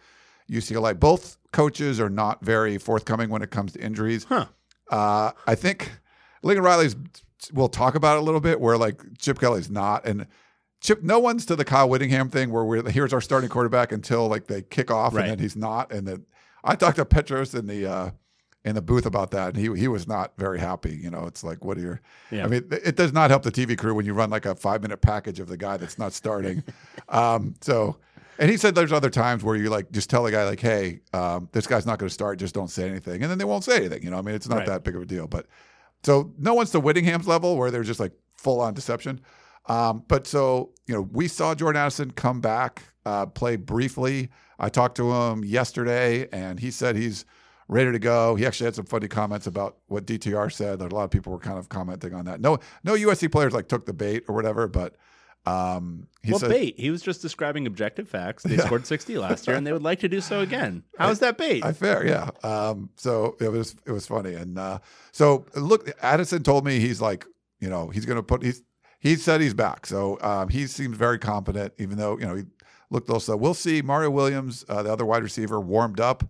UCLA. 0.52 0.98
Both 0.98 1.38
coaches 1.52 1.98
are 2.00 2.10
not 2.10 2.44
very 2.44 2.78
forthcoming 2.78 3.30
when 3.30 3.42
it 3.42 3.50
comes 3.50 3.72
to 3.72 3.80
injuries. 3.80 4.24
Huh. 4.24 4.46
Uh, 4.90 5.32
I 5.46 5.54
think 5.54 5.90
Lincoln 6.42 6.64
Riley's. 6.64 6.96
We'll 7.52 7.68
talk 7.68 7.94
about 7.96 8.16
it 8.16 8.20
a 8.20 8.22
little 8.22 8.40
bit. 8.40 8.60
Where 8.60 8.76
like 8.76 9.00
Chip 9.18 9.40
Kelly's 9.40 9.70
not, 9.70 10.06
and 10.06 10.26
Chip. 10.80 11.02
No 11.02 11.18
one's 11.18 11.44
to 11.46 11.56
the 11.56 11.64
Kyle 11.64 11.88
Whittingham 11.88 12.28
thing 12.28 12.50
where 12.50 12.64
we're 12.64 12.88
here's 12.90 13.12
our 13.12 13.20
starting 13.20 13.48
quarterback 13.50 13.90
until 13.90 14.28
like 14.28 14.46
they 14.46 14.62
kick 14.62 14.90
off, 14.90 15.14
Right. 15.14 15.22
and 15.22 15.30
then 15.32 15.38
he's 15.38 15.56
not. 15.56 15.92
And 15.92 16.06
then 16.06 16.26
I 16.62 16.76
talked 16.76 16.96
to 16.98 17.04
Petros 17.04 17.54
in 17.54 17.66
the 17.66 17.86
uh, 17.86 18.10
in 18.64 18.76
the 18.76 18.82
booth 18.82 19.06
about 19.06 19.32
that, 19.32 19.54
and 19.54 19.56
he 19.56 19.74
he 19.80 19.88
was 19.88 20.06
not 20.06 20.34
very 20.38 20.60
happy. 20.60 20.94
You 20.94 21.10
know, 21.10 21.26
it's 21.26 21.42
like 21.42 21.64
what 21.64 21.78
are 21.78 21.80
your? 21.80 22.00
Yeah. 22.30 22.44
I 22.44 22.46
mean, 22.48 22.68
it 22.70 22.94
does 22.94 23.12
not 23.12 23.30
help 23.30 23.42
the 23.42 23.50
TV 23.50 23.76
crew 23.76 23.94
when 23.94 24.06
you 24.06 24.14
run 24.14 24.30
like 24.30 24.46
a 24.46 24.54
five 24.54 24.82
minute 24.82 25.00
package 25.00 25.40
of 25.40 25.48
the 25.48 25.56
guy 25.56 25.78
that's 25.78 25.98
not 25.98 26.12
starting. 26.12 26.62
um, 27.08 27.54
so. 27.60 27.96
And 28.38 28.50
he 28.50 28.56
said 28.56 28.74
there's 28.74 28.92
other 28.92 29.10
times 29.10 29.44
where 29.44 29.56
you 29.56 29.68
like 29.70 29.92
just 29.92 30.08
tell 30.10 30.22
the 30.24 30.30
guy 30.32 30.44
like, 30.44 30.60
"Hey, 30.60 31.00
um, 31.12 31.48
this 31.52 31.66
guy's 31.66 31.86
not 31.86 31.98
going 31.98 32.08
to 32.08 32.14
start. 32.14 32.38
Just 32.38 32.54
don't 32.54 32.68
say 32.70 32.88
anything," 32.88 33.22
and 33.22 33.30
then 33.30 33.38
they 33.38 33.44
won't 33.44 33.64
say 33.64 33.76
anything. 33.76 34.02
You 34.02 34.10
know, 34.10 34.18
I 34.18 34.22
mean, 34.22 34.34
it's 34.34 34.48
not 34.48 34.58
Right. 34.58 34.66
that 34.68 34.84
big 34.84 34.96
of 34.96 35.02
a 35.02 35.06
deal. 35.06 35.26
But 35.26 35.46
so 36.02 36.32
no 36.38 36.54
one's 36.54 36.70
to 36.70 36.80
Whittingham's 36.80 37.28
level 37.28 37.56
where 37.56 37.70
they're 37.70 37.82
just 37.82 38.00
like 38.00 38.12
full 38.36 38.60
on 38.60 38.74
deception. 38.74 39.20
Um, 39.66 40.04
but 40.08 40.26
so 40.26 40.70
you 40.86 40.94
know, 40.94 41.02
we 41.12 41.28
saw 41.28 41.54
Jordan 41.54 41.80
Addison 41.82 42.10
come 42.12 42.40
back, 42.40 42.82
uh, 43.06 43.26
play 43.26 43.56
briefly. 43.56 44.30
I 44.58 44.68
talked 44.68 44.96
to 44.96 45.12
him 45.12 45.44
yesterday, 45.44 46.28
and 46.32 46.58
he 46.58 46.70
said 46.70 46.96
he's 46.96 47.24
ready 47.68 47.92
to 47.92 47.98
go. 47.98 48.34
He 48.34 48.44
actually 48.46 48.66
had 48.66 48.74
some 48.74 48.86
funny 48.86 49.08
comments 49.08 49.46
about 49.46 49.76
what 49.86 50.06
DTR 50.06 50.50
said. 50.52 50.78
That 50.78 50.92
a 50.92 50.94
lot 50.94 51.04
of 51.04 51.10
people 51.10 51.32
were 51.32 51.38
kind 51.38 51.58
of 51.58 51.68
commenting 51.68 52.14
on 52.14 52.24
that. 52.24 52.40
No, 52.40 52.58
no 52.82 52.94
USC 52.94 53.30
players 53.30 53.52
like 53.52 53.68
took 53.68 53.86
the 53.86 53.92
bait 53.92 54.24
or 54.28 54.34
whatever, 54.34 54.66
but 54.68 54.96
um, 55.44 56.06
he 56.22 56.30
well, 56.30 56.40
said, 56.40 56.50
bait. 56.50 56.78
He 56.78 56.90
was 56.90 57.02
just 57.02 57.20
describing 57.20 57.66
objective 57.66 58.08
facts. 58.08 58.44
They 58.44 58.56
scored 58.58 58.86
60 58.86 59.18
last 59.18 59.46
year, 59.46 59.56
and 59.56 59.66
they 59.66 59.72
would 59.72 59.82
like 59.82 60.00
to 60.00 60.08
do 60.08 60.20
so 60.20 60.40
again. 60.40 60.84
How 60.98 61.10
is 61.10 61.18
that 61.18 61.36
bait? 61.36 61.64
I 61.64 61.72
fair, 61.72 62.06
yeah. 62.06 62.30
Um, 62.44 62.90
so 62.96 63.36
it 63.40 63.50
was 63.50 63.74
it 63.84 63.90
was 63.90 64.06
funny, 64.06 64.34
and 64.34 64.58
uh, 64.58 64.78
so 65.10 65.46
look, 65.56 65.90
Addison 66.00 66.42
told 66.42 66.64
me 66.64 66.78
he's 66.78 67.00
like, 67.00 67.26
you 67.60 67.68
know, 67.68 67.88
he's 67.88 68.06
going 68.06 68.16
to 68.16 68.22
put 68.22 68.42
he's 68.42 68.62
he 69.00 69.16
said 69.16 69.40
he's 69.40 69.54
back, 69.54 69.84
so 69.84 70.18
um, 70.20 70.48
he 70.48 70.68
seems 70.68 70.96
very 70.96 71.18
confident, 71.18 71.72
even 71.78 71.98
though 71.98 72.18
you 72.18 72.26
know 72.26 72.36
he 72.36 72.44
looked 72.90 73.10
also. 73.10 73.36
We'll 73.36 73.54
see. 73.54 73.82
Mario 73.82 74.10
Williams, 74.10 74.64
uh, 74.68 74.84
the 74.84 74.92
other 74.92 75.04
wide 75.04 75.24
receiver, 75.24 75.60
warmed 75.60 75.98
up. 75.98 76.22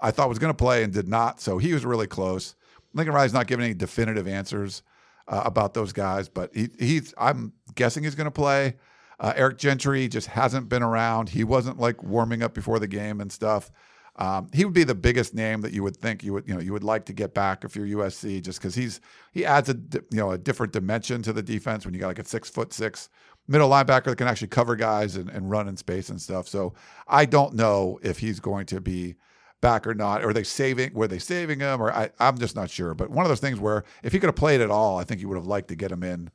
I 0.00 0.12
thought 0.12 0.28
was 0.28 0.38
going 0.38 0.52
to 0.52 0.56
play 0.56 0.84
and 0.84 0.92
did 0.92 1.08
not, 1.08 1.40
so 1.40 1.58
he 1.58 1.74
was 1.74 1.84
really 1.84 2.06
close. 2.06 2.54
Lincoln 2.94 3.14
Riley's 3.14 3.34
not 3.34 3.46
giving 3.46 3.64
any 3.64 3.74
definitive 3.74 4.26
answers 4.26 4.82
uh, 5.30 5.42
about 5.44 5.72
those 5.72 5.92
guys, 5.92 6.28
but 6.28 6.54
he, 6.54 6.68
he's 6.78 7.14
I'm 7.16 7.52
guessing 7.74 8.02
he's 8.02 8.16
going 8.16 8.26
to 8.26 8.30
play. 8.32 8.76
Uh, 9.18 9.32
Eric 9.36 9.58
Gentry 9.58 10.08
just 10.08 10.26
hasn't 10.26 10.68
been 10.68 10.82
around. 10.82 11.28
He 11.28 11.44
wasn't 11.44 11.78
like 11.78 12.02
warming 12.02 12.42
up 12.42 12.52
before 12.52 12.78
the 12.78 12.88
game 12.88 13.20
and 13.20 13.30
stuff. 13.30 13.70
Um, 14.16 14.48
he 14.52 14.64
would 14.64 14.74
be 14.74 14.84
the 14.84 14.94
biggest 14.94 15.34
name 15.34 15.60
that 15.60 15.72
you 15.72 15.82
would 15.84 15.96
think 15.96 16.24
you 16.24 16.32
would 16.32 16.48
you 16.48 16.54
know 16.54 16.60
you 16.60 16.72
would 16.72 16.84
like 16.84 17.04
to 17.06 17.12
get 17.12 17.32
back 17.32 17.64
if 17.64 17.76
you're 17.76 17.86
USC, 17.86 18.42
just 18.42 18.58
because 18.58 18.74
he's 18.74 19.00
he 19.32 19.46
adds 19.46 19.68
a 19.68 19.76
you 20.10 20.18
know 20.18 20.32
a 20.32 20.38
different 20.38 20.72
dimension 20.72 21.22
to 21.22 21.32
the 21.32 21.42
defense 21.42 21.84
when 21.84 21.94
you 21.94 22.00
got 22.00 22.08
like 22.08 22.18
a 22.18 22.24
six 22.24 22.50
foot 22.50 22.72
six 22.72 23.08
middle 23.46 23.70
linebacker 23.70 24.06
that 24.06 24.18
can 24.18 24.28
actually 24.28 24.48
cover 24.48 24.76
guys 24.76 25.16
and, 25.16 25.30
and 25.30 25.50
run 25.50 25.68
in 25.68 25.76
space 25.76 26.08
and 26.08 26.20
stuff. 26.20 26.48
So 26.48 26.74
I 27.06 27.24
don't 27.24 27.54
know 27.54 27.98
if 28.02 28.18
he's 28.18 28.40
going 28.40 28.66
to 28.66 28.80
be 28.80 29.16
back 29.60 29.86
or 29.86 29.94
not. 29.94 30.24
Are 30.24 30.32
they 30.32 30.42
saving? 30.44 30.94
Were 30.94 31.08
they 31.08 31.18
saving 31.18 31.60
him? 31.60 31.82
Or 31.82 31.92
I, 31.92 32.10
I'm 32.18 32.38
just 32.38 32.56
not 32.56 32.70
sure. 32.70 32.94
But 32.94 33.10
one 33.10 33.24
of 33.24 33.28
those 33.28 33.40
things 33.40 33.60
where 33.60 33.84
if 34.02 34.12
he 34.12 34.18
could 34.18 34.28
have 34.28 34.36
played 34.36 34.60
at 34.60 34.70
all, 34.70 34.98
I 34.98 35.04
think 35.04 35.20
you 35.20 35.28
would 35.28 35.38
have 35.38 35.46
liked 35.46 35.68
to 35.68 35.76
get 35.76 35.92
him 35.92 36.02
in 36.02 36.30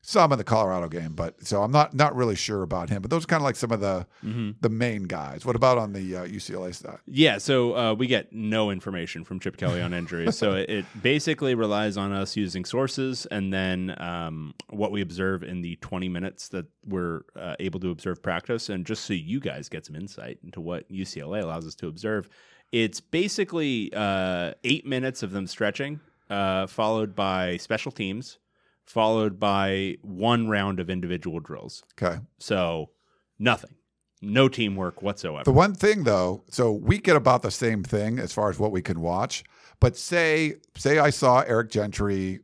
some 0.00 0.32
in 0.32 0.38
the 0.38 0.44
Colorado 0.44 0.88
game. 0.88 1.12
But 1.14 1.44
so 1.46 1.62
I'm 1.62 1.72
not 1.72 1.94
not 1.94 2.14
really 2.14 2.36
sure 2.36 2.62
about 2.62 2.88
him. 2.88 3.02
But 3.02 3.10
those 3.10 3.24
are 3.24 3.26
kind 3.26 3.40
of 3.40 3.44
like 3.44 3.56
some 3.56 3.72
of 3.72 3.80
the 3.80 4.06
the 4.60 4.68
main 4.68 5.04
guys. 5.04 5.44
What 5.44 5.56
about 5.56 5.78
on 5.78 5.92
the 5.92 6.16
uh, 6.16 6.26
UCLA 6.26 6.74
side? 6.74 6.98
Yeah, 7.06 7.38
so 7.38 7.76
uh, 7.76 7.94
we 7.94 8.06
get 8.06 8.32
no 8.32 8.70
information 8.70 9.24
from 9.24 9.40
Chip 9.40 9.56
Kelly 9.56 9.82
on 9.82 9.92
injuries. 9.92 10.36
so 10.36 10.52
it, 10.54 10.70
it 10.70 10.84
basically 11.02 11.54
relies 11.54 11.96
on 11.96 12.12
us 12.12 12.36
using 12.36 12.64
sources 12.64 13.26
and 13.26 13.52
then 13.52 13.94
um, 14.00 14.54
what 14.70 14.92
we 14.92 15.02
observe 15.02 15.42
in 15.42 15.60
the 15.60 15.76
20 15.76 16.08
minutes 16.08 16.48
that 16.48 16.66
we're 16.86 17.22
uh, 17.36 17.56
able 17.58 17.80
to 17.80 17.90
observe 17.90 18.22
practice. 18.22 18.68
And 18.68 18.86
just 18.86 19.04
so 19.04 19.12
you 19.14 19.40
guys 19.40 19.68
get 19.68 19.84
some 19.84 19.96
insight 19.96 20.38
into 20.42 20.60
what 20.60 20.88
UCLA 20.90 21.42
allows 21.42 21.66
us 21.66 21.74
to 21.76 21.88
observe, 21.88 22.30
it's 22.72 23.00
basically 23.00 23.92
uh, 23.94 24.52
eight 24.64 24.86
minutes 24.86 25.22
of 25.22 25.30
them 25.32 25.46
stretching, 25.46 26.00
uh, 26.28 26.66
followed 26.66 27.14
by 27.14 27.56
special 27.56 27.92
teams, 27.92 28.38
followed 28.84 29.38
by 29.38 29.96
one 30.02 30.48
round 30.48 30.80
of 30.80 30.90
individual 30.90 31.40
drills. 31.40 31.82
Okay. 32.00 32.18
So 32.38 32.90
nothing, 33.38 33.74
no 34.20 34.48
teamwork 34.48 35.02
whatsoever. 35.02 35.44
The 35.44 35.52
one 35.52 35.74
thing 35.74 36.04
though, 36.04 36.44
so 36.50 36.72
we 36.72 36.98
get 36.98 37.16
about 37.16 37.42
the 37.42 37.50
same 37.50 37.82
thing 37.82 38.18
as 38.18 38.32
far 38.32 38.50
as 38.50 38.58
what 38.58 38.72
we 38.72 38.82
can 38.82 39.00
watch. 39.00 39.44
But 39.80 39.96
say 39.96 40.56
say 40.76 40.98
I 40.98 41.10
saw 41.10 41.40
Eric 41.40 41.70
Gentry 41.70 42.40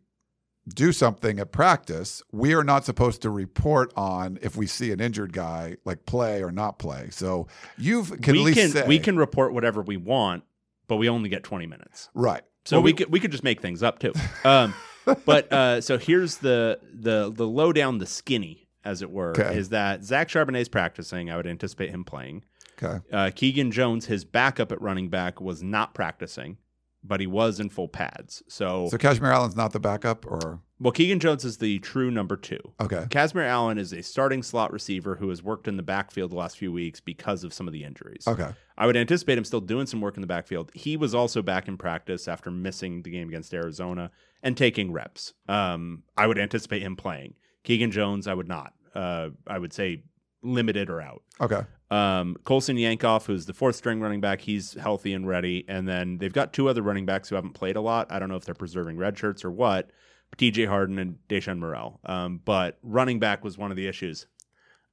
do 0.68 0.92
something 0.92 1.38
at 1.38 1.52
practice, 1.52 2.22
we 2.32 2.54
are 2.54 2.64
not 2.64 2.84
supposed 2.84 3.20
to 3.22 3.30
report 3.30 3.92
on 3.96 4.38
if 4.40 4.56
we 4.56 4.66
see 4.66 4.92
an 4.92 5.00
injured 5.00 5.32
guy 5.32 5.76
like 5.84 6.06
play 6.06 6.42
or 6.42 6.50
not 6.50 6.78
play. 6.78 7.08
So 7.10 7.46
you've 7.76 8.20
can 8.22 8.32
we 8.34 8.38
at 8.40 8.44
least 8.44 8.58
can 8.58 8.70
say 8.70 8.86
we 8.86 8.98
can 8.98 9.16
report 9.16 9.52
whatever 9.52 9.82
we 9.82 9.96
want, 9.96 10.44
but 10.88 10.96
we 10.96 11.08
only 11.08 11.28
get 11.28 11.42
20 11.44 11.66
minutes. 11.66 12.08
right. 12.14 12.42
So 12.64 12.76
Well, 12.78 12.84
we, 12.84 12.92
could 12.94 13.12
we 13.12 13.20
could 13.20 13.30
just 13.30 13.44
make 13.44 13.60
things 13.60 13.82
up 13.82 13.98
too. 13.98 14.14
Um, 14.42 14.72
but 15.26 15.52
uh, 15.52 15.80
so 15.82 15.98
here's 15.98 16.38
the 16.38 16.78
the 16.94 17.30
the 17.34 17.46
lowdown, 17.46 17.98
the 17.98 18.06
skinny, 18.06 18.68
as 18.86 19.02
it 19.02 19.10
were, 19.10 19.32
Okay. 19.32 19.58
is 19.58 19.68
that 19.68 20.02
Zach 20.02 20.28
Charbonnet's 20.30 20.70
practicing. 20.70 21.30
I 21.30 21.36
would 21.36 21.46
anticipate 21.46 21.90
him 21.90 22.04
playing. 22.04 22.42
okay. 22.82 23.04
Uh, 23.12 23.30
Keegan 23.34 23.70
Jones, 23.70 24.06
his 24.06 24.24
backup 24.24 24.72
at 24.72 24.80
running 24.80 25.10
back, 25.10 25.42
was 25.42 25.62
not 25.62 25.92
practicing, 25.92 26.56
but 27.04 27.20
he 27.20 27.26
was 27.26 27.60
in 27.60 27.68
full 27.68 27.88
pads. 27.88 28.42
So, 28.48 28.88
So 28.90 28.96
Kazmeir 28.98 29.32
Allen's 29.32 29.56
not 29.56 29.72
the 29.72 29.80
backup 29.80 30.26
or 30.26 30.60
well, 30.80 30.92
Keegan 30.92 31.20
Jones 31.20 31.44
is 31.44 31.58
the 31.58 31.78
true 31.78 32.10
number 32.10 32.36
two. 32.36 32.58
okay. 32.80 33.06
Kazmeir 33.08 33.46
Allen 33.46 33.78
is 33.78 33.92
a 33.92 34.02
starting 34.02 34.42
slot 34.42 34.72
receiver 34.72 35.16
who 35.16 35.28
has 35.28 35.42
worked 35.42 35.68
in 35.68 35.76
the 35.76 35.82
backfield 35.82 36.32
the 36.32 36.36
last 36.36 36.58
few 36.58 36.72
weeks 36.72 37.00
because 37.00 37.44
of 37.44 37.54
some 37.54 37.66
of 37.68 37.72
the 37.72 37.84
injuries. 37.84 38.24
Okay. 38.26 38.50
I 38.76 38.86
would 38.86 38.96
anticipate 38.96 39.38
him 39.38 39.44
still 39.44 39.60
doing 39.60 39.86
some 39.86 40.00
work 40.00 40.16
in 40.16 40.20
the 40.20 40.26
backfield. 40.26 40.72
He 40.74 40.96
was 40.96 41.14
also 41.14 41.42
back 41.42 41.68
in 41.68 41.76
practice 41.76 42.26
after 42.26 42.50
missing 42.50 43.02
the 43.02 43.10
game 43.10 43.28
against 43.28 43.54
Arizona 43.54 44.10
and 44.42 44.56
taking 44.56 44.92
reps. 44.92 45.32
Um, 45.48 46.02
I 46.16 46.26
would 46.26 46.38
anticipate 46.38 46.82
him 46.82 46.96
playing. 46.96 47.34
Keegan 47.62 47.90
Jones, 47.92 48.26
I 48.26 48.34
would 48.34 48.48
not. 48.48 48.72
Uh, 48.94 49.30
I 49.46 49.58
would 49.58 49.72
say 49.72 50.02
limited 50.42 50.90
or 50.90 51.00
out. 51.00 51.22
Okay. 51.40 51.62
Um, 51.94 52.36
Colson 52.42 52.76
Yankoff, 52.76 53.26
who's 53.26 53.46
the 53.46 53.54
fourth 53.54 53.76
string 53.76 54.00
running 54.00 54.20
back, 54.20 54.40
he's 54.40 54.74
healthy 54.74 55.12
and 55.12 55.28
ready. 55.28 55.64
And 55.68 55.86
then 55.86 56.18
they've 56.18 56.32
got 56.32 56.52
two 56.52 56.68
other 56.68 56.82
running 56.82 57.06
backs 57.06 57.28
who 57.28 57.36
haven't 57.36 57.52
played 57.52 57.76
a 57.76 57.80
lot. 57.80 58.10
I 58.10 58.18
don't 58.18 58.28
know 58.28 58.34
if 58.34 58.44
they're 58.44 58.54
preserving 58.54 58.96
red 58.96 59.16
shirts 59.16 59.44
or 59.44 59.52
what. 59.52 59.90
TJ 60.36 60.66
Harden 60.66 60.98
and 60.98 61.18
Deshun 61.28 61.58
Murrell. 61.60 62.00
Um, 62.04 62.40
but 62.44 62.78
running 62.82 63.20
back 63.20 63.44
was 63.44 63.56
one 63.56 63.70
of 63.70 63.76
the 63.76 63.86
issues. 63.86 64.26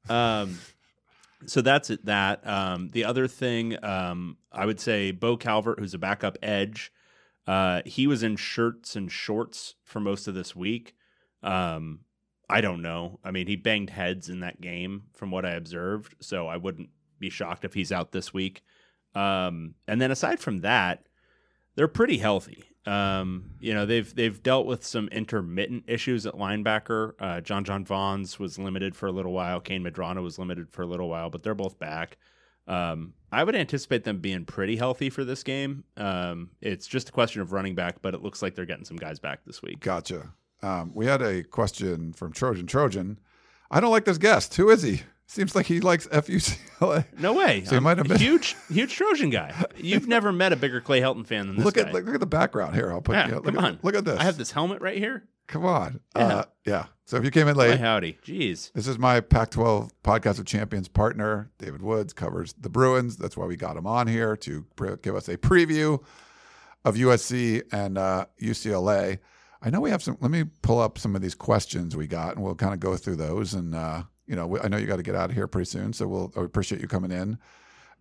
Um, 0.09 0.59
so 1.47 1.61
that's 1.61 1.89
it. 1.89 2.05
That 2.05 2.45
um, 2.47 2.89
the 2.89 3.05
other 3.05 3.27
thing, 3.27 3.83
um, 3.83 4.37
I 4.51 4.67
would 4.67 4.79
say, 4.79 5.09
Bo 5.09 5.37
Calvert, 5.37 5.79
who's 5.79 5.95
a 5.95 5.97
backup 5.97 6.37
edge, 6.43 6.91
uh, 7.47 7.81
he 7.83 8.05
was 8.05 8.21
in 8.21 8.35
shirts 8.35 8.95
and 8.95 9.11
shorts 9.11 9.73
for 9.83 9.99
most 9.99 10.27
of 10.27 10.35
this 10.35 10.55
week. 10.55 10.93
Um, 11.41 12.01
I 12.51 12.61
don't 12.61 12.81
know. 12.81 13.19
I 13.23 13.31
mean, 13.31 13.47
he 13.47 13.55
banged 13.55 13.89
heads 13.89 14.29
in 14.29 14.41
that 14.41 14.61
game 14.61 15.03
from 15.13 15.31
what 15.31 15.45
I 15.45 15.51
observed, 15.51 16.15
so 16.19 16.47
I 16.47 16.57
wouldn't 16.57 16.89
be 17.19 17.29
shocked 17.29 17.65
if 17.65 17.73
he's 17.73 17.91
out 17.91 18.11
this 18.11 18.33
week. 18.33 18.63
Um, 19.15 19.75
and 19.87 20.01
then 20.01 20.11
aside 20.11 20.39
from 20.39 20.59
that, 20.61 21.05
they're 21.75 21.87
pretty 21.87 22.17
healthy. 22.17 22.65
Um, 22.85 23.51
you 23.59 23.73
know, 23.73 23.85
they've 23.85 24.13
they've 24.15 24.41
dealt 24.41 24.65
with 24.65 24.83
some 24.83 25.07
intermittent 25.09 25.83
issues 25.87 26.25
at 26.25 26.33
linebacker. 26.33 27.13
Uh, 27.19 27.41
JonJon 27.41 27.85
Vaughns 27.85 28.39
was 28.39 28.57
limited 28.57 28.95
for 28.95 29.07
a 29.07 29.11
little 29.11 29.33
while. 29.33 29.59
Kain 29.59 29.83
Medrano 29.83 30.23
was 30.23 30.39
limited 30.39 30.69
for 30.69 30.81
a 30.81 30.87
little 30.87 31.07
while, 31.07 31.29
but 31.29 31.43
they're 31.43 31.53
both 31.53 31.77
back. 31.77 32.17
Um, 32.67 33.13
I 33.31 33.43
would 33.43 33.55
anticipate 33.55 34.03
them 34.03 34.19
being 34.19 34.45
pretty 34.45 34.75
healthy 34.75 35.09
for 35.09 35.23
this 35.23 35.43
game. 35.43 35.83
Um, 35.97 36.51
it's 36.61 36.87
just 36.87 37.09
a 37.09 37.11
question 37.11 37.41
of 37.41 37.51
running 37.51 37.75
back, 37.75 38.01
but 38.01 38.13
it 38.13 38.21
looks 38.21 38.41
like 38.41 38.55
they're 38.55 38.65
getting 38.65 38.85
some 38.85 38.97
guys 38.97 39.19
back 39.19 39.45
this 39.45 39.61
week. 39.61 39.79
Gotcha. 39.79 40.33
Um, 40.63 40.91
we 40.93 41.05
had 41.05 41.21
a 41.21 41.43
question 41.43 42.13
from 42.13 42.31
Trojan 42.33 42.67
Trojan. 42.67 43.19
I 43.69 43.79
don't 43.79 43.91
like 43.91 44.05
this 44.05 44.17
guest. 44.17 44.55
Who 44.55 44.69
is 44.69 44.81
he? 44.81 45.01
Seems 45.27 45.55
like 45.55 45.65
he 45.65 45.79
likes 45.79 46.07
FUCLA. 46.07 47.05
No 47.17 47.33
way. 47.33 47.63
So 47.63 47.75
he 47.75 47.79
might 47.79 47.97
have 47.97 48.05
a 48.07 48.09
been- 48.09 48.17
huge, 48.19 48.57
huge 48.69 48.93
Trojan 48.95 49.29
guy. 49.29 49.53
You've 49.77 50.07
never 50.07 50.31
met 50.33 50.51
a 50.51 50.57
bigger 50.57 50.81
Clay 50.81 50.99
Helton 50.99 51.25
fan 51.25 51.47
than 51.47 51.55
this 51.55 51.63
Look 51.65 51.75
guy. 51.75 51.83
at 51.83 51.93
look, 51.93 52.05
look 52.05 52.15
at 52.15 52.19
the 52.19 52.25
background 52.25 52.75
here. 52.75 52.91
I'll 52.91 53.01
put 53.01 53.15
yeah, 53.15 53.25
you 53.27 53.31
know, 53.31 53.37
look 53.37 53.45
come 53.55 53.57
at, 53.57 53.63
on. 53.63 53.79
Look 53.81 53.95
at 53.95 54.03
this. 54.03 54.19
I 54.19 54.23
have 54.23 54.37
this 54.37 54.51
helmet 54.51 54.81
right 54.81 54.97
here. 54.97 55.23
Come 55.47 55.65
on. 55.65 56.01
Yeah. 56.15 56.21
Uh, 56.27 56.43
yeah. 56.65 56.85
So 57.05 57.17
if 57.17 57.23
you 57.25 57.31
came 57.31 57.47
in 57.47 57.55
Boy, 57.55 57.69
late, 57.71 57.79
howdy. 57.79 58.17
Jeez. 58.25 58.71
this 58.73 58.87
is 58.87 58.97
my 58.97 59.19
Pac-12 59.19 59.89
podcast 60.03 60.39
of 60.39 60.45
champions 60.45 60.87
partner. 60.87 61.49
David 61.57 61.81
Woods 61.81 62.13
covers 62.13 62.53
the 62.59 62.69
Bruins. 62.69 63.17
That's 63.17 63.35
why 63.35 63.45
we 63.45 63.55
got 63.57 63.75
him 63.77 63.85
on 63.87 64.07
here 64.07 64.35
to 64.37 64.65
pre- 64.75 64.95
give 65.01 65.15
us 65.15 65.27
a 65.27 65.37
preview 65.37 66.01
of 66.85 66.95
USC 66.95 67.63
and 67.73 67.97
uh, 67.97 68.25
UCLA. 68.41 69.19
I 69.61 69.69
know 69.69 69.79
we 69.79 69.91
have 69.91 70.01
some. 70.01 70.17
Let 70.19 70.31
me 70.31 70.45
pull 70.61 70.79
up 70.79 70.97
some 70.97 71.15
of 71.15 71.21
these 71.21 71.35
questions 71.35 71.95
we 71.95 72.07
got, 72.07 72.35
and 72.35 72.43
we'll 72.43 72.55
kind 72.55 72.73
of 72.73 72.79
go 72.79 72.95
through 72.97 73.17
those. 73.17 73.53
And 73.53 73.75
uh, 73.75 74.03
you 74.25 74.35
know, 74.35 74.57
I 74.59 74.67
know 74.67 74.77
you 74.77 74.87
got 74.87 74.97
to 74.97 75.03
get 75.03 75.15
out 75.15 75.29
of 75.29 75.35
here 75.35 75.47
pretty 75.47 75.69
soon, 75.69 75.93
so 75.93 76.07
we'll 76.07 76.33
I 76.35 76.41
appreciate 76.41 76.81
you 76.81 76.87
coming 76.87 77.11
in. 77.11 77.37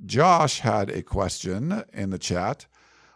Josh 0.06 0.60
had 0.60 0.88
a 0.90 1.02
question 1.02 1.84
in 1.92 2.10
the 2.10 2.18
chat. 2.18 2.66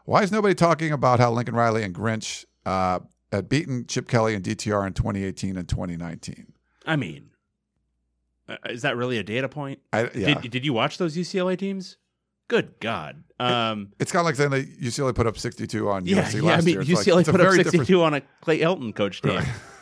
Why 0.05 0.23
is 0.23 0.31
nobody 0.31 0.55
talking 0.55 0.93
about 0.93 1.19
how 1.19 1.33
Lincoln 1.33 1.55
Riley 1.55 1.83
and 1.83 1.95
Grinch 1.95 2.45
uh, 2.67 3.01
had 3.33 3.49
beaten 3.49 3.87
Chip 3.87 4.07
Kelly 4.07 4.35
and 4.35 4.45
DTR 4.45 4.87
in 4.87 4.93
2018 4.93 5.57
and 5.57 5.67
2019? 5.67 6.53
I 6.85 6.97
mean, 6.97 7.31
uh, 8.47 8.57
is 8.67 8.83
that 8.83 8.97
really 8.97 9.17
a 9.17 9.23
data 9.23 9.49
point? 9.49 9.81
I, 9.93 10.11
yeah, 10.15 10.41
Did, 10.41 10.51
did 10.51 10.65
you 10.67 10.75
watch 10.75 10.99
those 10.99 11.17
UCLA 11.17 11.59
teams? 11.59 11.97
Good 12.49 12.75
God. 12.81 13.25
Um, 13.41 13.93
it's 13.99 14.13
kind 14.13 14.21
of 14.21 14.27
like 14.27 14.37
saying 14.37 14.51
that 14.51 14.81
UCLA 14.81 15.15
put 15.15 15.27
up 15.27 15.39
62 15.39 15.89
on 15.89 16.07
yeah, 16.07 16.23
USC 16.23 16.35
yeah. 16.35 16.43
last 16.43 16.63
I 16.63 16.65
mean, 16.65 16.73
year. 16.75 16.81
It's 16.83 16.91
like- 16.91 17.07
UCLA 17.07 17.21
it's 17.21 17.31
put 17.31 17.41
up 17.41 17.53
62 17.53 17.79
different- 17.85 18.03
on 18.03 18.15
a 18.15 18.21
Clay 18.43 18.59
Helton 18.61 18.95
coach 18.95 19.23
team. 19.23 19.41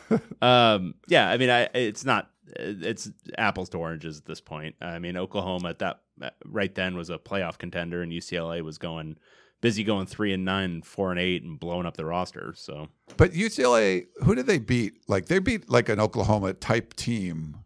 um, 0.41 0.95
yeah, 1.07 1.29
I 1.29 1.37
mean, 1.37 1.49
I 1.49 1.69
it's 1.73 2.05
not 2.05 2.29
it's 2.55 3.09
apples 3.37 3.69
to 3.69 3.77
oranges 3.77 4.19
at 4.19 4.25
this 4.25 4.41
point. 4.41 4.75
I 4.81 4.99
mean, 4.99 5.17
Oklahoma 5.17 5.69
at 5.69 5.79
that 5.79 6.01
right 6.45 6.73
then 6.73 6.95
was 6.95 7.09
a 7.09 7.17
playoff 7.17 7.57
contender, 7.57 8.01
and 8.01 8.11
UCLA 8.11 8.61
was 8.61 8.77
going 8.77 9.17
busy 9.61 9.83
going 9.83 10.05
three 10.05 10.33
and 10.33 10.43
nine, 10.43 10.81
four 10.81 11.09
and 11.11 11.19
eight, 11.19 11.41
and 11.43 11.59
blowing 11.59 11.85
up 11.85 11.95
the 11.97 12.05
roster. 12.05 12.53
So 12.55 12.89
But 13.17 13.31
UCLA, 13.31 14.07
who 14.23 14.35
did 14.35 14.45
they 14.45 14.59
beat? 14.59 14.93
Like 15.07 15.27
they 15.27 15.39
beat 15.39 15.69
like 15.69 15.89
an 15.89 15.99
Oklahoma 15.99 16.53
type 16.53 16.93
team, 16.95 17.57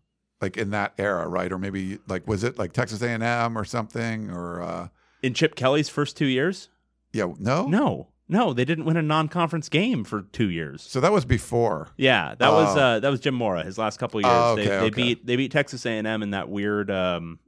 like 0.42 0.58
in 0.58 0.70
that 0.72 0.94
era, 0.98 1.28
right? 1.28 1.52
Or 1.52 1.58
maybe 1.58 2.00
like 2.08 2.28
was 2.28 2.44
it 2.44 2.58
like 2.58 2.74
Texas 2.74 3.02
A 3.02 3.10
and 3.10 3.24
M 3.24 3.58
or 3.58 3.64
something? 3.66 4.30
Or 4.30 4.62
uh, 4.62 4.88
in 5.24 5.34
Chip 5.34 5.56
Kelly's 5.56 5.90
first 5.90 6.16
two 6.18 6.28
years, 6.28 6.70
yeah, 7.14 7.32
no, 7.40 7.66
no, 7.68 8.08
no, 8.28 8.54
they 8.54 8.66
didn't 8.66 8.86
win 8.86 8.98
a 8.98 9.02
non-conference 9.02 9.70
game 9.70 10.04
for 10.04 10.22
two 10.22 10.50
years. 10.50 10.82
So 10.84 11.00
that 11.00 11.12
was 11.12 11.26
before. 11.26 11.90
Yeah, 11.98 12.36
that 12.38 12.52
was 12.52 12.78
Oh. 12.78 12.80
uh, 12.80 13.00
that 13.00 13.10
was 13.10 13.20
Jim 13.20 13.34
Mora. 13.36 13.64
His 13.64 13.78
last 13.78 13.98
couple 14.00 14.20
of 14.20 14.26
years, 14.26 14.36
Oh, 14.36 14.56
they, 14.56 14.62
okay, 14.64 14.70
they 14.70 14.86
okay. 14.86 14.90
beat 14.90 15.26
they 15.26 15.36
beat 15.36 15.52
Texas 15.52 15.86
A 15.86 15.90
and 15.92 16.06
M 16.08 16.22
in 16.24 16.32
that 16.32 16.50
weird 16.50 16.92
um, 16.92 17.40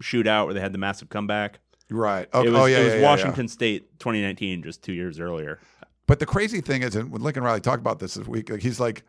shootout 0.00 0.44
where 0.46 0.54
they 0.54 0.60
had 0.60 0.72
the 0.72 0.78
massive 0.78 1.08
comeback. 1.08 1.60
Right. 1.90 2.28
Okay. 2.34 2.46
it 2.48 2.50
was, 2.50 2.60
oh 2.60 2.66
yeah, 2.66 2.78
it 2.78 2.84
was 2.84 2.88
yeah, 2.88 2.94
yeah, 2.96 3.00
yeah. 3.00 3.08
Washington 3.08 3.48
State 3.48 3.98
2019, 4.00 4.62
just 4.62 4.82
two 4.82 4.92
years 4.92 5.18
earlier. 5.18 5.58
But 6.06 6.18
the 6.20 6.26
crazy 6.26 6.60
thing 6.60 6.82
is, 6.82 6.94
and 6.96 7.10
when 7.10 7.22
Lincoln 7.22 7.42
Riley 7.42 7.60
talked 7.60 7.80
about 7.80 7.98
this 7.98 8.14
this 8.14 8.26
week, 8.26 8.50
like 8.50 8.60
he's 8.60 8.78
like, 8.80 9.04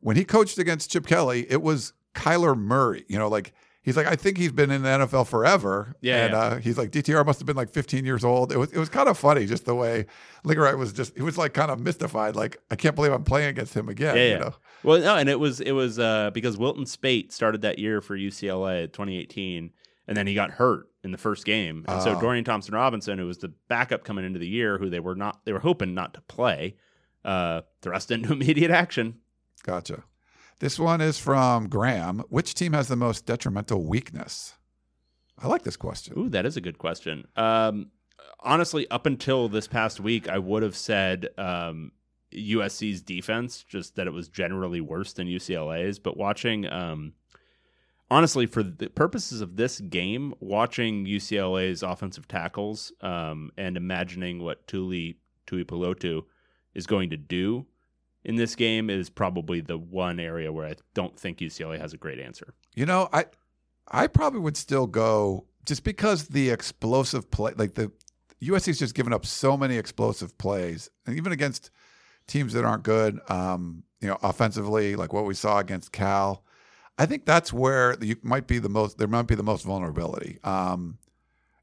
when 0.00 0.16
he 0.16 0.24
coached 0.24 0.58
against 0.58 0.90
Chip 0.90 1.06
Kelly, 1.06 1.46
it 1.50 1.62
was 1.62 1.92
Kyler 2.14 2.56
Murray. 2.56 3.04
You 3.08 3.18
know, 3.18 3.28
like 3.28 3.52
he's 3.82 3.96
like, 3.96 4.06
I 4.06 4.14
think 4.16 4.38
he's 4.38 4.52
been 4.52 4.70
in 4.70 4.82
the 4.82 4.88
NFL 4.88 5.26
forever. 5.26 5.96
Yeah, 6.00 6.24
And 6.24 6.32
yeah. 6.32 6.38
Uh, 6.40 6.56
he's 6.58 6.78
like, 6.78 6.90
DTR 6.90 7.26
must 7.26 7.40
have 7.40 7.46
been 7.46 7.56
like 7.56 7.70
15 7.70 8.04
years 8.04 8.24
old. 8.24 8.52
It 8.52 8.56
was 8.58 8.72
it 8.72 8.78
was 8.78 8.88
kind 8.88 9.08
of 9.08 9.18
funny 9.18 9.46
just 9.46 9.64
the 9.64 9.74
way 9.74 10.06
Lincoln 10.44 10.62
Riley 10.64 10.76
was 10.76 10.92
just 10.92 11.16
he 11.16 11.22
was 11.22 11.36
like 11.38 11.52
kind 11.54 11.70
of 11.70 11.80
mystified. 11.80 12.36
Like 12.36 12.58
I 12.70 12.76
can't 12.76 12.94
believe 12.94 13.12
I'm 13.12 13.24
playing 13.24 13.48
against 13.48 13.74
him 13.74 13.88
again. 13.88 14.16
Yeah, 14.16 14.28
you 14.28 14.38
know? 14.38 14.54
Well, 14.84 15.00
no, 15.00 15.16
and 15.16 15.28
it 15.28 15.38
was 15.40 15.60
it 15.60 15.72
was 15.72 15.98
uh, 15.98 16.30
because 16.32 16.56
Wilton 16.56 16.84
Speight 16.86 17.32
started 17.32 17.62
that 17.62 17.78
year 17.78 18.00
for 18.00 18.16
UCLA 18.16 18.84
2018, 18.92 19.70
and 20.08 20.16
then 20.16 20.26
he 20.26 20.34
got 20.34 20.50
hurt 20.52 20.88
in 21.04 21.10
the 21.10 21.18
first 21.18 21.44
game, 21.44 21.84
and 21.88 22.00
so 22.02 22.16
Oh. 22.16 22.20
Dorian 22.20 22.44
Thompson 22.44 22.74
Robinson, 22.74 23.18
who 23.18 23.26
was 23.26 23.38
the 23.38 23.52
backup 23.68 24.04
coming 24.04 24.24
into 24.24 24.38
the 24.38 24.46
year, 24.46 24.78
who 24.78 24.88
they 24.90 25.00
were 25.00 25.16
not 25.16 25.44
they 25.44 25.52
were 25.52 25.58
hoping 25.60 25.94
not 25.94 26.14
to 26.14 26.20
play, 26.22 26.76
uh, 27.24 27.62
thrust 27.80 28.10
into 28.12 28.32
immediate 28.32 28.70
action. 28.70 29.16
Gotcha. 29.64 30.04
This 30.62 30.78
one 30.78 31.00
is 31.00 31.18
from 31.18 31.68
Graham. 31.68 32.20
Which 32.28 32.54
team 32.54 32.72
has 32.72 32.86
the 32.86 32.94
most 32.94 33.26
detrimental 33.26 33.82
weakness? 33.82 34.54
I 35.36 35.48
like 35.48 35.64
this 35.64 35.76
question. 35.76 36.14
Ooh, 36.16 36.28
that 36.28 36.46
is 36.46 36.56
a 36.56 36.60
good 36.60 36.78
question. 36.78 37.26
Um, 37.34 37.90
honestly, 38.38 38.88
up 38.88 39.04
until 39.04 39.48
this 39.48 39.66
past 39.66 39.98
week, 39.98 40.28
I 40.28 40.38
would 40.38 40.62
have 40.62 40.76
said 40.76 41.30
um, 41.36 41.90
USC's 42.32 43.02
defense, 43.02 43.64
just 43.64 43.96
that 43.96 44.06
it 44.06 44.12
was 44.12 44.28
generally 44.28 44.80
worse 44.80 45.12
than 45.12 45.26
UCLA's. 45.26 45.98
But 45.98 46.16
watching, 46.16 46.72
um, 46.72 47.14
honestly, 48.08 48.46
for 48.46 48.62
the 48.62 48.88
purposes 48.88 49.40
of 49.40 49.56
this 49.56 49.80
game, 49.80 50.32
watching 50.38 51.06
UCLA's 51.06 51.82
offensive 51.82 52.28
tackles 52.28 52.92
um, 53.00 53.50
and 53.58 53.76
imagining 53.76 54.40
what 54.40 54.68
Tuli 54.68 55.18
Tuipulotu 55.44 56.22
is 56.72 56.86
going 56.86 57.10
to 57.10 57.16
do 57.16 57.66
in 58.24 58.36
this 58.36 58.54
game 58.54 58.90
is 58.90 59.10
probably 59.10 59.60
the 59.60 59.78
one 59.78 60.20
area 60.20 60.52
where 60.52 60.66
I 60.66 60.74
don't 60.94 61.18
think 61.18 61.38
UCLA 61.38 61.78
has 61.78 61.92
a 61.92 61.96
great 61.96 62.18
answer. 62.18 62.54
You 62.74 62.86
know, 62.86 63.08
I 63.12 63.26
I 63.88 64.06
probably 64.06 64.40
would 64.40 64.56
still 64.56 64.86
go 64.86 65.46
just 65.64 65.84
because 65.84 66.28
the 66.28 66.50
explosive 66.50 67.30
play, 67.30 67.52
like 67.56 67.74
the 67.74 67.90
USC's 68.42 68.78
just 68.78 68.94
given 68.94 69.12
up 69.12 69.24
so 69.24 69.56
many 69.56 69.76
explosive 69.76 70.36
plays, 70.38 70.90
and 71.06 71.16
even 71.16 71.32
against 71.32 71.70
teams 72.26 72.52
that 72.52 72.64
aren't 72.64 72.82
good, 72.82 73.20
um, 73.28 73.82
you 74.00 74.08
know, 74.08 74.18
offensively, 74.22 74.96
like 74.96 75.12
what 75.12 75.24
we 75.24 75.34
saw 75.34 75.58
against 75.58 75.92
Cal. 75.92 76.44
I 76.98 77.06
think 77.06 77.24
that's 77.24 77.52
where 77.52 77.96
you 78.00 78.16
might 78.22 78.46
be 78.46 78.58
the 78.58 78.68
most. 78.68 78.98
There 78.98 79.08
might 79.08 79.26
be 79.26 79.34
the 79.34 79.42
most 79.42 79.64
vulnerability. 79.64 80.38
Um, 80.44 80.98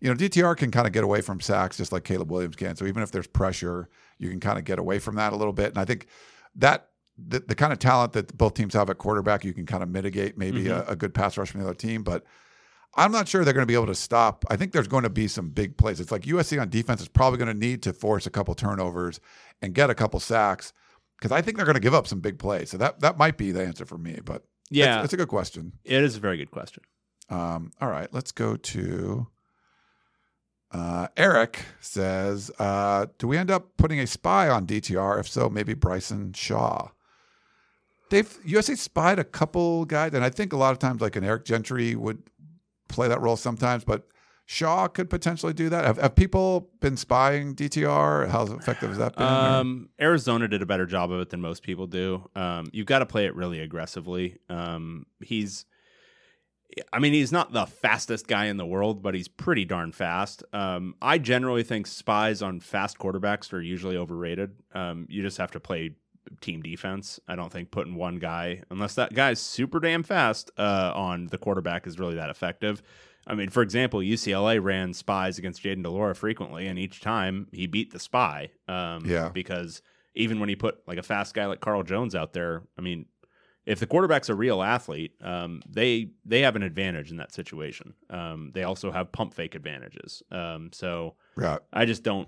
you 0.02 0.10
know, 0.10 0.16
DTR 0.16 0.56
can 0.56 0.72
kind 0.72 0.88
of 0.88 0.94
get 0.94 1.04
away 1.04 1.22
from 1.22 1.42
sacks 1.42 1.78
just 1.78 1.92
like 1.92 2.04
Caleb 2.04 2.32
Williams 2.32 2.56
can. 2.56 2.76
So 2.76 2.86
even 2.86 3.04
if 3.04 3.12
there's 3.12 3.28
pressure, 3.28 3.90
you 4.18 4.30
can 4.30 4.40
kind 4.40 4.58
of 4.58 4.64
get 4.64 4.80
away 4.80 4.98
from 5.00 5.16
that 5.16 5.34
a 5.34 5.36
little 5.36 5.54
bit. 5.54 5.70
And 5.70 5.78
I 5.78 5.86
think 5.86 6.08
that 6.56 6.90
the, 7.18 7.40
the 7.40 7.56
kind 7.56 7.74
of 7.74 7.80
talent 7.80 8.14
that 8.14 8.38
both 8.38 8.54
teams 8.54 8.74
have 8.74 8.90
at 8.90 8.98
quarterback, 8.98 9.44
you 9.44 9.54
can 9.54 9.66
kind 9.66 9.84
of 9.84 9.90
mitigate 9.90 10.38
maybe 10.38 10.68
a, 10.68 10.86
a 10.88 10.96
good 10.96 11.14
pass 11.14 11.38
rush 11.38 11.52
from 11.52 11.62
the 11.62 11.68
other 11.68 11.76
team. 11.76 12.04
But 12.04 12.24
I'm 12.96 13.12
not 13.12 13.28
sure 13.28 13.44
they're 13.44 13.54
going 13.54 13.64
to 13.64 13.68
be 13.68 13.76
able 13.76 13.88
to 13.88 13.96
stop. 13.96 14.46
I 14.50 14.56
think 14.56 14.72
there's 14.72 14.88
going 14.88 15.04
to 15.04 15.10
be 15.10 15.28
some 15.28 15.50
big 15.50 15.78
plays. 15.78 16.00
It's 16.00 16.12
like 16.12 16.24
USC 16.24 16.60
on 16.62 16.70
defense 16.70 17.02
is 17.02 17.08
probably 17.08 17.38
going 17.38 17.54
to 17.54 17.60
need 17.60 17.84
to 17.84 17.94
force 17.94 18.26
a 18.26 18.30
couple 18.30 18.56
turnovers 18.56 19.20
and 19.62 19.74
get 19.74 19.90
a 19.90 19.96
couple 19.96 20.20
sacks 20.20 20.74
because 21.18 21.32
I 21.32 21.42
think 21.42 21.58
they're 21.58 21.66
going 21.66 21.76
to 21.76 21.82
give 21.82 21.94
up 21.94 22.08
some 22.08 22.20
big 22.20 22.40
plays. 22.40 22.70
So 22.72 22.78
that 22.78 23.02
that 23.02 23.18
might 23.18 23.38
be 23.38 23.52
the 23.52 23.64
answer 23.64 23.86
for 23.86 23.98
me. 23.98 24.20
But 24.24 24.46
Yeah, 24.70 25.00
it's, 25.00 25.06
it's 25.06 25.14
a 25.14 25.18
good 25.18 25.28
question. 25.28 25.74
it 25.84 26.04
is 26.04 26.16
a 26.16 26.20
very 26.20 26.38
good 26.38 26.52
question. 26.52 26.84
Um, 27.30 27.72
all 27.80 27.90
right, 27.90 28.12
let's 28.14 28.32
go 28.32 28.56
to 28.56 29.28
uh, 30.72 31.08
Eric 31.18 31.66
says, 31.80 32.52
uh, 32.60 33.08
"Do 33.18 33.28
we 33.28 33.38
end 33.38 33.52
up 33.52 33.76
putting 33.78 34.00
a 34.00 34.08
spy 34.08 34.50
on 34.50 34.66
DTR? 34.66 35.20
If 35.20 35.28
so, 35.28 35.50
maybe 35.50 35.74
Bryson 35.74 36.34
Shaw." 36.34 36.90
They've 38.10 38.28
USC 38.46 38.78
spied 38.78 39.20
a 39.20 39.24
couple 39.24 39.86
guys, 39.86 40.14
and 40.14 40.24
I 40.24 40.30
think 40.30 40.54
a 40.54 40.58
lot 40.58 40.72
of 40.72 40.80
times, 40.80 41.02
like 41.02 41.16
an 41.16 41.24
Eric 41.24 41.46
Gentry 41.46 41.96
would 41.96 42.24
play 42.88 43.08
that 43.08 43.22
role 43.22 43.38
sometimes, 43.38 43.84
but 43.84 44.08
Shaw 44.52 44.88
could 44.88 45.12
potentially 45.12 45.54
do 45.54 45.70
that. 45.70 45.86
Have, 45.86 45.98
have 45.98 46.16
people 46.16 46.72
been 46.80 46.98
spying 46.98 47.54
DTR? 47.54 48.30
How 48.30 48.46
effective 48.46 48.90
has 48.90 48.98
that 48.98 49.16
been? 49.16 49.28
Um, 49.28 49.90
Arizona 50.02 50.48
did 50.48 50.64
a 50.64 50.66
better 50.66 50.88
job 50.88 51.12
of 51.12 51.22
it 51.22 51.30
than 51.30 51.40
most 51.40 51.62
people 51.62 51.86
do. 51.86 52.28
Um, 52.36 52.68
you've 52.74 52.88
got 52.88 53.00
to 53.00 53.06
play 53.06 53.26
it 53.28 53.36
really 53.36 53.60
aggressively. 53.60 54.38
Um, 54.50 55.06
he's, 55.22 55.66
I 56.94 57.00
mean, 57.00 57.14
he's 57.14 57.32
not 57.32 57.52
the 57.52 57.66
fastest 57.66 58.28
guy 58.28 58.46
in 58.46 58.58
the 58.58 58.66
world, 58.66 59.02
but 59.02 59.16
he's 59.16 59.28
pretty 59.28 59.66
darn 59.66 59.92
fast. 59.92 60.44
Um, 60.54 60.96
I 61.02 61.18
generally 61.18 61.64
think 61.64 61.88
spies 61.88 62.42
on 62.42 62.60
fast 62.60 63.00
quarterbacks 63.00 63.52
are 63.54 63.62
usually 63.62 63.98
overrated. 63.98 64.52
Um, 64.74 65.08
you 65.10 65.22
just 65.22 65.38
have 65.38 65.52
to 65.52 65.60
play 65.60 65.96
team 66.42 66.62
defense. 66.62 67.20
I 67.28 67.36
don't 67.36 67.52
think 67.52 67.72
putting 67.72 67.96
one 67.96 68.18
guy, 68.18 68.62
unless 68.70 68.96
that 68.96 69.14
guy's 69.14 69.40
super 69.40 69.80
damn 69.80 70.04
fast, 70.04 70.52
uh, 70.58 70.92
on 70.94 71.28
the 71.28 71.38
quarterback 71.38 71.88
is 71.88 71.98
really 72.00 72.16
that 72.16 72.30
effective. 72.30 72.84
I 73.26 73.36
mean, 73.36 73.50
for 73.50 73.62
example, 73.62 74.00
UCLA 74.00 74.64
ran 74.64 74.94
spies 74.94 75.38
against 75.38 75.64
Jayden 75.64 75.84
de 75.84 75.90
Laura 75.90 76.16
frequently, 76.16 76.68
and 76.68 76.80
each 76.80 77.02
time 77.02 77.48
he 77.52 77.68
beat 77.68 77.92
the 77.92 78.00
spy. 78.00 78.52
Um, 78.68 79.06
Yeah. 79.06 79.30
Because 79.30 79.82
even 80.16 80.40
when 80.40 80.50
he 80.50 80.56
put 80.56 80.88
like 80.88 80.98
a 80.98 81.04
fast 81.04 81.34
guy 81.34 81.46
like 81.46 81.62
Carl 81.62 81.84
Jones 81.84 82.16
out 82.16 82.34
there, 82.34 82.64
I 82.78 82.82
mean, 82.82 83.06
if 83.70 83.80
the 83.80 83.86
quarterback's 83.86 84.30
a 84.30 84.36
real 84.36 84.64
athlete, 84.64 85.14
um, 85.22 85.62
they 85.70 86.10
they 86.26 86.42
have 86.42 86.56
an 86.56 86.64
advantage 86.64 87.12
in 87.12 87.18
that 87.18 87.32
situation. 87.32 87.94
Um, 88.10 88.52
they 88.52 88.64
also 88.64 88.92
have 88.92 89.12
pump 89.12 89.36
fake 89.36 89.54
advantages. 89.54 90.24
Um, 90.32 90.72
so 90.74 91.16
yeah, 91.40 91.60
I 91.72 91.86
just 91.86 92.02
don't. 92.02 92.28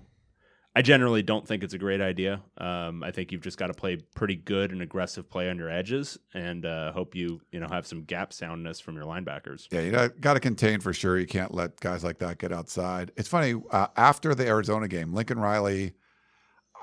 I 0.74 0.80
generally 0.80 1.22
don't 1.22 1.46
think 1.46 1.64
it's 1.64 1.74
a 1.74 1.78
great 1.78 2.00
idea. 2.00 2.40
Um, 2.56 3.02
I 3.02 3.10
think 3.10 3.30
you've 3.30 3.42
just 3.42 3.58
got 3.58 3.66
to 3.66 3.74
play 3.74 3.96
pretty 4.14 4.36
good 4.36 4.70
and 4.70 4.80
aggressive 4.80 5.28
play 5.28 5.50
on 5.50 5.58
your 5.58 5.68
edges, 5.68 6.16
and 6.32 6.64
uh, 6.64 6.92
hope 6.92 7.16
you 7.16 7.40
you 7.50 7.58
know 7.58 7.66
have 7.68 7.88
some 7.88 8.04
gap 8.04 8.32
soundness 8.32 8.78
from 8.78 8.94
your 8.94 9.04
linebackers. 9.04 9.66
Yeah, 9.72 9.80
you 9.80 9.90
know, 9.90 10.08
got 10.20 10.34
to 10.34 10.40
contain 10.40 10.78
for 10.78 10.92
sure. 10.92 11.18
You 11.18 11.26
can't 11.26 11.52
let 11.52 11.80
guys 11.80 12.04
like 12.04 12.18
that 12.18 12.38
get 12.38 12.52
outside. 12.52 13.10
It's 13.16 13.28
funny 13.28 13.60
uh, 13.72 13.88
after 13.96 14.32
the 14.36 14.46
Arizona 14.46 14.86
game, 14.86 15.12
Lincoln 15.12 15.40
Riley. 15.40 15.94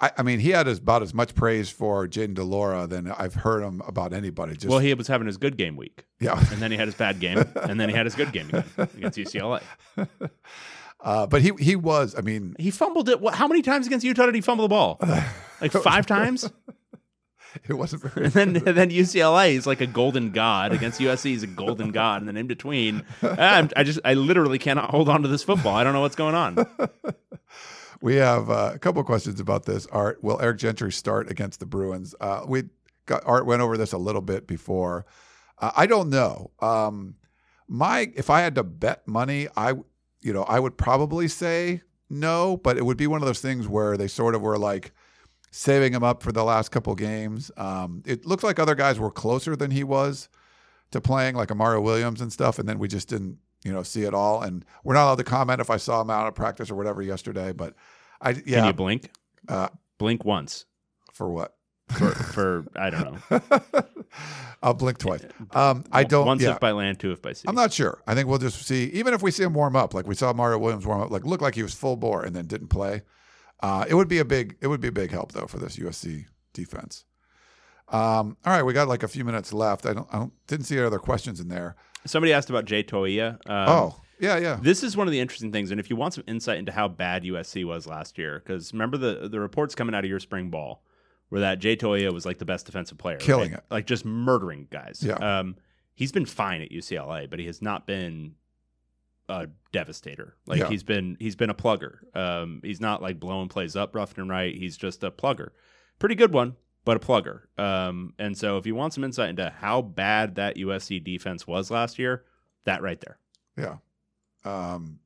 I, 0.01 0.11
I 0.19 0.23
mean, 0.23 0.39
he 0.39 0.51
had 0.51 0.67
as, 0.67 0.77
about 0.77 1.01
as 1.01 1.13
much 1.13 1.35
praise 1.35 1.69
for 1.69 2.07
Jayden 2.07 2.33
de 2.33 2.43
Laura 2.43 2.87
than 2.87 3.11
I've 3.11 3.33
heard 3.33 3.63
him 3.63 3.81
about 3.85 4.13
anybody. 4.13 4.53
Just 4.53 4.67
well, 4.67 4.79
he 4.79 4.93
was 4.93 5.07
having 5.07 5.27
his 5.27 5.37
good 5.37 5.57
game 5.57 5.75
week, 5.75 6.05
yeah, 6.19 6.39
and 6.51 6.61
then 6.61 6.71
he 6.71 6.77
had 6.77 6.87
his 6.87 6.95
bad 6.95 7.19
game, 7.19 7.43
and 7.55 7.79
then 7.79 7.89
he 7.89 7.95
had 7.95 8.05
his 8.05 8.15
good 8.15 8.31
game 8.31 8.47
again 8.49 8.63
against 8.77 9.17
UCLA. 9.17 9.61
uh, 11.01 11.27
but 11.27 11.41
he 11.41 11.51
he 11.59 11.75
was. 11.75 12.15
I 12.17 12.21
mean, 12.21 12.55
He 12.57 12.71
fumbled 12.71 13.09
it. 13.09 13.19
What, 13.19 13.35
how 13.35 13.47
many 13.47 13.61
times 13.61 13.87
against 13.87 14.05
Utah 14.05 14.25
did 14.25 14.35
he 14.35 14.41
fumble 14.41 14.65
the 14.65 14.69
ball? 14.69 14.99
Like 15.59 15.71
five 15.83 16.05
times. 16.05 16.49
it 17.67 17.73
wasn't 17.73 18.03
very. 18.03 18.25
And 18.27 18.33
then, 18.33 18.55
and 18.55 18.77
then 18.77 18.89
UCLA 18.91 19.55
is 19.55 19.67
like 19.67 19.81
a 19.81 19.87
golden 19.87 20.31
god 20.31 20.71
against 20.71 21.01
USC. 21.01 21.25
He's 21.25 21.43
a 21.43 21.47
golden 21.47 21.91
god, 21.91 22.21
and 22.21 22.27
then 22.27 22.37
in 22.37 22.47
between, 22.47 23.03
I'm, 23.21 23.69
I 23.75 23.83
just, 23.83 23.99
I 24.05 24.13
literally 24.13 24.59
cannot 24.59 24.91
hold 24.91 25.09
on 25.09 25.23
to 25.23 25.27
this 25.27 25.43
football. 25.43 25.75
I 25.75 25.83
don't 25.83 25.91
know 25.93 26.01
what's 26.01 26.15
going 26.15 26.35
on. 26.35 26.55
We 28.01 28.15
have 28.15 28.49
uh, 28.49 28.71
a 28.73 28.79
couple 28.79 29.01
of 29.01 29.05
questions 29.05 29.39
about 29.39 29.65
this. 29.65 29.85
Art, 29.87 30.23
will 30.23 30.39
Eric 30.41 30.57
Gentry 30.57 30.91
start 30.91 31.29
against 31.29 31.59
the 31.59 31.65
Bruins? 31.65 32.15
Uh, 32.19 32.43
we 32.47 32.63
got 33.05 33.23
Art 33.25 33.45
went 33.45 33.61
over 33.61 33.77
this 33.77 33.91
a 33.91 33.97
little 33.97 34.21
bit 34.21 34.47
before. 34.47 35.05
Uh, 35.57 35.71
I 35.75 35.85
don't 35.85 36.09
know. 36.09 36.51
Um, 36.59 37.15
my 37.67 38.11
if 38.15 38.29
I 38.29 38.41
had 38.41 38.55
to 38.55 38.63
bet 38.63 39.07
money, 39.07 39.47
I 39.55 39.73
you 40.21 40.33
know 40.33 40.43
I 40.43 40.59
would 40.59 40.77
probably 40.77 41.27
say 41.27 41.81
no, 42.09 42.57
but 42.57 42.77
it 42.77 42.85
would 42.85 42.97
be 42.97 43.07
one 43.07 43.21
of 43.21 43.27
those 43.27 43.41
things 43.41 43.67
where 43.67 43.97
they 43.97 44.07
sort 44.07 44.33
of 44.33 44.41
were 44.41 44.57
like 44.57 44.91
saving 45.51 45.93
him 45.93 46.03
up 46.03 46.23
for 46.23 46.31
the 46.31 46.43
last 46.43 46.69
couple 46.69 46.95
games. 46.95 47.51
Um, 47.57 48.03
it 48.05 48.25
looked 48.25 48.43
like 48.43 48.59
other 48.59 48.75
guys 48.75 48.99
were 48.99 49.11
closer 49.11 49.55
than 49.55 49.71
he 49.71 49.83
was 49.83 50.29
to 50.91 51.01
playing, 51.01 51.35
like 51.35 51.49
Amario 51.49 51.83
Williams 51.83 52.21
and 52.21 52.31
stuff, 52.31 52.59
and 52.59 52.67
then 52.67 52.79
we 52.79 52.87
just 52.87 53.09
didn't 53.09 53.37
you 53.63 53.71
know 53.73 53.83
see 53.83 54.03
it 54.03 54.13
all. 54.13 54.41
And 54.41 54.65
we're 54.83 54.93
not 54.93 55.05
allowed 55.05 55.17
to 55.19 55.23
comment 55.23 55.61
if 55.61 55.69
I 55.69 55.77
saw 55.77 56.01
him 56.01 56.09
out 56.09 56.27
of 56.27 56.35
practice 56.35 56.69
or 56.71 56.75
whatever 56.75 57.01
yesterday, 57.01 57.51
but 57.51 57.75
I 58.21 58.33
Can 58.33 58.43
yeah 58.45 58.67
you 58.67 58.73
blink? 58.73 59.11
uh, 59.47 59.69
Blink 59.97 60.23
once 60.25 60.65
for 61.13 61.29
what. 61.29 61.55
for, 61.89 62.11
for 62.33 62.65
I 62.75 62.89
don't 62.89 63.31
know. 63.31 63.41
I'll 64.61 64.73
blink 64.73 64.97
twice. 64.97 65.21
Um, 65.51 65.85
I 65.91 66.03
don't. 66.03 66.25
Once 66.25 66.41
yeah. 66.41 66.51
if 66.51 66.59
by 66.59 66.71
land, 66.71 66.99
two 66.99 67.11
if 67.11 67.21
by 67.21 67.33
sea. 67.33 67.45
I'm 67.47 67.55
not 67.55 67.71
sure. 67.73 68.01
I 68.05 68.13
think 68.15 68.27
we'll 68.27 68.37
just 68.39 68.61
see. 68.65 68.85
Even 68.85 69.13
if 69.13 69.21
we 69.21 69.31
see 69.31 69.43
him 69.43 69.53
warm 69.53 69.75
up, 69.75 69.93
like 69.93 70.05
we 70.07 70.15
saw 70.15 70.33
Mario 70.33 70.57
Williams 70.59 70.85
warm 70.85 71.01
up, 71.01 71.11
like 71.11 71.25
looked 71.25 71.41
like 71.41 71.55
he 71.55 71.63
was 71.63 71.73
full 71.73 71.95
bore 71.95 72.23
and 72.23 72.35
then 72.35 72.45
didn't 72.45 72.67
play. 72.67 73.01
Uh, 73.61 73.85
it 73.87 73.93
would 73.95 74.07
be 74.07 74.19
a 74.19 74.25
big 74.25 74.57
it 74.61 74.67
would 74.67 74.81
be 74.81 74.89
a 74.89 74.91
big 74.91 75.11
help 75.11 75.31
though 75.31 75.47
for 75.47 75.57
this 75.57 75.77
USC 75.77 76.25
defense. 76.53 77.05
Um, 77.89 78.37
all 78.45 78.53
right, 78.53 78.63
we 78.63 78.73
got 78.73 78.87
like 78.87 79.03
a 79.03 79.07
few 79.07 79.25
minutes 79.25 79.51
left. 79.53 79.85
I 79.85 79.93
don't 79.93 80.07
I 80.13 80.19
don't 80.19 80.33
didn't 80.47 80.65
see 80.65 80.77
any 80.77 80.85
other 80.85 80.99
questions 80.99 81.39
in 81.39 81.47
there. 81.47 81.75
Somebody 82.05 82.33
asked 82.33 82.49
about 82.49 82.65
Jay 82.65 82.83
Toia. 82.83 83.33
Um, 83.49 83.69
oh 83.69 84.01
yeah 84.19 84.37
yeah 84.37 84.57
This 84.61 84.83
is 84.83 84.97
one 84.97 85.07
of 85.07 85.11
the 85.11 85.19
interesting 85.19 85.51
things, 85.51 85.71
and 85.71 85.79
if 85.79 85.89
you 85.89 85.95
want 85.95 86.13
some 86.13 86.23
insight 86.27 86.57
into 86.57 86.71
how 86.71 86.87
bad 86.87 87.23
USC 87.23 87.65
was 87.65 87.87
last 87.87 88.17
year, 88.17 88.41
because 88.43 88.73
remember 88.73 88.97
the 88.97 89.29
the 89.29 89.39
reports 89.39 89.75
coming 89.75 89.95
out 89.95 90.03
of 90.03 90.09
your 90.09 90.19
spring 90.19 90.49
ball, 90.49 90.83
where 91.29 91.41
that 91.41 91.59
Jay 91.59 91.75
Toia 91.75 92.11
was 92.11 92.25
like 92.25 92.37
the 92.37 92.45
best 92.45 92.65
defensive 92.65 92.97
player, 92.97 93.17
Killing 93.17 93.51
right? 93.51 93.59
it. 93.59 93.65
like 93.71 93.85
just 93.85 94.05
murdering 94.05 94.67
guys. 94.71 95.01
Yeah. 95.05 95.15
Um, 95.15 95.55
he's 95.95 96.11
been 96.11 96.25
fine 96.25 96.61
at 96.61 96.69
UCLA, 96.71 97.29
but 97.29 97.39
he 97.39 97.45
has 97.45 97.61
not 97.61 97.85
been 97.87 98.35
a 99.29 99.47
devastator. 99.71 100.35
Like 100.47 100.59
Yeah. 100.59 100.69
he's 100.69 100.83
been 100.83 101.15
he's 101.19 101.35
been 101.35 101.49
a 101.49 101.53
plugger. 101.55 101.99
Um, 102.15 102.61
he's 102.63 102.81
not 102.81 103.01
like 103.01 103.19
blowing 103.19 103.47
plays 103.47 103.75
up 103.75 103.93
left 103.95 104.17
and 104.17 104.29
right. 104.29 104.55
He's 104.55 104.75
just 104.75 105.03
a 105.03 105.11
plugger, 105.11 105.49
pretty 105.99 106.15
good 106.15 106.33
one, 106.33 106.55
but 106.85 106.97
a 106.97 106.99
plugger. 106.99 107.41
Um, 107.57 108.13
and 108.17 108.37
so 108.37 108.57
if 108.57 108.65
you 108.65 108.75
want 108.75 108.93
some 108.93 109.03
insight 109.03 109.29
into 109.29 109.49
how 109.49 109.81
bad 109.81 110.35
that 110.35 110.57
USC 110.57 111.03
defense 111.03 111.45
was 111.45 111.69
last 111.69 111.99
year, 111.99 112.23
that 112.65 112.81
right 112.81 112.99
there. 113.01 113.19
yeah. 113.57 113.77
Um, 114.45 114.99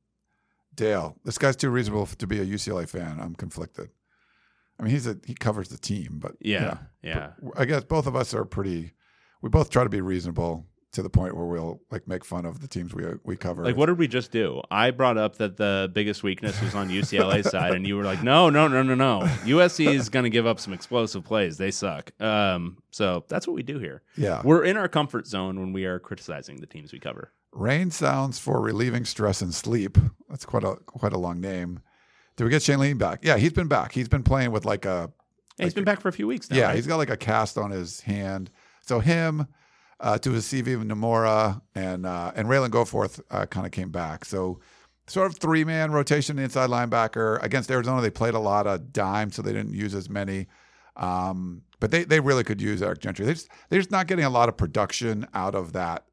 Dale, 0.74 1.16
this 1.24 1.38
guy's 1.38 1.56
too 1.56 1.70
reasonable 1.70 2.06
to 2.06 2.26
be 2.26 2.40
a 2.40 2.44
UCLA 2.44 2.88
fan. 2.88 3.18
I'm 3.20 3.34
conflicted. 3.34 3.90
I 4.78 4.82
mean, 4.82 4.92
he's 4.92 5.06
a 5.06 5.16
he 5.24 5.34
covers 5.34 5.68
the 5.68 5.78
team, 5.78 6.18
but 6.20 6.32
Yeah, 6.40 6.78
yeah. 7.02 7.30
I 7.56 7.64
guess 7.64 7.84
both 7.84 8.06
of 8.06 8.16
us 8.16 8.34
are 8.34 8.44
pretty. 8.44 8.92
We 9.40 9.50
both 9.50 9.70
try 9.70 9.84
to 9.84 9.88
be 9.88 10.00
reasonable 10.00 10.66
to 10.94 11.02
the 11.02 11.10
point 11.10 11.36
where 11.36 11.46
we'll 11.46 11.80
like 11.90 12.08
make 12.08 12.24
fun 12.24 12.44
of 12.46 12.60
the 12.60 12.66
teams 12.68 12.94
we 12.94 13.04
we 13.22 13.36
cover. 13.36 13.62
Like, 13.64 13.76
what 13.76 13.86
did 13.86 13.98
we 13.98 14.08
just 14.08 14.30
do? 14.32 14.62
I 14.70 14.90
brought 14.90 15.18
up 15.18 15.36
that 15.36 15.56
the 15.56 15.90
biggest 15.92 16.22
weakness 16.22 16.60
was 16.62 16.74
on 16.74 16.88
UCLA's 16.88 17.50
side, 17.50 17.74
and 17.74 17.86
you 17.86 17.96
were 17.96 18.04
like, 18.04 18.22
no, 18.22 18.48
no, 18.50 18.66
no, 18.68 18.82
no, 18.82 18.94
no. 18.94 19.20
USC 19.44 19.92
is 19.92 20.08
going 20.08 20.24
to 20.24 20.30
give 20.30 20.46
up 20.46 20.58
some 20.58 20.72
explosive 20.72 21.24
plays. 21.24 21.58
They 21.58 21.70
suck. 21.70 22.10
Um, 22.20 22.78
so 22.90 23.24
that's 23.28 23.46
what 23.46 23.54
we 23.54 23.62
do 23.62 23.78
here. 23.78 24.02
Yeah, 24.16 24.40
We're 24.44 24.64
in 24.64 24.76
our 24.76 24.88
comfort 24.88 25.26
zone 25.26 25.60
when 25.60 25.72
we 25.72 25.84
are 25.84 25.98
criticizing 25.98 26.60
the 26.60 26.66
teams 26.66 26.92
we 26.92 26.98
cover. 27.00 27.32
rain 27.52 27.90
sounds 27.90 28.38
for 28.38 28.60
relieving 28.60 29.04
stress 29.04 29.42
and 29.42 29.54
sleep. 29.54 29.98
That's 30.28 30.44
quite 30.46 30.64
a 30.64 30.76
quite 30.86 31.12
a 31.12 31.18
long 31.18 31.40
name. 31.40 31.80
Did 32.36 32.44
we 32.44 32.50
get 32.50 32.62
Shane 32.62 32.80
Lee 32.80 32.92
back? 32.94 33.20
Yeah, 33.22 33.36
he's 33.36 33.52
been 33.52 33.68
back. 33.68 33.92
He's 33.92 34.08
been 34.08 34.22
playing 34.24 34.50
with 34.52 34.64
like 34.64 34.84
a 34.84 35.12
Hey, 35.58 35.64
he's 35.64 35.74
been 35.74 35.84
back 35.84 36.00
for 36.00 36.08
a 36.08 36.12
few 36.12 36.26
weeks 36.26 36.50
now. 36.50 36.56
yeah. 36.56 36.66
right? 36.66 36.74
He's 36.76 36.86
got 36.88 36.96
like 36.96 37.10
a 37.10 37.16
cast 37.16 37.56
on 37.58 37.70
his 37.70 38.00
hand. 38.00 38.50
So 38.80 38.98
him, 38.98 39.46
uh, 40.00 40.18
Tuasivi 40.20 40.82
Nomura 40.82 41.60
and 41.74 42.06
uh, 42.06 42.32
and 42.34 42.48
Ralen 42.48 42.70
Goforth 42.70 43.20
uh, 43.30 43.46
kind 43.46 43.66
of 43.66 43.72
came 43.72 43.90
back. 43.90 44.24
So 44.24 44.60
sort 45.06 45.30
of 45.30 45.36
three 45.36 45.64
man 45.64 45.92
rotation 45.92 46.38
inside 46.38 46.70
linebacker 46.70 47.42
against 47.42 47.70
Arizona. 47.70 48.00
They 48.00 48.10
played 48.10 48.34
a 48.34 48.38
lot 48.40 48.66
of 48.66 48.92
dime, 48.92 49.30
so 49.30 49.42
they 49.42 49.52
didn't 49.52 49.74
use 49.74 49.94
as 49.94 50.08
many. 50.08 50.46
Um, 50.96 51.62
but 51.80 51.90
they 51.90 52.04
they 52.04 52.20
really 52.20 52.44
could 52.44 52.60
use 52.60 52.82
Eric 52.82 53.00
Gentry. 53.00 53.24
They're 53.24 53.34
just, 53.34 53.48
they're 53.68 53.80
just 53.80 53.90
not 53.90 54.06
getting 54.06 54.24
a 54.24 54.30
lot 54.30 54.48
of 54.48 54.56
production 54.56 55.26
out 55.34 55.54
of 55.54 55.72
that 55.72 56.04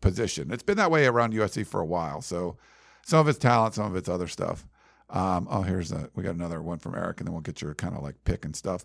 position. 0.00 0.50
It's 0.52 0.62
been 0.62 0.76
that 0.76 0.90
way 0.90 1.06
around 1.06 1.32
USC 1.34 1.66
for 1.66 1.80
a 1.80 1.86
while. 1.86 2.22
So 2.22 2.56
some 3.04 3.20
of 3.20 3.28
it's 3.28 3.38
talent, 3.38 3.74
some 3.74 3.86
of 3.86 3.96
it's 3.96 4.08
other 4.08 4.28
stuff. 4.28 4.66
Um, 5.10 5.48
oh, 5.50 5.62
here's 5.62 5.92
a 5.92 6.10
we 6.14 6.22
got 6.22 6.34
another 6.34 6.62
one 6.62 6.78
from 6.78 6.94
Eric, 6.94 7.20
and 7.20 7.26
then 7.26 7.32
we'll 7.32 7.42
get 7.42 7.62
your 7.62 7.74
kind 7.74 7.96
of 7.96 8.02
like 8.02 8.16
pick 8.24 8.44
and 8.44 8.54
stuff. 8.54 8.84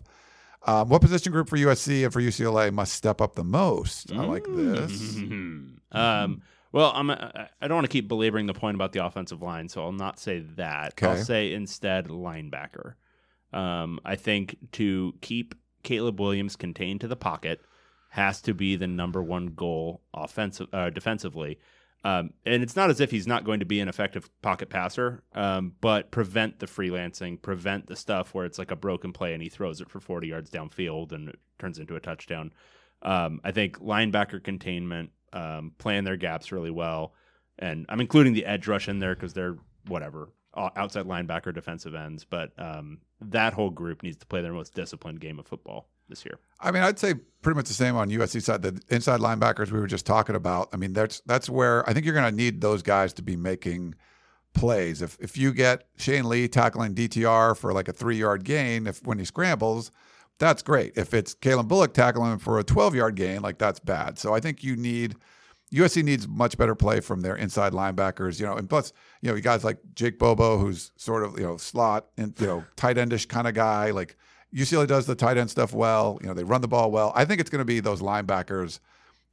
Um, 0.66 0.88
what 0.88 1.02
position 1.02 1.32
group 1.32 1.48
for 1.48 1.56
USC 1.56 2.04
and 2.04 2.12
for 2.12 2.20
UCLA 2.20 2.72
must 2.72 2.94
step 2.94 3.20
up 3.20 3.34
the 3.34 3.44
most? 3.44 4.12
I 4.12 4.24
like 4.24 4.46
this. 4.48 5.16
um, 5.92 6.42
well, 6.72 6.90
I'm, 6.94 7.10
I 7.10 7.48
I 7.60 7.68
don't 7.68 7.76
want 7.76 7.84
to 7.84 7.92
keep 7.92 8.08
belaboring 8.08 8.46
the 8.46 8.54
point 8.54 8.74
about 8.74 8.92
the 8.92 9.04
offensive 9.04 9.42
line, 9.42 9.68
so 9.68 9.82
I'll 9.82 9.92
not 9.92 10.18
say 10.18 10.40
that. 10.56 10.94
I'll 11.02 11.16
say 11.16 11.52
instead 11.52 12.08
linebacker. 12.08 12.94
Um, 13.52 14.00
I 14.04 14.16
think 14.16 14.56
to 14.72 15.14
keep 15.20 15.54
Caleb 15.84 16.18
Williams 16.18 16.56
contained 16.56 17.02
to 17.02 17.08
the 17.08 17.16
pocket 17.16 17.60
has 18.10 18.40
to 18.42 18.54
be 18.54 18.76
the 18.76 18.86
number 18.86 19.22
one 19.22 19.46
goal 19.54 20.02
offensive 20.12 20.68
uh, 20.72 20.90
defensively. 20.90 21.58
Um, 22.04 22.34
and 22.44 22.62
it's 22.62 22.76
not 22.76 22.90
as 22.90 23.00
if 23.00 23.10
he's 23.10 23.26
not 23.26 23.44
going 23.44 23.60
to 23.60 23.66
be 23.66 23.80
an 23.80 23.88
effective 23.88 24.28
pocket 24.42 24.68
passer, 24.68 25.22
um, 25.34 25.72
but 25.80 26.10
prevent 26.10 26.58
the 26.58 26.66
freelancing, 26.66 27.40
prevent 27.40 27.86
the 27.86 27.96
stuff 27.96 28.34
where 28.34 28.44
it's 28.44 28.58
like 28.58 28.70
a 28.70 28.76
broken 28.76 29.12
play 29.12 29.32
and 29.32 29.42
he 29.42 29.48
throws 29.48 29.80
it 29.80 29.88
for 29.88 30.00
40 30.00 30.28
yards 30.28 30.50
downfield 30.50 31.12
and 31.12 31.30
it 31.30 31.38
turns 31.58 31.78
into 31.78 31.96
a 31.96 32.00
touchdown. 32.00 32.52
Um, 33.00 33.40
I 33.42 33.52
think 33.52 33.78
linebacker 33.78 34.42
containment, 34.44 35.10
um, 35.32 35.72
playing 35.78 36.04
their 36.04 36.18
gaps 36.18 36.52
really 36.52 36.70
well, 36.70 37.14
and 37.58 37.86
I'm 37.88 38.00
including 38.00 38.34
the 38.34 38.44
edge 38.44 38.68
rush 38.68 38.86
in 38.86 38.98
there 38.98 39.14
because 39.14 39.32
they're 39.32 39.56
whatever 39.86 40.28
outside 40.56 41.06
linebacker, 41.06 41.52
defensive 41.52 41.94
ends, 41.94 42.24
but 42.24 42.52
um, 42.58 42.98
that 43.20 43.54
whole 43.54 43.70
group 43.70 44.02
needs 44.02 44.18
to 44.18 44.26
play 44.26 44.42
their 44.42 44.52
most 44.52 44.74
disciplined 44.74 45.20
game 45.20 45.38
of 45.38 45.46
football 45.46 45.88
this 46.08 46.24
year. 46.24 46.38
I 46.60 46.70
mean, 46.70 46.82
I'd 46.82 46.98
say 46.98 47.14
pretty 47.42 47.56
much 47.56 47.68
the 47.68 47.74
same 47.74 47.96
on 47.96 48.10
USC 48.10 48.42
side. 48.42 48.62
The 48.62 48.80
inside 48.88 49.20
linebackers 49.20 49.70
we 49.70 49.80
were 49.80 49.86
just 49.86 50.06
talking 50.06 50.36
about. 50.36 50.68
I 50.72 50.76
mean, 50.76 50.92
that's 50.92 51.20
that's 51.26 51.48
where 51.48 51.88
I 51.88 51.92
think 51.92 52.04
you're 52.04 52.14
going 52.14 52.30
to 52.30 52.36
need 52.36 52.60
those 52.60 52.82
guys 52.82 53.12
to 53.14 53.22
be 53.22 53.36
making 53.36 53.94
plays. 54.54 55.02
If 55.02 55.18
if 55.20 55.36
you 55.36 55.52
get 55.52 55.86
Shane 55.96 56.28
Lee 56.28 56.48
tackling 56.48 56.94
DTR 56.94 57.56
for 57.56 57.72
like 57.72 57.88
a 57.88 57.92
three 57.92 58.16
yard 58.16 58.44
gain, 58.44 58.86
if 58.86 59.04
when 59.04 59.18
he 59.18 59.24
scrambles, 59.24 59.90
that's 60.38 60.62
great. 60.62 60.92
If 60.96 61.14
it's 61.14 61.34
Calen 61.34 61.68
Bullock 61.68 61.94
tackling 61.94 62.38
for 62.38 62.58
a 62.58 62.64
12 62.64 62.94
yard 62.94 63.14
gain, 63.14 63.42
like 63.42 63.58
that's 63.58 63.80
bad. 63.80 64.18
So 64.18 64.34
I 64.34 64.40
think 64.40 64.64
you 64.64 64.76
need 64.76 65.16
USC 65.72 66.04
needs 66.04 66.28
much 66.28 66.56
better 66.56 66.74
play 66.74 67.00
from 67.00 67.20
their 67.20 67.36
inside 67.36 67.72
linebackers, 67.72 68.38
you 68.38 68.46
know, 68.46 68.54
and 68.54 68.68
plus, 68.68 68.92
you 69.20 69.28
know, 69.28 69.34
you 69.34 69.42
guys 69.42 69.64
like 69.64 69.78
Jake 69.94 70.18
Bobo, 70.18 70.56
who's 70.56 70.92
sort 70.96 71.24
of, 71.24 71.36
you 71.38 71.44
know, 71.44 71.56
slot 71.56 72.06
and, 72.16 72.38
you 72.40 72.46
know, 72.46 72.64
tight 72.76 72.96
endish 72.96 73.26
kind 73.26 73.48
of 73.48 73.54
guy. 73.54 73.90
Like 73.90 74.16
UCLA 74.54 74.86
does 74.86 75.06
the 75.06 75.14
tight 75.14 75.36
end 75.36 75.50
stuff 75.50 75.72
well. 75.72 76.18
You 76.20 76.28
know, 76.28 76.34
they 76.34 76.44
run 76.44 76.60
the 76.60 76.68
ball 76.68 76.90
well. 76.90 77.12
I 77.14 77.24
think 77.24 77.40
it's 77.40 77.50
going 77.50 77.60
to 77.60 77.64
be 77.64 77.80
those 77.80 78.00
linebackers 78.00 78.78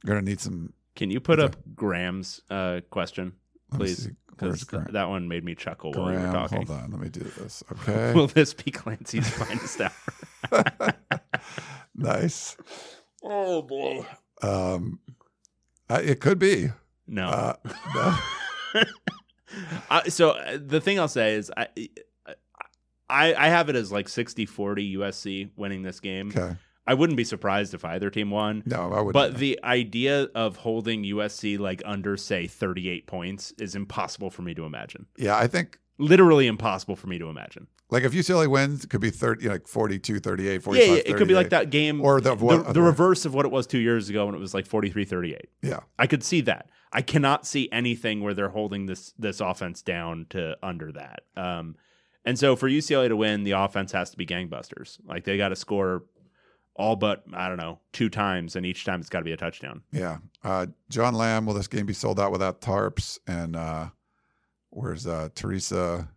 going 0.04 0.18
to 0.18 0.24
need 0.24 0.40
some. 0.40 0.72
Can 0.96 1.10
you 1.10 1.20
put 1.20 1.38
up 1.40 1.56
Graham's 1.74 2.40
uh, 2.50 2.80
question, 2.90 3.32
please? 3.72 4.04
see. 4.04 4.10
Where's 4.38 4.54
'Cause 4.60 4.64
Graham? 4.64 4.84
th- 4.86 4.92
that 4.94 5.08
one 5.08 5.28
made 5.28 5.44
me 5.44 5.54
chuckle 5.54 5.92
while 5.92 6.10
you 6.12 6.18
were 6.18 6.32
talking. 6.32 6.66
hold 6.66 6.70
on. 6.70 6.90
Let 6.90 7.00
me 7.00 7.08
do 7.08 7.20
this. 7.20 7.62
Okay. 7.72 8.12
Will 8.14 8.26
this 8.26 8.52
be 8.54 8.70
Clancy's 8.72 9.28
finest 9.28 9.80
hour? 9.80 10.94
nice. 11.94 12.56
oh 13.22 13.62
boy! 13.62 14.04
Um, 14.42 14.98
uh, 15.88 16.00
it 16.02 16.20
could 16.20 16.38
be. 16.38 16.70
No. 17.06 17.26
Uh, 17.28 17.54
no. 18.74 18.84
I, 19.90 20.08
so 20.08 20.30
uh, 20.30 20.58
the 20.64 20.80
thing 20.80 20.98
I'll 20.98 21.08
say 21.08 21.34
is 21.34 21.50
I, 21.56 21.68
I 23.12 23.34
I 23.34 23.48
have 23.48 23.68
it 23.68 23.76
as 23.76 23.92
like 23.92 24.06
60-40 24.06 24.96
USC 24.96 25.50
winning 25.56 25.82
this 25.82 26.00
game. 26.00 26.28
Okay. 26.34 26.56
I 26.86 26.94
wouldn't 26.94 27.16
be 27.16 27.22
surprised 27.24 27.74
if 27.74 27.84
either 27.84 28.10
team 28.10 28.30
won. 28.30 28.64
No, 28.66 28.92
I 28.92 29.00
would. 29.00 29.12
But 29.12 29.36
the 29.38 29.60
idea 29.62 30.24
of 30.34 30.56
holding 30.56 31.04
USC 31.04 31.56
like 31.58 31.80
under 31.84 32.16
say 32.16 32.48
38 32.48 33.06
points 33.06 33.52
is 33.58 33.76
impossible 33.76 34.30
for 34.30 34.42
me 34.42 34.52
to 34.54 34.64
imagine. 34.64 35.06
yeah, 35.16 35.36
I 35.36 35.46
think 35.46 35.78
Literally 35.98 36.48
impossible 36.48 36.96
for 36.96 37.06
me 37.06 37.18
to 37.18 37.26
imagine. 37.26 37.68
like 37.90 38.02
if 38.02 38.12
UCLA 38.12 38.48
wins, 38.48 38.82
it 38.82 38.90
could 38.90 39.00
be 39.02 39.10
30, 39.10 39.42
you 39.42 39.48
know, 39.50 39.54
like 39.54 39.68
42, 39.68 40.18
38, 40.18 40.52
Yeah, 40.54 40.58
45, 40.58 40.88
yeah, 40.88 40.94
it 41.06 41.16
could 41.16 41.28
be 41.28 41.34
like 41.34 41.50
that 41.50 41.70
game 41.70 42.00
Or 42.00 42.20
the- 42.20 42.34
the, 42.34 42.72
the 42.72 42.82
reverse 42.82 43.24
of 43.26 43.34
what 43.34 43.44
it 43.44 43.52
was 43.52 43.66
2 43.68 43.78
years 43.78 44.08
ago 44.08 44.26
when 44.26 44.34
it 44.34 44.38
was 44.40 44.54
like 44.54 44.66
43-38. 44.66 45.36
Yeah. 45.60 45.80
I 46.00 46.06
could 46.08 46.24
see 46.24 46.40
that. 46.40 46.68
I 46.92 47.02
cannot 47.02 47.46
see 47.46 47.68
anything 47.70 48.22
where 48.22 48.34
they're 48.34 48.48
holding 48.48 48.86
this 48.86 49.14
this 49.18 49.40
offense 49.40 49.82
down 49.82 50.26
to 50.30 50.56
under 50.62 50.90
that. 50.92 51.20
Um, 51.36 51.76
and 52.24 52.38
so 52.38 52.56
for 52.56 52.68
UCLA 52.68 53.08
to 53.08 53.16
win, 53.16 53.44
the 53.44 53.52
offense 53.52 53.92
has 53.92 54.10
to 54.10 54.16
be 54.16 54.26
gangbusters. 54.26 54.98
Like 55.04 55.24
they 55.24 55.36
got 55.36 55.48
to 55.48 55.56
score 55.56 56.04
all 56.74 56.96
but 56.96 57.22
I 57.32 57.48
don't 57.48 57.58
know 57.58 57.80
two 57.92 58.08
times, 58.08 58.56
and 58.56 58.64
each 58.64 58.84
time 58.84 59.00
it's 59.00 59.08
got 59.08 59.20
to 59.20 59.24
be 59.24 59.32
a 59.32 59.36
touchdown. 59.36 59.82
Yeah. 59.92 60.18
Uh, 60.42 60.66
John 60.88 61.14
Lamb, 61.14 61.46
will 61.46 61.54
this 61.54 61.68
game 61.68 61.86
be 61.86 61.92
sold 61.92 62.18
out 62.18 62.32
without 62.32 62.60
tarps? 62.60 63.18
And 63.26 63.56
uh, 63.56 63.88
where's 64.70 65.06
uh, 65.06 65.28
Teresa? 65.34 66.08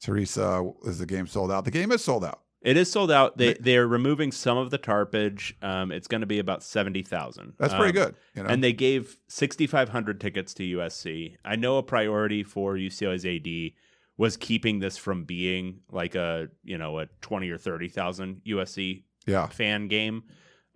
Teresa, 0.00 0.72
is 0.84 0.98
the 0.98 1.06
game 1.06 1.26
sold 1.26 1.52
out? 1.52 1.66
The 1.66 1.70
game 1.70 1.92
is 1.92 2.02
sold 2.02 2.24
out. 2.24 2.40
It 2.62 2.76
is 2.76 2.90
sold 2.90 3.10
out. 3.10 3.38
They 3.38 3.54
they're 3.54 3.86
removing 3.86 4.32
some 4.32 4.58
of 4.58 4.70
the 4.70 4.78
tarpage. 4.78 5.54
Um, 5.62 5.90
it's 5.90 6.06
going 6.06 6.20
to 6.20 6.26
be 6.26 6.38
about 6.38 6.62
seventy 6.62 7.02
thousand. 7.02 7.54
That's 7.58 7.72
pretty 7.72 7.92
good. 7.92 8.14
You 8.34 8.42
know? 8.42 8.50
And 8.50 8.62
they 8.62 8.74
gave 8.74 9.16
6,500 9.28 10.20
tickets 10.20 10.52
to 10.54 10.76
USC. 10.76 11.36
I 11.42 11.56
know 11.56 11.78
a 11.78 11.82
priority 11.82 12.42
for 12.42 12.74
UCLA's 12.74 13.24
AD 13.24 13.72
was 14.20 14.36
keeping 14.36 14.80
this 14.80 14.98
from 14.98 15.24
being 15.24 15.80
like 15.90 16.14
a 16.14 16.48
you 16.62 16.76
know 16.76 16.98
a 16.98 17.06
20 17.22 17.48
or 17.48 17.56
30,000 17.56 18.42
USC 18.46 19.04
yeah. 19.26 19.46
fan 19.46 19.88
game, 19.88 20.24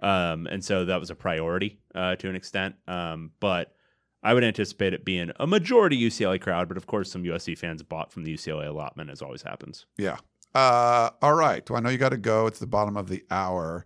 um, 0.02 0.46
and 0.46 0.64
so 0.64 0.86
that 0.86 0.98
was 0.98 1.10
a 1.10 1.14
priority 1.14 1.78
uh, 1.94 2.16
to 2.16 2.30
an 2.30 2.36
extent. 2.36 2.76
Um, 2.88 3.32
but 3.40 3.74
I 4.22 4.32
would 4.32 4.44
anticipate 4.44 4.94
it 4.94 5.04
being 5.04 5.30
a 5.38 5.46
majority 5.46 6.00
UCLA 6.00 6.40
crowd, 6.40 6.68
but 6.68 6.78
of 6.78 6.86
course 6.86 7.12
some 7.12 7.22
USC 7.22 7.58
fans 7.58 7.82
bought 7.82 8.10
from 8.10 8.24
the 8.24 8.32
UCLA 8.32 8.66
allotment, 8.66 9.10
as 9.10 9.20
always 9.20 9.42
happens. 9.42 9.84
Yeah. 9.98 10.16
Uh, 10.54 11.10
all 11.20 11.34
right. 11.34 11.68
Well, 11.68 11.76
I 11.78 11.82
know 11.82 11.90
you 11.90 11.98
got 11.98 12.10
to 12.10 12.16
go. 12.16 12.46
It's 12.46 12.60
the 12.60 12.66
bottom 12.66 12.96
of 12.96 13.10
the 13.10 13.24
hour. 13.30 13.84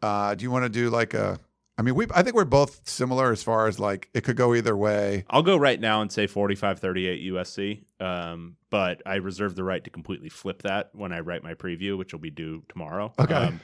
Uh, 0.00 0.36
do 0.36 0.44
you 0.44 0.52
want 0.52 0.66
to 0.66 0.68
do 0.68 0.88
like 0.88 1.14
a 1.14 1.40
I 1.78 1.82
mean, 1.82 1.94
we 1.94 2.06
I 2.14 2.22
think 2.22 2.36
we're 2.36 2.44
both 2.44 2.86
similar 2.88 3.32
as 3.32 3.42
far 3.42 3.66
as 3.66 3.80
like 3.80 4.08
it 4.12 4.24
could 4.24 4.36
go 4.36 4.54
either 4.54 4.76
way. 4.76 5.24
I'll 5.30 5.42
go 5.42 5.56
right 5.56 5.80
now 5.80 6.02
and 6.02 6.12
say 6.12 6.26
45-38 6.26 7.30
USC, 7.30 7.84
um, 8.04 8.56
but 8.70 9.02
I 9.06 9.16
reserve 9.16 9.56
the 9.56 9.64
right 9.64 9.82
to 9.82 9.90
completely 9.90 10.28
flip 10.28 10.62
that 10.62 10.90
when 10.92 11.12
I 11.12 11.20
write 11.20 11.42
my 11.42 11.54
preview, 11.54 11.96
which 11.96 12.12
will 12.12 12.20
be 12.20 12.30
due 12.30 12.62
tomorrow. 12.68 13.12
Okay. 13.18 13.34
Um, 13.34 13.60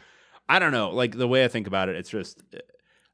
I 0.48 0.58
don't 0.58 0.72
know. 0.72 0.90
Like 0.90 1.16
the 1.18 1.28
way 1.28 1.44
I 1.44 1.48
think 1.48 1.66
about 1.66 1.90
it, 1.90 1.96
it's 1.96 2.08
just 2.08 2.42
uh, 2.54 2.58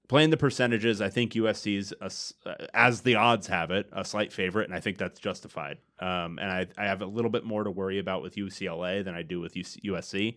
playing 0.09 0.31
the 0.31 0.37
percentages. 0.37 1.01
I 1.01 1.09
think 1.11 1.33
USC's, 1.33 1.93
a 2.01 2.49
uh, 2.49 2.67
as 2.73 3.01
the 3.01 3.17
odds 3.17 3.49
have 3.49 3.73
it, 3.73 3.89
a 3.93 4.05
slight 4.05 4.33
favorite, 4.33 4.67
and 4.67 4.75
I 4.75 4.81
think 4.81 4.99
that's 4.99 5.19
justified. 5.19 5.79
Um, 5.99 6.39
and 6.39 6.51
I, 6.51 6.67
I 6.79 6.85
have 6.85 7.03
a 7.03 7.07
little 7.07 7.31
bit 7.31 7.45
more 7.45 7.65
to 7.65 7.71
worry 7.71 7.99
about 7.99 8.23
with 8.23 8.37
UCLA 8.37 9.05
than 9.05 9.17
I 9.17 9.23
do 9.23 9.41
with 9.41 9.55
UC, 9.55 9.83
USC. 9.85 10.37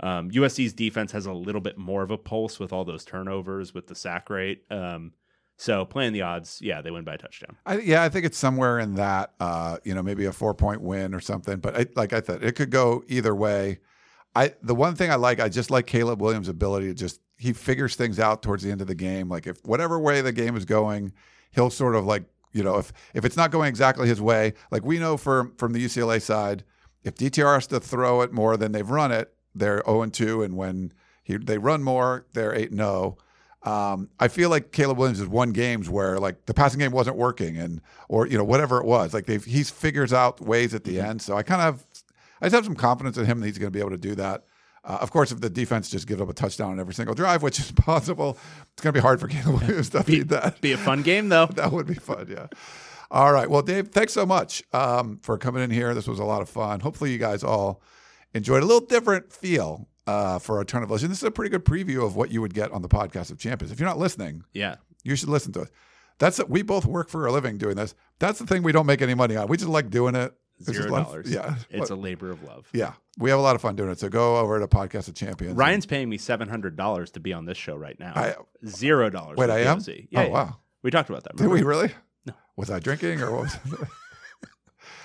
Um, 0.00 0.30
USC's 0.30 0.72
defense 0.72 1.12
has 1.12 1.26
a 1.26 1.32
little 1.32 1.60
bit 1.60 1.76
more 1.76 2.02
of 2.02 2.10
a 2.10 2.18
pulse 2.18 2.58
with 2.58 2.72
all 2.72 2.84
those 2.84 3.04
turnovers, 3.04 3.74
with 3.74 3.88
the 3.88 3.94
sack 3.94 4.30
rate. 4.30 4.64
Um, 4.70 5.12
so 5.56 5.84
playing 5.84 6.12
the 6.12 6.22
odds, 6.22 6.60
yeah, 6.62 6.80
they 6.80 6.92
win 6.92 7.02
by 7.02 7.14
a 7.14 7.18
touchdown. 7.18 7.56
I, 7.66 7.78
yeah, 7.78 8.04
I 8.04 8.08
think 8.08 8.24
it's 8.24 8.38
somewhere 8.38 8.78
in 8.78 8.94
that, 8.94 9.32
uh, 9.40 9.78
you 9.82 9.92
know, 9.92 10.04
maybe 10.04 10.24
a 10.24 10.32
four 10.32 10.54
point 10.54 10.82
win 10.82 11.14
or 11.14 11.20
something. 11.20 11.58
But 11.58 11.76
I, 11.76 11.86
like 11.96 12.12
I 12.12 12.20
said, 12.20 12.44
it 12.44 12.52
could 12.52 12.70
go 12.70 13.02
either 13.08 13.34
way. 13.34 13.80
I 14.36 14.54
the 14.62 14.74
one 14.74 14.94
thing 14.94 15.10
I 15.10 15.16
like, 15.16 15.40
I 15.40 15.48
just 15.48 15.70
like 15.70 15.86
Caleb 15.86 16.22
Williams' 16.22 16.48
ability 16.48 16.86
to 16.86 16.94
just 16.94 17.20
he 17.38 17.52
figures 17.52 17.96
things 17.96 18.20
out 18.20 18.40
towards 18.42 18.62
the 18.62 18.70
end 18.70 18.80
of 18.80 18.86
the 18.86 18.94
game. 18.94 19.28
Like 19.28 19.48
if 19.48 19.64
whatever 19.64 19.98
way 19.98 20.20
the 20.20 20.32
game 20.32 20.56
is 20.56 20.64
going, 20.64 21.12
he'll 21.50 21.70
sort 21.70 21.96
of 21.96 22.04
like 22.04 22.22
you 22.52 22.62
know 22.62 22.76
if 22.76 22.92
if 23.14 23.24
it's 23.24 23.36
not 23.36 23.50
going 23.50 23.68
exactly 23.68 24.06
his 24.06 24.20
way, 24.20 24.54
like 24.70 24.84
we 24.84 25.00
know 25.00 25.16
from 25.16 25.54
from 25.56 25.72
the 25.72 25.84
UCLA 25.84 26.22
side, 26.22 26.62
if 27.02 27.16
DTR 27.16 27.54
has 27.54 27.66
to 27.68 27.80
throw 27.80 28.20
it 28.20 28.32
more 28.32 28.56
than 28.56 28.70
they've 28.70 28.88
run 28.88 29.10
it, 29.10 29.34
they're 29.58 29.82
0 29.86 30.02
and 30.02 30.14
2, 30.14 30.42
and 30.42 30.56
when 30.56 30.92
he, 31.22 31.36
they 31.36 31.58
run 31.58 31.82
more, 31.82 32.26
they're 32.32 32.54
8 32.54 32.70
and 32.70 32.80
0. 32.80 33.18
Um, 33.62 34.08
I 34.20 34.28
feel 34.28 34.50
like 34.50 34.72
Caleb 34.72 34.98
Williams 34.98 35.18
has 35.18 35.28
won 35.28 35.50
games 35.50 35.90
where 35.90 36.18
like 36.18 36.46
the 36.46 36.54
passing 36.54 36.78
game 36.78 36.92
wasn't 36.92 37.16
working, 37.16 37.56
and 37.56 37.80
or 38.08 38.26
you 38.26 38.38
know 38.38 38.44
whatever 38.44 38.78
it 38.78 38.86
was, 38.86 39.12
like 39.12 39.26
they've 39.26 39.44
he's 39.44 39.68
figures 39.68 40.12
out 40.12 40.40
ways 40.40 40.74
at 40.74 40.84
the 40.84 41.00
end. 41.00 41.20
So 41.20 41.36
I 41.36 41.42
kind 41.42 41.62
of 41.62 41.84
I 42.40 42.46
just 42.46 42.54
have 42.54 42.64
some 42.64 42.76
confidence 42.76 43.18
in 43.18 43.26
him 43.26 43.40
that 43.40 43.46
he's 43.46 43.58
going 43.58 43.66
to 43.66 43.76
be 43.76 43.80
able 43.80 43.90
to 43.90 43.98
do 43.98 44.14
that. 44.14 44.44
Uh, 44.84 44.98
of 45.00 45.10
course, 45.10 45.32
if 45.32 45.40
the 45.40 45.50
defense 45.50 45.90
just 45.90 46.06
gives 46.06 46.20
up 46.20 46.28
a 46.28 46.32
touchdown 46.32 46.70
on 46.70 46.80
every 46.80 46.94
single 46.94 47.14
drive, 47.14 47.42
which 47.42 47.58
is 47.58 47.72
possible, 47.76 48.38
it's 48.72 48.82
going 48.82 48.94
to 48.94 48.98
be 48.98 49.02
hard 49.02 49.20
for 49.20 49.26
Caleb 49.28 49.60
Williams 49.60 49.90
to 49.90 50.04
beat 50.04 50.28
that. 50.28 50.60
Be 50.60 50.72
a 50.72 50.78
fun 50.78 51.02
game 51.02 51.28
though. 51.28 51.46
That 51.54 51.72
would 51.72 51.86
be 51.86 51.94
fun, 51.94 52.28
yeah. 52.30 52.46
All 53.10 53.32
right. 53.32 53.50
Well, 53.50 53.62
Dave, 53.62 53.88
thanks 53.88 54.12
so 54.12 54.24
much 54.24 54.62
um, 54.72 55.18
for 55.22 55.36
coming 55.38 55.62
in 55.62 55.70
here. 55.70 55.94
This 55.94 56.06
was 56.06 56.20
a 56.20 56.24
lot 56.24 56.42
of 56.42 56.48
fun. 56.48 56.80
Hopefully, 56.80 57.10
you 57.10 57.18
guys 57.18 57.42
all 57.42 57.82
enjoyed 58.34 58.62
a 58.62 58.66
little 58.66 58.86
different 58.86 59.32
feel 59.32 59.88
uh, 60.06 60.38
for 60.38 60.62
Tunnel 60.64 60.88
Vision. 60.88 61.08
This 61.08 61.18
is 61.18 61.24
a 61.24 61.30
pretty 61.30 61.50
good 61.50 61.64
preview 61.64 62.04
of 62.04 62.16
what 62.16 62.30
you 62.30 62.40
would 62.40 62.54
get 62.54 62.70
on 62.72 62.82
the 62.82 62.88
podcast 62.88 63.30
of 63.30 63.38
champions. 63.38 63.72
If 63.72 63.78
you're 63.80 63.88
not 63.88 63.98
listening, 63.98 64.44
Yeah. 64.54 64.76
you 65.04 65.16
should 65.16 65.28
listen 65.28 65.52
to 65.52 65.62
it. 65.62 65.70
That's 66.18 66.40
we 66.48 66.62
both 66.62 66.84
work 66.84 67.08
for 67.10 67.26
a 67.26 67.32
living 67.32 67.58
doing 67.58 67.76
this. 67.76 67.94
That's 68.18 68.38
the 68.40 68.46
thing 68.46 68.62
we 68.62 68.72
don't 68.72 68.86
make 68.86 69.02
any 69.02 69.14
money 69.14 69.36
on. 69.36 69.46
We 69.48 69.56
just 69.56 69.68
like 69.68 69.88
doing 69.90 70.14
it. 70.16 70.32
It's 70.58 70.72
Zero 70.72 70.88
dollars. 70.90 71.30
Yeah. 71.30 71.54
It's 71.70 71.90
a 71.90 71.94
labor 71.94 72.32
of 72.32 72.42
love. 72.42 72.68
yeah. 72.72 72.94
We 73.16 73.30
have 73.30 73.38
a 73.38 73.42
lot 73.42 73.54
of 73.54 73.62
fun 73.62 73.76
doing 73.76 73.90
it. 73.90 74.00
So 74.00 74.08
go 74.08 74.38
over 74.38 74.58
to 74.58 74.66
podcast 74.66 75.06
of 75.06 75.14
champions. 75.14 75.56
Ryan's 75.56 75.86
paying 75.86 76.08
me 76.08 76.18
seven 76.18 76.48
hundred 76.48 76.74
dollars 76.76 77.12
to 77.12 77.20
be 77.20 77.32
on 77.32 77.44
this 77.44 77.56
show 77.56 77.76
right 77.76 77.98
now. 78.00 78.12
I- 78.16 78.34
Zero 78.66 79.08
dollars. 79.10 79.36
Wait, 79.38 79.50
I 79.50 79.60
am? 79.60 79.78
Yeah, 79.86 79.94
oh 79.94 80.22
yeah. 80.22 80.26
wow. 80.28 80.56
We 80.82 80.90
talked 80.90 81.10
about 81.10 81.22
that. 81.24 81.36
Did 81.36 81.46
we 81.48 81.62
really? 81.62 81.92
No. 82.26 82.32
Was 82.56 82.70
I 82.70 82.80
drinking 82.80 83.20
or 83.22 83.30
what 83.30 83.42
was 83.42 83.56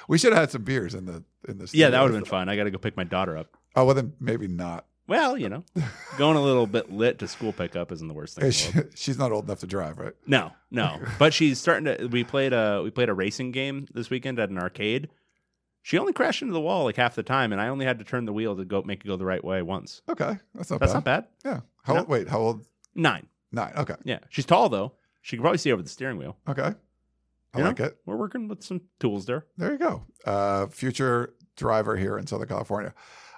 We 0.07 0.17
should 0.17 0.33
have 0.33 0.39
had 0.41 0.51
some 0.51 0.63
beers 0.63 0.93
in 0.95 1.05
the 1.05 1.23
in 1.47 1.57
the 1.57 1.69
Yeah, 1.73 1.89
that 1.89 2.01
would 2.01 2.11
have 2.11 2.19
been 2.21 2.29
fun. 2.29 2.49
I 2.49 2.55
got 2.55 2.63
to 2.65 2.71
go 2.71 2.77
pick 2.77 2.97
my 2.97 3.03
daughter 3.03 3.37
up. 3.37 3.55
Oh 3.75 3.85
well 3.85 3.95
then 3.95 4.13
maybe 4.19 4.47
not. 4.47 4.85
Well, 5.05 5.37
you 5.37 5.49
know, 5.49 5.65
going 6.17 6.37
a 6.37 6.41
little 6.41 6.65
bit 6.67 6.89
lit 6.91 7.19
to 7.19 7.27
school 7.27 7.51
pickup 7.51 7.91
isn't 7.91 8.07
the 8.07 8.13
worst 8.13 8.35
thing. 8.35 8.45
In 8.45 8.51
She- 8.51 8.71
she's 8.95 9.17
not 9.17 9.31
old 9.33 9.45
enough 9.45 9.59
to 9.59 9.67
drive, 9.67 9.97
right? 9.97 10.13
No, 10.25 10.51
no. 10.71 10.99
But 11.19 11.33
she's 11.33 11.59
starting 11.59 11.85
to. 11.85 12.07
We 12.07 12.23
played 12.23 12.53
a 12.53 12.81
we 12.83 12.89
played 12.91 13.09
a 13.09 13.13
racing 13.13 13.51
game 13.51 13.87
this 13.93 14.09
weekend 14.09 14.39
at 14.39 14.49
an 14.49 14.57
arcade. 14.57 15.09
She 15.81 15.97
only 15.97 16.13
crashed 16.13 16.41
into 16.41 16.53
the 16.53 16.61
wall 16.61 16.85
like 16.85 16.95
half 16.95 17.15
the 17.15 17.23
time, 17.23 17.51
and 17.51 17.59
I 17.59 17.67
only 17.67 17.85
had 17.85 17.99
to 17.99 18.05
turn 18.05 18.23
the 18.23 18.31
wheel 18.31 18.55
to 18.55 18.63
go 18.63 18.81
make 18.83 19.03
it 19.03 19.07
go 19.07 19.17
the 19.17 19.25
right 19.25 19.43
way 19.43 19.61
once. 19.61 20.01
Okay, 20.07 20.37
that's 20.55 20.71
not 20.71 20.79
bad. 20.79 20.87
That's 20.89 20.93
bad. 20.93 20.93
not 20.93 21.03
bad. 21.03 21.25
Yeah. 21.43 21.59
How 21.83 21.93
No. 21.93 21.99
old? 21.99 22.07
Wait, 22.09 22.29
how 22.29 22.39
old? 22.39 22.65
Nine. 22.95 23.27
Nine. 23.51 23.73
Okay. 23.75 23.95
Yeah, 24.05 24.19
she's 24.29 24.45
tall 24.45 24.69
though. 24.69 24.93
She 25.21 25.35
can 25.35 25.41
probably 25.43 25.57
see 25.57 25.71
over 25.73 25.81
the 25.81 25.89
steering 25.89 26.17
wheel. 26.17 26.37
Okay. 26.47 26.73
I 27.53 27.57
You 27.59 27.63
know? 27.63 27.69
like 27.69 27.79
it. 27.79 27.97
We're 28.05 28.15
working 28.17 28.47
with 28.47 28.63
some 28.63 28.81
tools 28.99 29.25
there. 29.25 29.45
There 29.57 29.71
you 29.71 29.77
go. 29.77 30.03
Uh, 30.25 30.67
future 30.67 31.35
driver 31.55 31.95
here 31.95 32.17
in 32.17 32.25
Southern 32.27 32.47
California. 32.47 32.93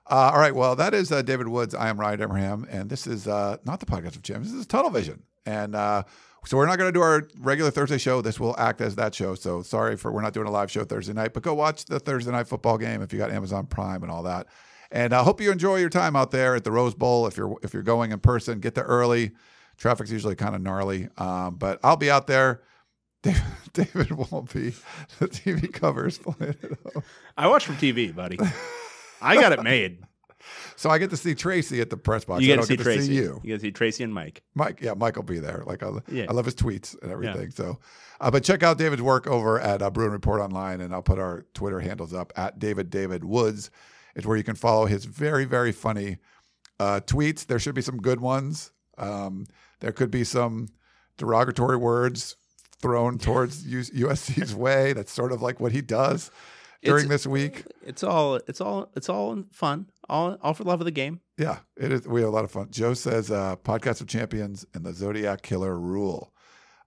Uh, 0.10 0.32
all 0.34 0.40
right. 0.40 0.54
Well, 0.54 0.76
that 0.76 0.94
is 0.94 1.12
uh, 1.12 1.22
David 1.22 1.48
Woods. 1.48 1.74
I 1.74 1.90
am 1.90 2.00
Ryan 2.00 2.22
Abraham, 2.22 2.68
and 2.70 2.90
this 2.90 3.08
is 3.08 3.28
uh, 3.28 3.58
not 3.66 3.80
the 3.80 3.86
podcast 3.88 4.16
of 4.16 4.22
Jim. 4.22 4.44
This 4.44 4.54
is 4.54 4.68
Tunnel 4.68 4.92
Vision, 4.92 5.24
and 5.48 5.76
uh, 5.76 6.04
so 6.46 6.58
we're 6.58 6.68
not 6.68 6.78
going 6.78 6.90
to 6.90 6.98
do 6.98 7.02
our 7.02 7.28
regular 7.40 7.72
Thursday 7.72 7.98
show. 7.98 8.22
This 8.22 8.40
will 8.40 8.56
act 8.60 8.82
as 8.82 8.96
that 8.98 9.16
show. 9.16 9.34
So 9.34 9.64
sorry 9.64 9.98
for 9.98 10.12
we're 10.12 10.22
not 10.22 10.34
doing 10.34 10.46
a 10.48 10.52
live 10.52 10.70
show 10.70 10.84
Thursday 10.86 11.14
night, 11.14 11.34
but 11.34 11.42
go 11.42 11.56
watch 11.56 11.86
the 11.86 12.00
Thursday 12.00 12.32
night 12.32 12.48
football 12.48 12.78
game 12.78 13.02
if 13.02 13.12
you 13.12 13.18
got 13.18 13.32
Amazon 13.32 13.66
Prime 13.66 14.04
and 14.04 14.12
all 14.12 14.22
that. 14.24 14.46
And 14.92 15.12
I 15.12 15.24
hope 15.24 15.42
you 15.42 15.52
enjoy 15.52 15.78
your 15.78 15.90
time 15.90 16.16
out 16.16 16.30
there 16.30 16.56
at 16.56 16.64
the 16.64 16.72
Rose 16.72 16.94
Bowl. 16.94 17.26
If 17.26 17.36
you're 17.36 17.58
if 17.64 17.74
you're 17.74 17.82
going 17.82 18.12
in 18.12 18.20
person, 18.20 18.60
get 18.60 18.76
there 18.76 18.84
early. 18.86 19.32
Traffic's 19.78 20.12
usually 20.12 20.36
kind 20.36 20.54
of 20.56 20.62
gnarly, 20.62 21.10
um, 21.18 21.56
but 21.56 21.80
I'll 21.84 21.98
be 21.98 22.12
out 22.12 22.28
there. 22.28 22.62
David, 23.26 23.44
David 23.74 24.12
won't 24.12 24.54
be. 24.54 24.74
The 25.20 25.28
TV 25.28 25.72
covers 25.74 26.18
playing 26.20 26.56
it 26.62 26.80
up. 26.96 27.04
I 27.38 27.48
watch 27.48 27.66
from 27.66 27.76
TV, 27.78 28.16
buddy. 28.16 28.38
I 29.22 29.36
got 29.36 29.52
it 29.52 29.64
made. 29.64 30.00
So 30.76 30.90
I 30.90 30.98
get 31.00 31.10
to 31.10 31.18
see 31.18 31.34
Tracy 31.34 31.82
at 31.82 31.90
the 31.90 31.98
press 31.98 32.26
box. 32.26 32.44
You 32.44 32.54
I 32.54 32.56
get 32.56 32.56
to 32.56 32.58
don't 32.58 32.68
see 32.68 32.76
get 32.78 32.84
Tracy. 32.84 33.08
see 33.08 33.16
you. 33.16 33.42
You 33.44 33.48
get 33.50 33.56
to 33.56 33.60
see 33.62 33.72
Tracy 33.72 34.04
and 34.04 34.14
Mike. 34.14 34.44
Mike, 34.54 34.80
yeah, 34.82 34.94
Mike 34.94 35.16
will 35.16 35.24
be 35.24 35.40
there. 35.40 35.64
Like 35.66 35.82
I, 35.82 35.90
Yeah. 36.08 36.26
I 36.30 36.34
love 36.34 36.46
his 36.46 36.56
tweets 36.56 37.02
and 37.02 37.12
everything. 37.12 37.50
So, 37.50 37.80
uh, 38.22 38.30
but 38.30 38.44
check 38.44 38.62
out 38.62 38.78
David's 38.78 39.02
work 39.02 39.26
over 39.26 39.60
at 39.60 39.82
uh, 39.82 39.90
Bruin 39.90 40.12
Report 40.12 40.42
Online, 40.42 40.82
and 40.82 40.94
I'll 40.94 41.02
put 41.02 41.18
our 41.18 41.46
Twitter 41.54 41.80
handles 41.80 42.14
up 42.14 42.32
at 42.36 42.60
David 42.60 42.90
David 42.90 43.24
Woods. 43.24 43.72
Is 44.16 44.26
where 44.26 44.38
you 44.38 44.44
can 44.44 44.56
follow 44.56 44.86
his 44.86 45.06
very 45.06 45.46
very 45.46 45.72
funny 45.72 46.18
uh, 46.80 47.02
tweets. 47.06 47.46
There 47.46 47.60
should 47.60 47.76
be 47.76 47.82
some 47.82 47.98
good 47.98 48.20
ones. 48.22 48.72
Um, 48.98 49.46
there 49.82 49.92
could 49.92 50.12
be 50.12 50.24
some 50.24 50.68
derogatory 51.18 51.78
words 51.78 52.36
thrown 52.86 53.18
towards 53.18 53.64
USC's 53.66 54.54
way. 54.56 54.94
That's 54.94 55.12
sort 55.12 55.32
of 55.32 55.42
like 55.42 55.60
what 55.60 55.72
he 55.72 55.82
does 55.82 56.30
during 56.84 57.06
It's- 57.06 57.24
this 57.24 57.28
week. 57.28 57.64
It's 57.84 58.04
all 58.04 58.36
it's 58.48 58.62
all 58.62 58.92
it's 58.96 59.10
all 59.10 59.44
fun. 59.52 59.88
All 60.08 60.38
all 60.42 60.54
for 60.54 60.64
love 60.64 60.82
of 60.82 60.86
the 60.86 60.92
game. 60.92 61.20
Yeah, 61.38 61.60
it 61.76 61.92
is. 61.92 62.08
We 62.08 62.22
have 62.22 62.30
a 62.30 62.32
lot 62.34 62.46
of 62.46 62.52
fun. 62.52 62.68
Joe 62.70 62.94
says, 62.94 63.32
uh, 63.32 63.56
"Podcast 63.58 64.02
of 64.02 64.08
Champions" 64.08 64.66
and 64.74 64.86
the 64.86 64.94
Zodiac 64.94 65.42
Killer 65.42 65.78
rule. 65.80 66.32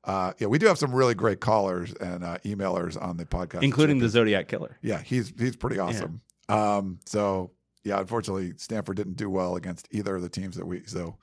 Uh, 0.04 0.32
yeah, 0.38 0.46
we 0.46 0.58
do 0.58 0.66
have 0.66 0.78
some 0.78 0.94
really 0.94 1.14
great 1.14 1.40
callers 1.40 1.92
and 1.94 2.22
uh, 2.24 2.38
emailers 2.44 3.00
on 3.00 3.16
the 3.16 3.24
podcast, 3.26 3.62
including 3.64 3.98
the 3.98 4.08
Zodiac 4.08 4.46
Killer. 4.48 4.78
Yeah, 4.82 5.02
he's 5.02 5.32
he's 5.36 5.56
pretty 5.56 5.78
awesome. 5.80 6.20
Um, 6.48 7.00
so 7.06 7.50
yeah, 7.84 7.98
unfortunately, 7.98 8.52
Stanford 8.56 8.96
didn't 8.96 9.16
do 9.16 9.28
well 9.28 9.56
against 9.56 9.88
either 9.90 10.14
of 10.16 10.22
the 10.22 10.28
teams 10.28 10.56
that 10.56 10.64
we. 10.66 10.84
So 10.86 11.16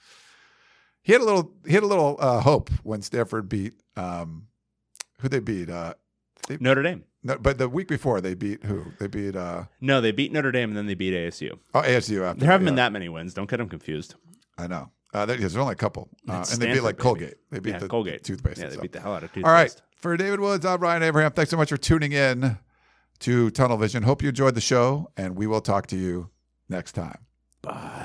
he 1.02 1.14
had 1.14 1.22
a 1.22 1.26
little 1.26 1.52
he 1.66 1.74
had 1.74 1.84
a 1.84 1.88
little 1.88 2.18
uh, 2.20 2.42
hope 2.42 2.70
when 2.84 3.02
Stanford 3.02 3.48
beat 3.48 3.74
um, 3.96 4.48
who 5.22 5.30
they 5.30 5.40
beat. 5.40 5.70
Uh, 5.70 5.94
Notre 6.60 6.84
Dame. 6.84 7.04
no, 7.24 7.38
but 7.38 7.58
the 7.58 7.68
week 7.68 7.88
before 7.88 8.22
they 8.22 8.36
beat 8.36 8.64
who? 8.64 8.86
They 9.00 9.08
beat 9.08 9.36
uh, 9.36 9.64
No, 9.82 10.00
they 10.02 10.12
beat 10.12 10.32
Notre 10.32 10.52
Dame 10.52 10.70
and 10.70 10.78
then 10.78 10.86
they 10.86 10.94
beat 10.94 11.14
ASU. 11.14 11.58
oh 11.74 11.82
ASU. 11.82 12.24
After 12.24 12.40
There 12.42 12.50
haven't 12.52 12.66
yeah. 12.66 12.72
been 12.72 12.76
that 12.76 12.92
many 12.92 13.10
wins. 13.10 13.34
Don't 13.34 13.50
get 13.50 13.58
them 13.58 13.70
confused. 13.70 14.16
I 14.58 14.68
know. 14.68 14.92
Uh, 15.14 15.26
there's 15.26 15.56
only 15.56 15.72
a 15.72 15.76
couple, 15.76 16.10
uh, 16.28 16.34
and 16.34 16.46
they 16.62 16.66
beat 16.68 16.74
Stanford, 16.74 16.84
like. 16.84 16.98
Colgate. 16.98 17.36
They 17.50 17.60
beat 17.60 17.72
yeah, 17.72 17.80
the 17.80 17.88
Colgate 17.88 18.24
toothpaste. 18.24 18.60
Yeah, 18.60 18.68
they 18.68 18.76
beat 18.78 18.92
the 18.92 19.00
hell 19.00 19.14
out 19.14 19.24
of 19.24 19.30
toothpaste. 19.30 19.46
All 19.46 19.54
right, 19.54 19.74
for 19.96 20.18
David 20.18 20.42
Woods, 20.42 20.66
I'm 20.66 20.80
Ryan 20.82 21.04
Abraham. 21.04 21.32
Thanks 21.32 21.52
so 21.52 21.58
much 21.58 21.70
for 21.70 21.78
tuning 21.78 22.12
in 22.12 22.58
to 23.20 23.50
Tunnel 23.52 23.78
Vision. 23.78 24.04
Hope 24.04 24.22
you 24.22 24.28
enjoyed 24.30 24.56
the 24.56 24.62
show, 24.62 25.10
and 25.16 25.38
we 25.38 25.48
will 25.48 25.62
talk 25.62 25.88
to 25.88 25.96
you 25.96 26.32
next 26.68 26.92
time. 26.92 27.20
Bye. 27.62 28.05